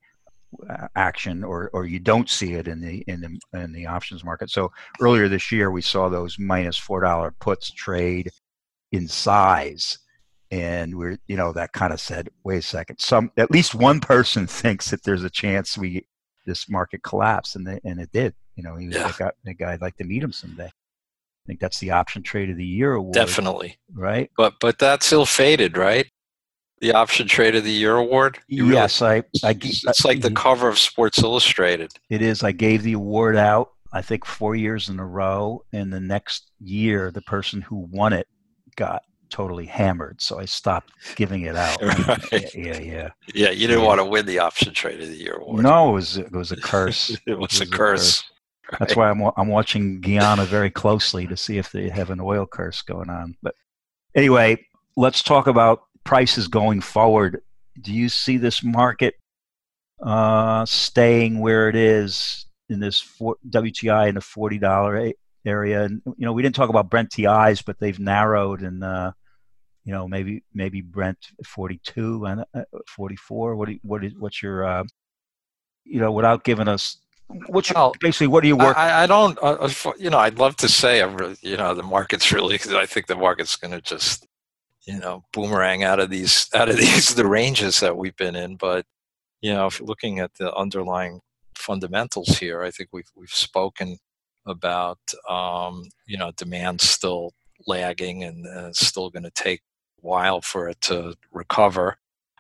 action 0.95 1.45
or 1.45 1.71
or 1.73 1.87
you 1.87 1.99
don't 1.99 2.29
see 2.31 2.55
it 2.55 2.69
in 2.69 2.81
the 2.81 3.05
in 3.07 3.21
the 3.21 3.59
in 3.61 3.73
the 3.73 3.87
options 3.87 4.25
market. 4.25 4.51
So 4.51 4.71
earlier 5.01 5.29
this 5.29 5.51
year 5.53 5.71
we 5.71 5.83
saw 5.83 6.09
those 6.09 6.39
minus 6.39 6.77
four 6.77 7.01
dollar 7.01 7.35
puts 7.41 7.71
trade 7.71 8.31
in 8.93 9.09
size. 9.09 9.99
And 10.53 10.97
we're 10.97 11.19
you 11.27 11.37
know 11.37 11.53
that 11.55 11.73
kind 11.73 11.93
of 11.93 12.01
said, 12.01 12.29
wait 12.45 12.59
a 12.59 12.63
second, 12.63 12.99
some 13.01 13.33
at 13.37 13.51
least 13.51 13.75
one 13.75 13.99
person 14.01 14.47
thinks 14.63 14.91
that 14.91 15.03
there's 15.03 15.25
a 15.25 15.31
chance 15.31 15.77
we 15.77 16.07
this 16.47 16.69
market 16.71 17.03
collapse, 17.03 17.57
and 17.57 17.67
they, 17.67 17.81
and 17.85 18.01
it 18.01 18.11
did. 18.13 18.33
You 18.55 18.63
know, 18.63 18.77
he 18.77 18.87
was 18.87 18.95
Yeah. 18.97 19.31
a 19.47 19.55
guy 19.55 19.73
I'd 19.73 19.81
like 19.83 19.97
to 19.97 20.05
meet 20.05 20.23
him 20.23 20.31
someday. 20.31 20.67
I 20.67 21.45
think 21.49 21.59
that's 21.59 21.81
the 21.81 21.91
option 21.91 22.23
trade 22.23 22.51
of 22.51 22.57
the 22.57 22.65
year 22.65 22.95
award, 22.95 23.15
Definitely. 23.15 23.77
right? 23.93 24.31
But 24.37 24.55
but 24.61 24.79
that's 24.79 25.13
ill 25.13 25.27
fated, 25.27 25.77
right? 25.77 26.07
The 26.81 26.93
option 26.93 27.27
trade 27.27 27.55
of 27.55 27.65
the 27.65 27.73
year 27.73 27.97
award. 27.97 28.39
You 28.49 28.65
really- 28.65 28.75
yes, 28.77 29.01
I, 29.01 29.17
I, 29.43 29.51
it's, 29.63 29.87
uh, 29.87 29.91
it's 29.91 30.05
like 30.05 30.21
the 30.21 30.31
cover 30.31 30.69
of 30.69 30.79
Sports 30.79 31.19
Illustrated. 31.19 31.93
It 32.11 32.21
is. 32.23 32.43
I 32.43 32.53
gave 32.53 32.83
the 32.83 32.93
award 32.93 33.37
out, 33.37 33.73
I 33.93 34.03
think, 34.03 34.25
four 34.27 34.55
years 34.57 34.89
in 34.91 34.99
a 35.01 35.07
row. 35.07 35.65
And 35.73 35.91
the 35.93 36.01
next 36.01 36.51
year, 36.61 37.11
the 37.11 37.23
person 37.23 37.63
who 37.63 37.89
won 37.91 38.13
it 38.13 38.27
got 38.77 39.03
totally 39.31 39.65
hammered. 39.67 40.21
So 40.21 40.39
I 40.39 40.45
stopped 40.45 40.93
giving 41.17 41.43
it 41.43 41.57
out. 41.57 41.81
Right. 42.33 42.55
Yeah, 42.55 42.79
yeah. 42.79 43.09
Yeah, 43.35 43.51
you 43.51 43.67
didn't 43.67 43.81
Yeah. 43.83 43.87
want 43.87 44.01
to 44.01 44.05
win 44.05 44.27
the 44.27 44.39
option 44.39 44.75
trade 44.75 45.01
of 45.01 45.09
the 45.09 45.17
year 45.17 45.35
award. 45.37 45.63
No, 45.63 45.89
it 45.91 45.93
was, 45.93 46.17
it 46.19 46.31
was 46.33 46.53
a 46.53 46.57
curse. 46.57 47.17
it 47.27 47.39
was 47.39 47.61
a 47.61 47.67
curse. 47.67 48.23
That's 48.79 48.95
why 48.97 49.09
I'm, 49.09 49.23
I'm 49.37 49.49
watching 49.49 50.01
Guyana 50.01 50.45
very 50.45 50.71
closely 50.71 51.27
to 51.29 51.37
see 51.37 51.57
if 51.57 51.73
they 51.73 51.89
have 51.89 52.11
an 52.11 52.21
oil 52.21 52.47
curse 52.47 52.83
going 52.83 53.09
on. 53.09 53.37
But 53.43 53.55
anyway, 54.15 54.59
let's 54.97 55.23
talk 55.23 55.47
about 55.47 55.83
prices 56.07 56.49
going 56.49 56.81
forward. 56.81 57.43
Do 57.81 57.93
you 57.93 58.09
see 58.09 58.39
this 58.39 58.63
market 58.63 59.15
uh, 60.03 60.65
staying 60.65 61.41
where 61.41 61.69
it 61.69 61.77
is 61.77 62.47
in 62.69 62.81
this 62.81 63.01
for, 63.01 63.37
WTI 63.49 64.09
in 64.09 64.15
the 64.15 64.21
forty 64.21 64.59
dollar 64.59 65.13
area? 65.45 65.83
And 65.85 66.01
you 66.07 66.25
know, 66.25 66.33
we 66.33 66.43
didn't 66.43 66.57
talk 66.57 66.71
about 66.71 66.89
Brent 66.89 67.11
TIs, 67.11 67.63
but 67.63 67.79
they've 67.79 67.99
narrowed, 67.99 68.63
and 68.63 68.83
uh, 68.83 69.13
you 69.85 69.93
know, 69.93 70.09
maybe 70.09 70.43
maybe 70.55 70.81
Brent 70.81 71.19
forty 71.45 71.81
two 71.85 72.25
and 72.25 72.45
uh, 72.55 72.63
forty 72.89 73.17
four. 73.17 73.57
What 73.57 73.67
do 73.67 73.73
you, 73.73 73.81
what 73.83 74.05
is 74.05 74.15
what's 74.19 74.43
your 74.43 74.65
uh, 74.65 74.85
you 75.87 76.01
know, 76.01 76.13
without 76.13 76.45
giving 76.45 76.69
us 76.69 76.99
what's 77.47 77.71
your, 77.71 77.77
Well, 77.77 77.95
basically 78.01 78.27
what 78.29 78.43
do 78.43 78.49
you 78.49 78.57
work? 78.57 78.77
I, 78.77 79.05
I 79.05 79.07
don't, 79.07 79.39
uh, 79.39 79.69
uh, 79.85 79.93
you 79.99 80.11
know, 80.11 80.19
I'd 80.19 80.39
love 80.39 80.57
to 80.57 80.69
say, 80.69 80.99
you 81.43 81.57
know, 81.57 81.75
the 81.75 81.83
market's 81.83 82.33
really, 82.33 82.57
I 82.57 82.87
think 82.87 83.07
the 83.07 83.17
market's 83.17 83.57
going 83.57 83.73
to 83.73 83.81
just, 83.81 84.27
you 84.87 84.99
know, 84.99 85.25
boomerang 85.33 85.83
out 85.83 86.01
of 86.01 86.11
these, 86.11 86.49
out 86.55 86.69
of 86.69 86.77
these, 86.77 87.15
the 87.15 87.27
ranges 87.27 87.81
that 87.81 87.97
we've 87.97 88.17
been 88.17 88.37
in. 88.37 88.57
But, 88.57 88.87
you 89.41 89.53
know, 89.53 89.67
if 89.67 89.79
you're 89.79 89.89
looking 89.89 90.21
at 90.21 90.35
the 90.35 90.55
underlying 90.55 91.21
fundamentals 91.55 92.39
here, 92.39 92.63
I 92.63 92.71
think 92.71 92.91
we've, 92.93 93.11
we've 93.15 93.29
spoken 93.29 93.99
about, 94.47 94.99
um, 95.29 95.85
you 96.07 96.17
know, 96.17 96.31
demand 96.37 96.81
still 96.81 97.33
lagging 97.67 98.23
and 98.23 98.47
uh, 98.47 98.73
still 98.73 99.11
going 99.11 99.25
to 99.25 99.31
take 99.31 99.61
a 100.03 100.07
while 100.07 100.41
for 100.41 100.69
it 100.69 100.81
to 100.83 101.15
recover. 101.33 101.97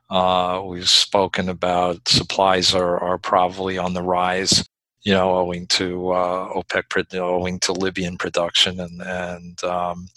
Uh, 0.08 0.62
we've 0.64 0.88
spoken 0.88 1.48
about 1.48 2.08
supplies 2.08 2.72
are, 2.74 2.98
are 2.98 3.18
probably 3.18 3.76
on 3.76 3.92
the 3.92 4.02
rise 4.02 4.64
you 5.06 5.12
know, 5.12 5.36
owing 5.36 5.68
to 5.68 6.10
uh, 6.10 6.52
OPEC, 6.52 7.16
owing 7.16 7.60
to 7.60 7.72
Libyan 7.72 8.18
production, 8.18 8.80
and 8.80 9.00
and 9.00 9.62
um, 9.62 10.08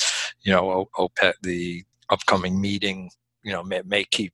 you 0.42 0.52
know, 0.52 0.90
OPEC, 0.98 1.34
the 1.44 1.84
upcoming 2.10 2.60
meeting, 2.60 3.10
you 3.44 3.52
know, 3.52 3.64
may, 3.64 3.82
may 3.86 4.04
keep, 4.06 4.34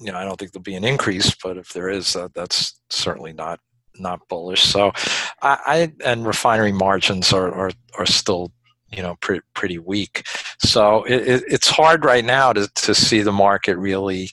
you 0.00 0.12
know, 0.12 0.18
I 0.18 0.24
don't 0.24 0.38
think 0.38 0.52
there'll 0.52 0.62
be 0.62 0.74
an 0.74 0.84
increase, 0.84 1.34
but 1.42 1.56
if 1.56 1.72
there 1.72 1.88
is, 1.88 2.16
uh, 2.16 2.28
that's 2.34 2.80
certainly 2.90 3.32
not 3.32 3.60
not 3.98 4.28
bullish. 4.28 4.62
So, 4.62 4.92
I, 5.40 5.58
I 5.66 5.92
and 6.04 6.26
refinery 6.26 6.72
margins 6.72 7.32
are 7.32 7.50
are, 7.52 7.70
are 7.98 8.06
still, 8.06 8.52
you 8.90 9.02
know, 9.02 9.16
pretty 9.20 9.42
pretty 9.54 9.78
weak. 9.78 10.24
So 10.58 11.04
it, 11.04 11.28
it, 11.28 11.44
it's 11.48 11.68
hard 11.68 12.04
right 12.04 12.24
now 12.24 12.52
to 12.52 12.68
to 12.68 12.94
see 12.94 13.22
the 13.22 13.32
market 13.32 13.76
really 13.78 14.30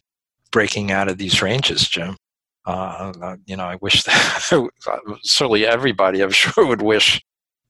breaking 0.51 0.91
out 0.91 1.07
of 1.07 1.17
these 1.17 1.41
ranges, 1.41 1.87
Jim 1.87 2.17
uh, 2.65 3.13
uh, 3.21 3.35
you 3.45 3.57
know, 3.57 3.65
I 3.65 3.75
wish 3.75 4.03
that 4.03 4.69
certainly 5.23 5.65
everybody, 5.65 6.21
I'm 6.21 6.31
sure, 6.31 6.65
would 6.65 6.81
wish 6.81 7.23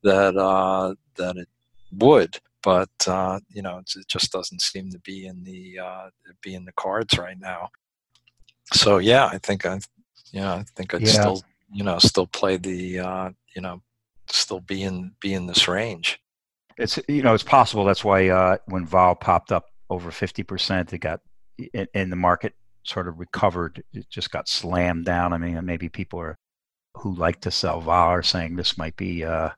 that 0.04 0.36
uh, 0.36 0.96
that 1.16 1.38
it 1.38 1.48
would, 1.92 2.40
but 2.64 2.90
uh, 3.08 3.40
you 3.50 3.62
know, 3.62 3.80
it 3.80 4.08
just 4.08 4.32
doesn't 4.32 4.62
seem 4.62 4.90
to 4.92 5.00
be 5.00 5.28
in 5.28 5.44
the 5.44 5.80
uh, 5.80 6.10
be 6.42 6.56
in 6.56 6.66
the 6.66 6.74
cards 6.74 7.18
right 7.18 7.40
now. 7.40 7.70
So 8.74 8.98
yeah, 9.00 9.26
I 9.26 9.38
think 9.38 9.66
I, 9.66 9.80
yeah, 10.32 10.56
I 10.56 10.66
think 10.76 10.94
I'd 10.94 11.04
Yeah. 11.04 11.08
still, 11.08 11.44
you 11.72 11.84
know, 11.84 12.00
still 12.00 12.28
play 12.28 12.58
the, 12.58 13.00
uh, 13.00 13.30
you 13.56 13.62
know, 13.62 13.82
still 14.30 14.62
be 14.62 14.84
in 14.84 15.14
be 15.22 15.34
in 15.34 15.48
this 15.48 15.68
range. 15.68 16.20
It's 16.78 17.00
you 17.08 17.22
know 17.22 17.34
it's 17.34 17.44
possible. 17.44 17.86
That's 17.86 18.04
why 18.04 18.30
uh, 18.30 18.58
when 18.66 18.86
Vol 18.86 19.16
popped 19.16 19.52
up 19.52 19.66
over 19.90 20.12
fifty 20.12 20.44
percent, 20.44 20.94
it 20.94 21.00
got 21.00 21.22
in, 21.74 21.88
in 21.94 22.10
the 22.10 22.16
market 22.16 22.54
sort 22.84 23.08
of 23.08 23.20
recovered. 23.20 23.84
It 23.94 24.10
just 24.10 24.32
got 24.32 24.48
slammed 24.50 25.06
down. 25.06 25.34
I 25.34 25.38
mean, 25.38 25.64
maybe 25.66 25.90
people 25.90 26.20
are 26.20 26.38
who 26.98 27.14
like 27.16 27.42
to 27.42 27.52
sell 27.52 27.82
Vol 27.82 28.10
are 28.10 28.24
saying 28.24 28.56
this 28.56 28.78
might 28.78 28.96
be 28.96 29.24
uh, 29.24 29.50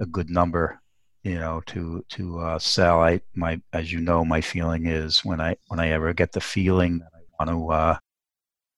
a 0.00 0.06
good 0.06 0.30
number, 0.30 0.80
you 1.22 1.36
know, 1.38 1.62
to 1.66 2.04
to 2.10 2.40
uh, 2.40 2.58
sell. 2.58 3.02
I 3.02 3.20
my 3.34 3.60
as 3.72 3.92
you 3.92 4.00
know, 4.00 4.24
my 4.24 4.40
feeling 4.40 4.86
is 4.86 5.24
when 5.24 5.40
I 5.40 5.56
when 5.68 5.80
I 5.80 5.88
ever 5.90 6.12
get 6.12 6.32
the 6.32 6.40
feeling 6.40 6.98
that 6.98 7.10
I 7.14 7.20
want 7.38 7.50
to 7.50 7.72
uh, 7.72 7.96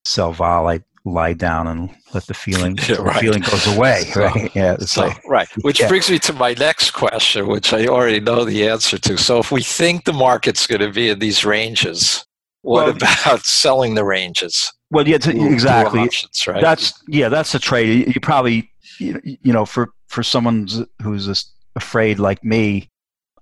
sell 0.04 0.32
Vol, 0.32 0.68
I 0.68 0.80
lie 1.06 1.34
down 1.34 1.66
and 1.66 1.90
let 2.14 2.26
the 2.26 2.34
feeling 2.34 2.76
Yeah, 2.88 2.96
the 2.96 3.16
feeling 3.20 3.42
goes 3.42 3.66
away. 3.76 4.04
So- 4.12 4.20
right? 4.24 4.50
Yeah. 4.56 4.76
So, 4.78 4.86
So 4.86 5.12
right, 5.28 5.48
which 5.62 5.80
yeah. 5.80 5.88
brings 5.88 6.10
me 6.10 6.18
to 6.20 6.32
my 6.32 6.54
next 6.54 6.92
question, 6.92 7.46
which 7.46 7.72
I 7.72 7.86
already 7.86 8.20
know 8.20 8.44
the 8.44 8.68
answer 8.68 8.98
to. 8.98 9.16
So, 9.18 9.38
if 9.38 9.50
we 9.52 9.62
think 9.62 10.04
the 10.04 10.12
market's 10.14 10.66
going 10.66 10.80
to 10.80 10.90
be 10.92 11.10
in 11.10 11.18
these 11.18 11.44
ranges, 11.44 12.24
what 12.62 12.86
Well- 12.86 12.96
about 12.96 13.44
selling 13.44 13.94
the 13.94 14.04
ranges? 14.04 14.72
well, 14.90 15.06
yeah, 15.08 15.18
to, 15.18 15.30
through- 15.32 15.40
through 15.40 15.52
exactly. 15.52 16.00
options, 16.00 16.46
right? 16.46 16.60
That's 16.62 16.92
yeah, 17.08 17.28
that's 17.28 17.54
a 17.54 17.58
trade. 17.58 18.14
You 18.14 18.20
probably 18.20 18.70
you 18.98 19.20
you 19.24 19.52
know 19.52 19.64
for 19.66 19.90
for 20.08 20.22
someone 20.22 20.68
who's 21.02 21.26
just 21.26 21.52
afraid 21.76 22.18
like 22.18 22.44
me, 22.44 22.90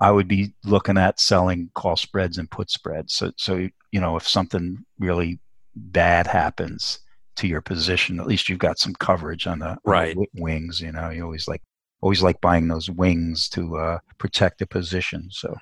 I 0.01 0.11
would 0.11 0.29
be 0.29 0.55
looking 0.65 0.99
at 0.99 1.21
selling 1.21 1.71
call 1.75 1.97
spreads 1.97 2.39
and 2.39 2.51
put 2.51 2.71
spreads. 2.71 3.15
So 3.15 3.33
so 3.37 3.69
you 3.93 4.01
know 4.01 4.17
if 4.17 4.27
something 4.27 4.85
really 4.99 5.41
bad 5.75 6.27
happens 6.27 6.99
to 7.37 7.47
your 7.49 7.61
position, 7.63 8.21
at 8.21 8.27
least 8.27 8.49
you've 8.49 8.59
got 8.59 8.79
some 8.79 8.95
coverage 8.95 9.47
on 9.47 9.61
the, 9.61 9.69
on 9.69 9.79
the 9.85 9.91
Right. 9.91 10.17
wings. 10.35 10.81
You 10.81 10.93
know, 10.93 11.11
you 11.11 11.25
always 11.25 11.49
like 11.49 11.63
always 12.01 12.23
like 12.23 12.41
buying 12.41 12.69
those 12.69 12.91
wings 12.91 13.49
to 13.51 13.77
uh, 13.79 13.99
protect 14.19 14.59
the 14.59 14.67
position. 14.67 15.29
So 15.31 15.55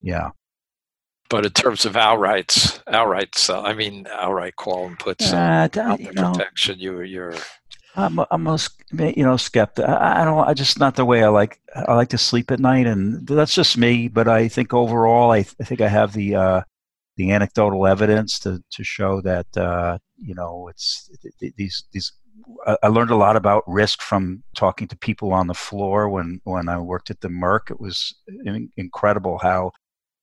yeah, 0.00 0.30
but 1.30 1.46
in 1.46 1.52
terms 1.52 1.84
of 1.84 1.94
outrights, 1.94 2.80
outright 2.86 3.34
sell, 3.34 3.66
I 3.66 3.74
mean, 3.74 4.06
outright 4.10 4.56
call 4.56 4.86
and 4.86 4.98
puts 4.98 5.32
uh, 5.32 5.68
out 5.76 6.00
you 6.00 6.12
know, 6.12 6.32
protection. 6.32 6.78
You, 6.78 7.00
you're 7.02 7.34
I'm 7.96 8.46
s- 8.48 8.70
you 8.92 9.24
know 9.24 9.36
skeptic. 9.36 9.84
I, 9.88 10.22
I 10.22 10.24
don't. 10.24 10.38
I 10.48 10.54
just 10.54 10.78
not 10.78 10.96
the 10.96 11.04
way 11.04 11.22
I 11.22 11.28
like. 11.28 11.60
I 11.74 11.94
like 11.94 12.08
to 12.10 12.18
sleep 12.18 12.50
at 12.50 12.58
night, 12.60 12.86
and 12.86 13.26
that's 13.26 13.54
just 13.54 13.78
me. 13.78 14.08
But 14.08 14.28
I 14.28 14.48
think 14.48 14.74
overall, 14.74 15.30
I, 15.30 15.42
th- 15.42 15.54
I 15.60 15.64
think 15.64 15.80
I 15.80 15.88
have 15.88 16.12
the 16.12 16.34
uh, 16.34 16.62
the 17.16 17.32
anecdotal 17.32 17.86
evidence 17.86 18.38
to 18.40 18.62
to 18.72 18.84
show 18.84 19.20
that 19.22 19.46
uh, 19.56 19.98
you 20.16 20.34
know 20.34 20.68
it's 20.68 21.08
th- 21.22 21.34
th- 21.38 21.54
these 21.56 21.84
these. 21.92 22.12
I 22.82 22.88
learned 22.88 23.10
a 23.10 23.16
lot 23.16 23.36
about 23.36 23.62
risk 23.66 24.02
from 24.02 24.42
talking 24.56 24.88
to 24.88 24.96
people 24.96 25.32
on 25.32 25.46
the 25.46 25.54
floor 25.54 26.08
when 26.08 26.40
when 26.44 26.68
I 26.68 26.78
worked 26.78 27.10
at 27.10 27.20
the 27.20 27.28
Merc. 27.28 27.70
It 27.70 27.80
was 27.80 28.14
in- 28.44 28.72
incredible 28.76 29.38
how 29.38 29.70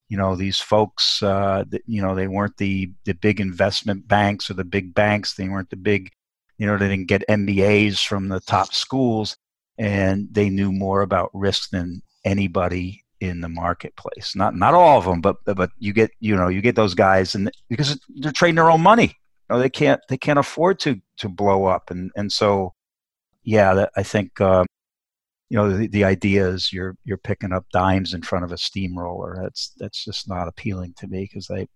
you 0.10 0.18
know 0.18 0.36
these 0.36 0.60
folks. 0.60 1.24
Uh, 1.24 1.64
you 1.86 2.02
know 2.02 2.16
they 2.16 2.28
weren't 2.28 2.58
the 2.58 2.92
the 3.06 3.14
big 3.14 3.40
investment 3.40 4.08
banks 4.10 4.50
or 4.50 4.56
the 4.56 4.66
big 4.66 4.94
banks. 4.94 5.36
They 5.36 5.48
weren't 5.48 5.70
the 5.70 5.78
big 5.78 6.10
you 6.62 6.68
know 6.68 6.78
they 6.78 6.88
didn't 6.88 7.08
get 7.08 7.28
mbas 7.28 8.06
from 8.06 8.30
the 8.30 8.40
top 8.42 8.72
schools 8.72 9.36
and 9.80 10.28
they 10.32 10.48
knew 10.48 10.72
more 10.72 11.02
about 11.02 11.32
risk 11.34 11.72
than 11.72 12.04
anybody 12.24 13.04
in 13.20 13.42
the 13.42 13.50
marketplace 13.50 14.36
not 14.36 14.56
not 14.56 14.76
all 14.76 15.00
of 15.00 15.06
them 15.06 15.22
but 15.22 15.38
but 15.56 15.72
you 15.80 15.92
get 15.92 16.12
you 16.20 16.36
know 16.36 16.48
you 16.48 16.62
get 16.62 16.76
those 16.76 16.94
guys 16.94 17.34
and 17.34 17.50
because 17.68 18.00
they're 18.18 18.32
trading 18.32 18.56
their 18.56 18.70
own 18.70 18.82
money 18.82 19.18
you 19.50 19.56
know, 19.56 19.60
they 19.60 19.70
can't 19.70 20.00
they 20.08 20.18
can't 20.18 20.38
afford 20.38 20.80
to 20.80 21.02
to 21.18 21.28
blow 21.28 21.66
up 21.66 21.90
and 21.90 22.12
and 22.16 22.32
so 22.32 22.74
yeah 23.44 23.74
that, 23.74 23.92
i 23.98 24.04
think 24.04 24.40
um, 24.40 24.68
you 25.50 25.58
know 25.58 25.76
the, 25.76 25.88
the 25.88 26.04
idea 26.04 26.48
is 26.48 26.72
you're 26.72 26.96
you're 27.06 27.18
picking 27.18 27.52
up 27.52 27.66
dimes 27.74 28.14
in 28.14 28.22
front 28.22 28.46
of 28.46 28.52
a 28.52 28.58
steamroller 28.58 29.36
that's 29.42 29.74
that's 29.80 30.06
just 30.06 30.30
not 30.30 30.48
appealing 30.48 30.94
to 30.96 31.08
me 31.08 31.22
because 31.22 31.50
i 31.50 31.68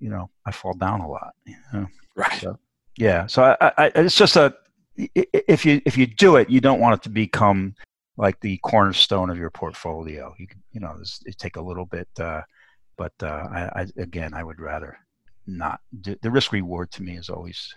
you 0.00 0.08
know 0.08 0.30
i 0.46 0.50
fall 0.50 0.72
down 0.72 1.00
a 1.00 1.08
lot 1.08 1.34
you 1.44 1.56
know? 1.74 1.86
right. 2.16 2.40
So- 2.40 2.58
yeah. 2.96 3.26
So 3.26 3.56
I, 3.60 3.72
I 3.78 3.92
it's 3.94 4.16
just 4.16 4.36
a 4.36 4.54
if 4.96 5.64
you 5.64 5.80
if 5.86 5.96
you 5.96 6.06
do 6.06 6.36
it 6.36 6.50
you 6.50 6.60
don't 6.60 6.80
want 6.80 6.94
it 6.94 7.02
to 7.02 7.08
become 7.08 7.74
like 8.16 8.38
the 8.40 8.58
cornerstone 8.58 9.30
of 9.30 9.38
your 9.38 9.50
portfolio. 9.50 10.34
You 10.38 10.46
can 10.46 10.62
you 10.72 10.80
know 10.80 10.96
it 11.24 11.38
take 11.38 11.56
a 11.56 11.62
little 11.62 11.86
bit 11.86 12.08
uh 12.20 12.42
but 12.96 13.12
uh 13.22 13.48
I, 13.50 13.82
I 13.82 13.86
again 13.96 14.34
i 14.34 14.44
would 14.44 14.60
rather 14.60 14.98
not 15.46 15.80
the 15.92 16.30
risk 16.30 16.52
reward 16.52 16.90
to 16.92 17.02
me 17.02 17.16
is 17.16 17.28
always 17.28 17.74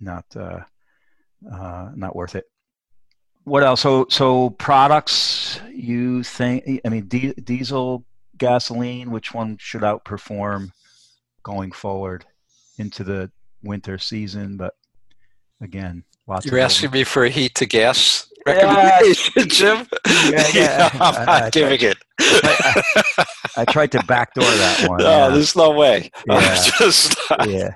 not 0.00 0.24
uh 0.36 0.60
uh 1.52 1.90
not 1.94 2.16
worth 2.16 2.34
it. 2.34 2.44
What 3.44 3.62
else? 3.62 3.80
So 3.82 4.06
so 4.08 4.50
products 4.50 5.60
you 5.72 6.22
think 6.22 6.80
i 6.84 6.88
mean 6.88 7.06
di- 7.08 7.34
diesel 7.34 8.04
gasoline 8.38 9.10
which 9.10 9.34
one 9.34 9.56
should 9.60 9.82
outperform 9.82 10.70
going 11.42 11.72
forward 11.72 12.24
into 12.78 13.04
the 13.04 13.30
winter 13.64 13.98
season 13.98 14.56
but 14.56 14.74
again, 15.60 16.04
lots. 16.26 16.46
You're 16.46 16.58
of 16.58 16.64
asking 16.64 16.90
me 16.92 17.04
for 17.04 17.24
a 17.24 17.30
heat 17.30 17.54
to 17.56 17.66
gas 17.66 18.30
Yeah. 18.46 19.00
Jim? 19.46 19.86
Yeah, 20.30 20.46
yeah. 20.54 20.90
I'm 21.00 21.26
not 21.26 21.42
I- 21.44 21.50
giving 21.50 21.80
it. 21.80 21.96
I 23.56 23.64
tried 23.68 23.92
to 23.92 24.02
backdoor 24.04 24.44
that 24.44 24.88
one. 24.88 24.98
No, 24.98 25.04
yeah. 25.10 25.28
there's 25.28 25.56
no 25.56 25.70
way. 25.70 26.10
I'm 26.28 26.40
Yeah. 26.42 26.64
just 26.78 27.16
yeah, 27.46 27.74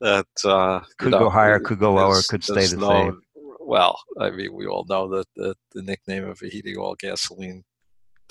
that 0.00 0.26
uh, 0.44 0.80
you 0.82 0.94
could 0.98 1.12
know, 1.12 1.18
go 1.20 1.30
higher, 1.30 1.58
could 1.60 1.78
go 1.78 1.94
lower, 1.94 2.20
could 2.28 2.44
stay 2.44 2.66
the 2.66 2.76
no- 2.76 2.88
same. 2.88 3.20
Well, 3.64 3.98
I 4.18 4.30
mean, 4.30 4.52
we 4.54 4.66
all 4.66 4.84
know 4.88 5.08
that 5.16 5.26
the, 5.36 5.54
the 5.72 5.82
nickname 5.82 6.24
of 6.28 6.40
a 6.42 6.48
heating 6.48 6.76
oil 6.78 6.96
gasoline 6.98 7.62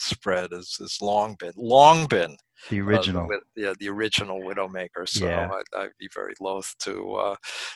spread 0.02 0.52
is 0.54 0.76
has 0.80 0.98
long 1.02 1.36
been 1.40 1.54
long 1.56 2.08
been 2.08 2.36
The 2.70 2.82
uh, 2.82 2.86
the 2.86 2.92
original. 2.92 3.30
yeah, 3.56 3.74
the 3.80 3.90
original 3.90 4.40
Widowmaker. 4.42 5.08
So 5.08 5.26
Yeah. 5.28 5.50
I'd, 5.52 5.80
I'd 5.80 5.90
be 6.00 6.10
very 6.14 6.34
loath 6.40 6.74
to, 6.80 7.14
uh, 7.14 7.36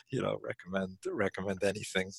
you 0.09 0.21
know, 0.21 0.37
recommend 0.43 0.97
recommend 1.07 1.63
anything 1.63 2.11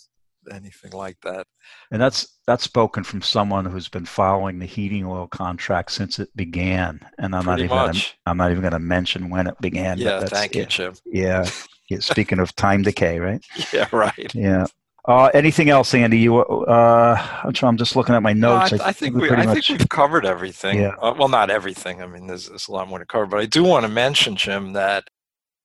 anything 0.52 0.92
like 0.92 1.16
that. 1.24 1.44
And 1.90 2.00
that's 2.00 2.38
that's 2.46 2.62
spoken 2.62 3.02
from 3.02 3.20
someone 3.20 3.64
who's 3.64 3.88
been 3.88 4.04
following 4.06 4.58
the 4.60 4.66
heating 4.66 5.04
oil 5.04 5.26
contract 5.26 5.90
since 5.90 6.18
it 6.20 6.28
began. 6.36 7.00
And 7.18 7.34
I'm 7.34 7.44
not 7.44 7.58
even 7.58 7.70
gonna. 7.70 7.98
I'm 8.26 8.36
not 8.36 8.50
even 8.52 8.62
going 8.62 8.72
to 8.72 8.78
mention 8.78 9.28
when 9.30 9.46
it 9.48 9.60
began. 9.60 9.98
Yeah, 9.98 10.20
that's- 10.20 10.30
thank 10.30 10.54
you, 10.54 10.66
Jim. 10.66 10.94
Yeah. 11.04 11.48
yeah. 11.90 11.98
Speaking 11.98 12.38
of 12.38 12.54
time 12.64 12.82
decay, 12.82 13.18
right? 13.18 13.44
Yeah, 13.72 13.88
right. 13.92 14.32
Yeah. 14.34 14.66
Uh, 15.06 15.30
anything 15.34 15.70
else, 15.70 15.94
Andy? 15.94 16.18
You, 16.18 16.38
uh, 16.38 17.16
I'm, 17.44 17.52
trying, 17.52 17.70
I'm 17.70 17.76
just 17.76 17.94
looking 17.94 18.14
at 18.14 18.22
my 18.22 18.32
No, 18.32 18.58
notes. 18.58 18.72
I, 18.72 18.88
I 18.88 18.92
think 18.92 19.14
we 19.14 19.30
I 19.30 19.44
much- 19.44 19.66
think 19.68 19.78
we've 19.80 19.88
covered 19.88 20.26
everything. 20.26 20.80
Yeah. 20.80 20.94
Uh, 21.00 21.14
well, 21.16 21.28
not 21.28 21.48
everything. 21.48 22.02
I 22.02 22.06
mean, 22.06 22.26
there's, 22.26 22.48
there's 22.48 22.66
a 22.68 22.72
lot 22.72 22.88
more 22.88 22.98
to 22.98 23.06
cover. 23.06 23.26
But 23.26 23.40
I 23.40 23.46
do 23.46 23.62
want 23.62 23.84
to 23.84 23.88
mention, 23.88 24.34
Jim, 24.34 24.72
that 24.72 25.04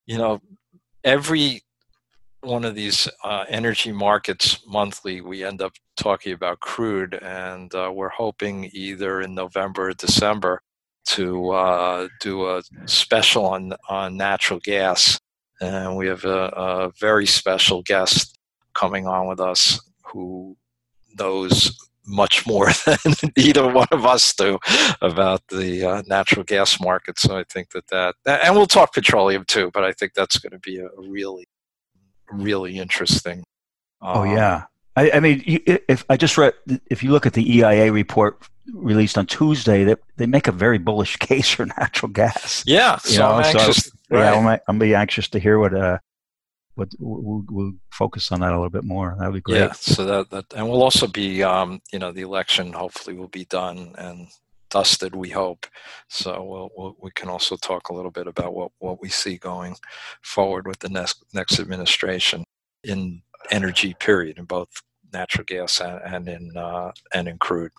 you 0.06 0.16
know 0.16 0.40
every 1.02 1.62
one 2.42 2.64
of 2.64 2.74
these 2.74 3.08
uh, 3.24 3.44
energy 3.48 3.92
markets 3.92 4.60
monthly, 4.66 5.20
we 5.20 5.44
end 5.44 5.60
up 5.62 5.72
talking 5.96 6.32
about 6.32 6.60
crude, 6.60 7.14
and 7.22 7.74
uh, 7.74 7.90
we're 7.92 8.08
hoping 8.10 8.70
either 8.72 9.20
in 9.22 9.34
November 9.34 9.88
or 9.88 9.92
December 9.94 10.60
to 11.04 11.50
uh, 11.50 12.08
do 12.20 12.48
a 12.48 12.62
special 12.86 13.44
on 13.46 13.72
on 13.88 14.16
natural 14.16 14.60
gas. 14.62 15.18
And 15.60 15.96
we 15.96 16.06
have 16.08 16.24
a, 16.24 16.46
a 16.56 16.92
very 17.00 17.26
special 17.26 17.82
guest 17.82 18.36
coming 18.74 19.06
on 19.06 19.26
with 19.28 19.40
us 19.40 19.80
who 20.04 20.56
knows 21.18 21.76
much 22.06 22.46
more 22.46 22.66
than 22.86 23.32
either 23.36 23.70
one 23.70 23.88
of 23.90 24.04
us 24.04 24.34
do 24.34 24.58
about 25.00 25.46
the 25.48 25.84
uh, 25.84 26.02
natural 26.06 26.44
gas 26.44 26.80
market. 26.80 27.18
So 27.18 27.38
I 27.38 27.44
think 27.44 27.70
that 27.70 27.86
that, 27.88 28.16
and 28.26 28.54
we'll 28.54 28.66
talk 28.66 28.92
petroleum 28.92 29.44
too, 29.46 29.70
but 29.72 29.84
I 29.84 29.92
think 29.92 30.14
that's 30.14 30.38
going 30.38 30.52
to 30.52 30.58
be 30.58 30.78
a 30.78 30.88
really, 30.98 31.46
really 32.30 32.78
interesting. 32.78 33.44
Oh 34.00 34.22
um, 34.22 34.32
yeah, 34.32 34.64
I, 34.96 35.12
I 35.12 35.20
mean, 35.20 35.42
you, 35.46 35.60
if 35.66 36.04
I 36.08 36.16
just 36.16 36.36
read, 36.36 36.54
if 36.90 37.02
you 37.02 37.12
look 37.12 37.26
at 37.26 37.32
the 37.32 37.58
EIA 37.58 37.92
report 37.92 38.42
released 38.72 39.16
on 39.16 39.26
Tuesday, 39.26 39.84
that 39.84 40.00
they 40.16 40.26
make 40.26 40.48
a 40.48 40.52
very 40.52 40.78
bullish 40.78 41.16
case 41.18 41.48
for 41.48 41.66
natural 41.66 42.10
gas. 42.10 42.62
Yeah. 42.66 42.98
You 43.04 43.12
So 43.12 43.20
know, 43.20 43.34
I'm 43.34 43.52
so, 43.52 43.58
anxious. 43.58 43.90
Yeah. 44.10 44.34
I'm, 44.34 44.60
I'm 44.68 44.78
be 44.78 44.94
anxious 44.94 45.28
to 45.28 45.38
hear 45.38 45.58
what 45.58 45.74
uh, 45.74 45.98
what 46.74 46.88
we'll, 46.98 47.44
we'll 47.50 47.72
focus 47.90 48.32
on 48.32 48.40
that 48.40 48.52
a 48.52 48.56
little 48.56 48.70
bit 48.70 48.84
more. 48.84 49.16
That 49.18 49.26
would 49.26 49.34
be 49.34 49.40
great. 49.40 49.58
Yeah. 49.58 49.72
So 49.72 50.04
that, 50.04 50.30
that, 50.30 50.52
and 50.54 50.68
we'll 50.68 50.82
also 50.82 51.06
be, 51.06 51.42
um, 51.42 51.80
you 51.92 51.98
know, 51.98 52.12
the 52.12 52.22
election 52.22 52.72
hopefully 52.72 53.16
will 53.16 53.28
be 53.28 53.44
done 53.46 53.94
and 53.98 54.28
dusted, 54.70 55.14
we 55.14 55.28
hope. 55.28 55.66
So 56.08 56.42
we'll, 56.42 56.70
we'll, 56.76 56.96
we 57.00 57.10
can 57.10 57.28
also 57.28 57.56
talk 57.56 57.90
a 57.90 57.94
little 57.94 58.10
bit 58.10 58.26
about 58.26 58.54
what, 58.54 58.72
what 58.78 59.00
we 59.02 59.10
see 59.10 59.36
going 59.36 59.76
forward 60.22 60.66
with 60.66 60.78
the 60.78 60.88
next, 60.88 61.22
next 61.34 61.60
administration 61.60 62.44
in 62.82 63.22
energy 63.50 63.94
period 63.94 64.38
in 64.38 64.44
both 64.44 64.68
natural 65.12 65.44
gas 65.44 65.80
and, 65.80 66.00
and 66.04 66.28
in, 66.28 66.56
uh, 66.56 66.90
and 67.12 67.28
in 67.28 67.36
crude. 67.36 67.72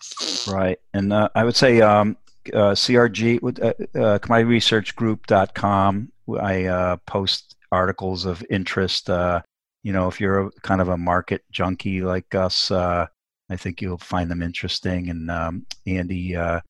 Right. 0.48 0.78
And 0.94 1.12
uh, 1.12 1.28
I 1.34 1.42
would 1.42 1.56
say 1.56 1.80
um, 1.80 2.16
uh, 2.52 2.72
CRG, 2.72 3.42
uh, 3.42 3.66
uh, 3.98 4.18
commodityresearchgroup.com, 4.20 6.12
I 6.40 6.64
uh, 6.64 6.96
post 7.06 7.56
articles 7.74 8.24
of 8.24 8.44
interest. 8.50 9.10
Uh, 9.10 9.42
you 9.82 9.92
know, 9.92 10.08
if 10.08 10.20
you're 10.20 10.46
a, 10.46 10.50
kind 10.62 10.80
of 10.80 10.88
a 10.88 10.96
market 10.96 11.42
junkie 11.50 12.00
like 12.00 12.34
us, 12.34 12.70
uh, 12.70 13.06
I 13.50 13.56
think 13.56 13.82
you'll 13.82 13.98
find 13.98 14.30
them 14.30 14.42
interesting. 14.42 15.10
And 15.10 15.30
um, 15.30 15.66
Andy, 15.86 16.36
uh, 16.36 16.60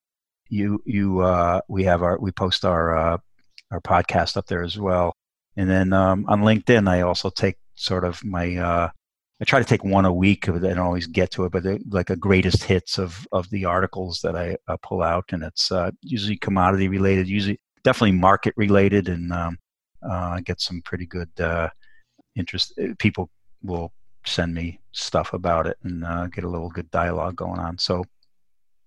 you 0.48 0.82
you 0.84 1.20
uh, 1.20 1.60
we 1.68 1.84
have 1.84 2.02
our 2.02 2.18
we 2.18 2.32
post 2.32 2.64
our 2.64 2.96
uh, 2.96 3.18
our 3.70 3.80
podcast 3.80 4.36
up 4.36 4.46
there 4.46 4.62
as 4.62 4.78
well. 4.78 5.12
And 5.56 5.70
then 5.70 5.92
um, 5.92 6.24
on 6.28 6.42
LinkedIn, 6.42 6.88
I 6.88 7.02
also 7.02 7.30
take 7.30 7.56
sort 7.76 8.04
of 8.04 8.24
my 8.24 8.56
uh, 8.56 8.88
I 9.40 9.44
try 9.44 9.58
to 9.58 9.64
take 9.64 9.84
one 9.84 10.04
a 10.04 10.12
week. 10.12 10.48
I 10.48 10.58
don't 10.58 10.78
always 10.78 11.06
get 11.06 11.30
to 11.32 11.44
it, 11.44 11.52
but 11.52 11.64
like 11.90 12.10
a 12.10 12.16
greatest 12.16 12.64
hits 12.64 12.98
of 12.98 13.26
of 13.32 13.50
the 13.50 13.64
articles 13.64 14.20
that 14.22 14.36
I 14.36 14.56
uh, 14.68 14.76
pull 14.82 15.02
out, 15.02 15.26
and 15.32 15.42
it's 15.42 15.70
uh, 15.72 15.90
usually 16.02 16.36
commodity 16.36 16.88
related, 16.88 17.28
usually 17.28 17.60
definitely 17.82 18.18
market 18.18 18.54
related, 18.56 19.08
and 19.08 19.32
um, 19.32 19.58
uh, 20.08 20.40
get 20.40 20.60
some 20.60 20.82
pretty 20.82 21.06
good 21.06 21.30
uh, 21.40 21.68
interest. 22.36 22.78
People 22.98 23.30
will 23.62 23.92
send 24.26 24.54
me 24.54 24.80
stuff 24.92 25.32
about 25.32 25.66
it 25.66 25.76
and 25.82 26.04
uh, 26.04 26.26
get 26.28 26.44
a 26.44 26.48
little 26.48 26.70
good 26.70 26.90
dialogue 26.90 27.36
going 27.36 27.60
on. 27.60 27.76
So 27.78 28.04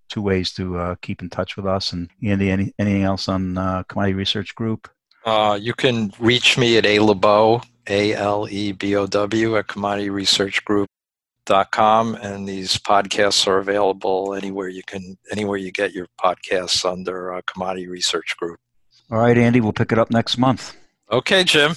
two 0.08 0.22
ways 0.22 0.52
to 0.54 0.78
uh, 0.78 0.94
keep 1.02 1.20
in 1.22 1.30
touch 1.30 1.56
with 1.56 1.66
us. 1.66 1.92
And 1.92 2.08
Andy, 2.22 2.50
any, 2.50 2.72
anything 2.78 3.02
else 3.02 3.28
on 3.28 3.58
uh, 3.58 3.82
Commodity 3.84 4.14
Research 4.14 4.54
Group? 4.54 4.88
Uh, 5.24 5.58
you 5.60 5.74
can 5.74 6.12
reach 6.18 6.56
me 6.56 6.78
at 6.78 6.86
a 6.86 6.98
lebow, 6.98 7.62
A 7.88 8.14
L 8.14 8.46
E 8.50 8.72
B 8.72 8.96
O 8.96 9.06
W, 9.06 9.58
at 9.58 9.66
commodityresearchgroup.com. 9.66 12.14
And 12.16 12.48
these 12.48 12.78
podcasts 12.78 13.46
are 13.46 13.58
available 13.58 14.34
anywhere 14.34 14.68
you 14.68 14.82
can, 14.82 15.18
anywhere 15.30 15.58
you 15.58 15.70
get 15.70 15.92
your 15.92 16.06
podcasts 16.18 16.90
under 16.90 17.34
uh, 17.34 17.42
Commodity 17.46 17.88
Research 17.88 18.34
Group. 18.38 18.58
All 19.10 19.18
right, 19.18 19.36
Andy, 19.36 19.60
we'll 19.60 19.72
pick 19.72 19.92
it 19.92 19.98
up 19.98 20.10
next 20.10 20.38
month. 20.38 20.77
Okay, 21.10 21.42
Jim. 21.42 21.74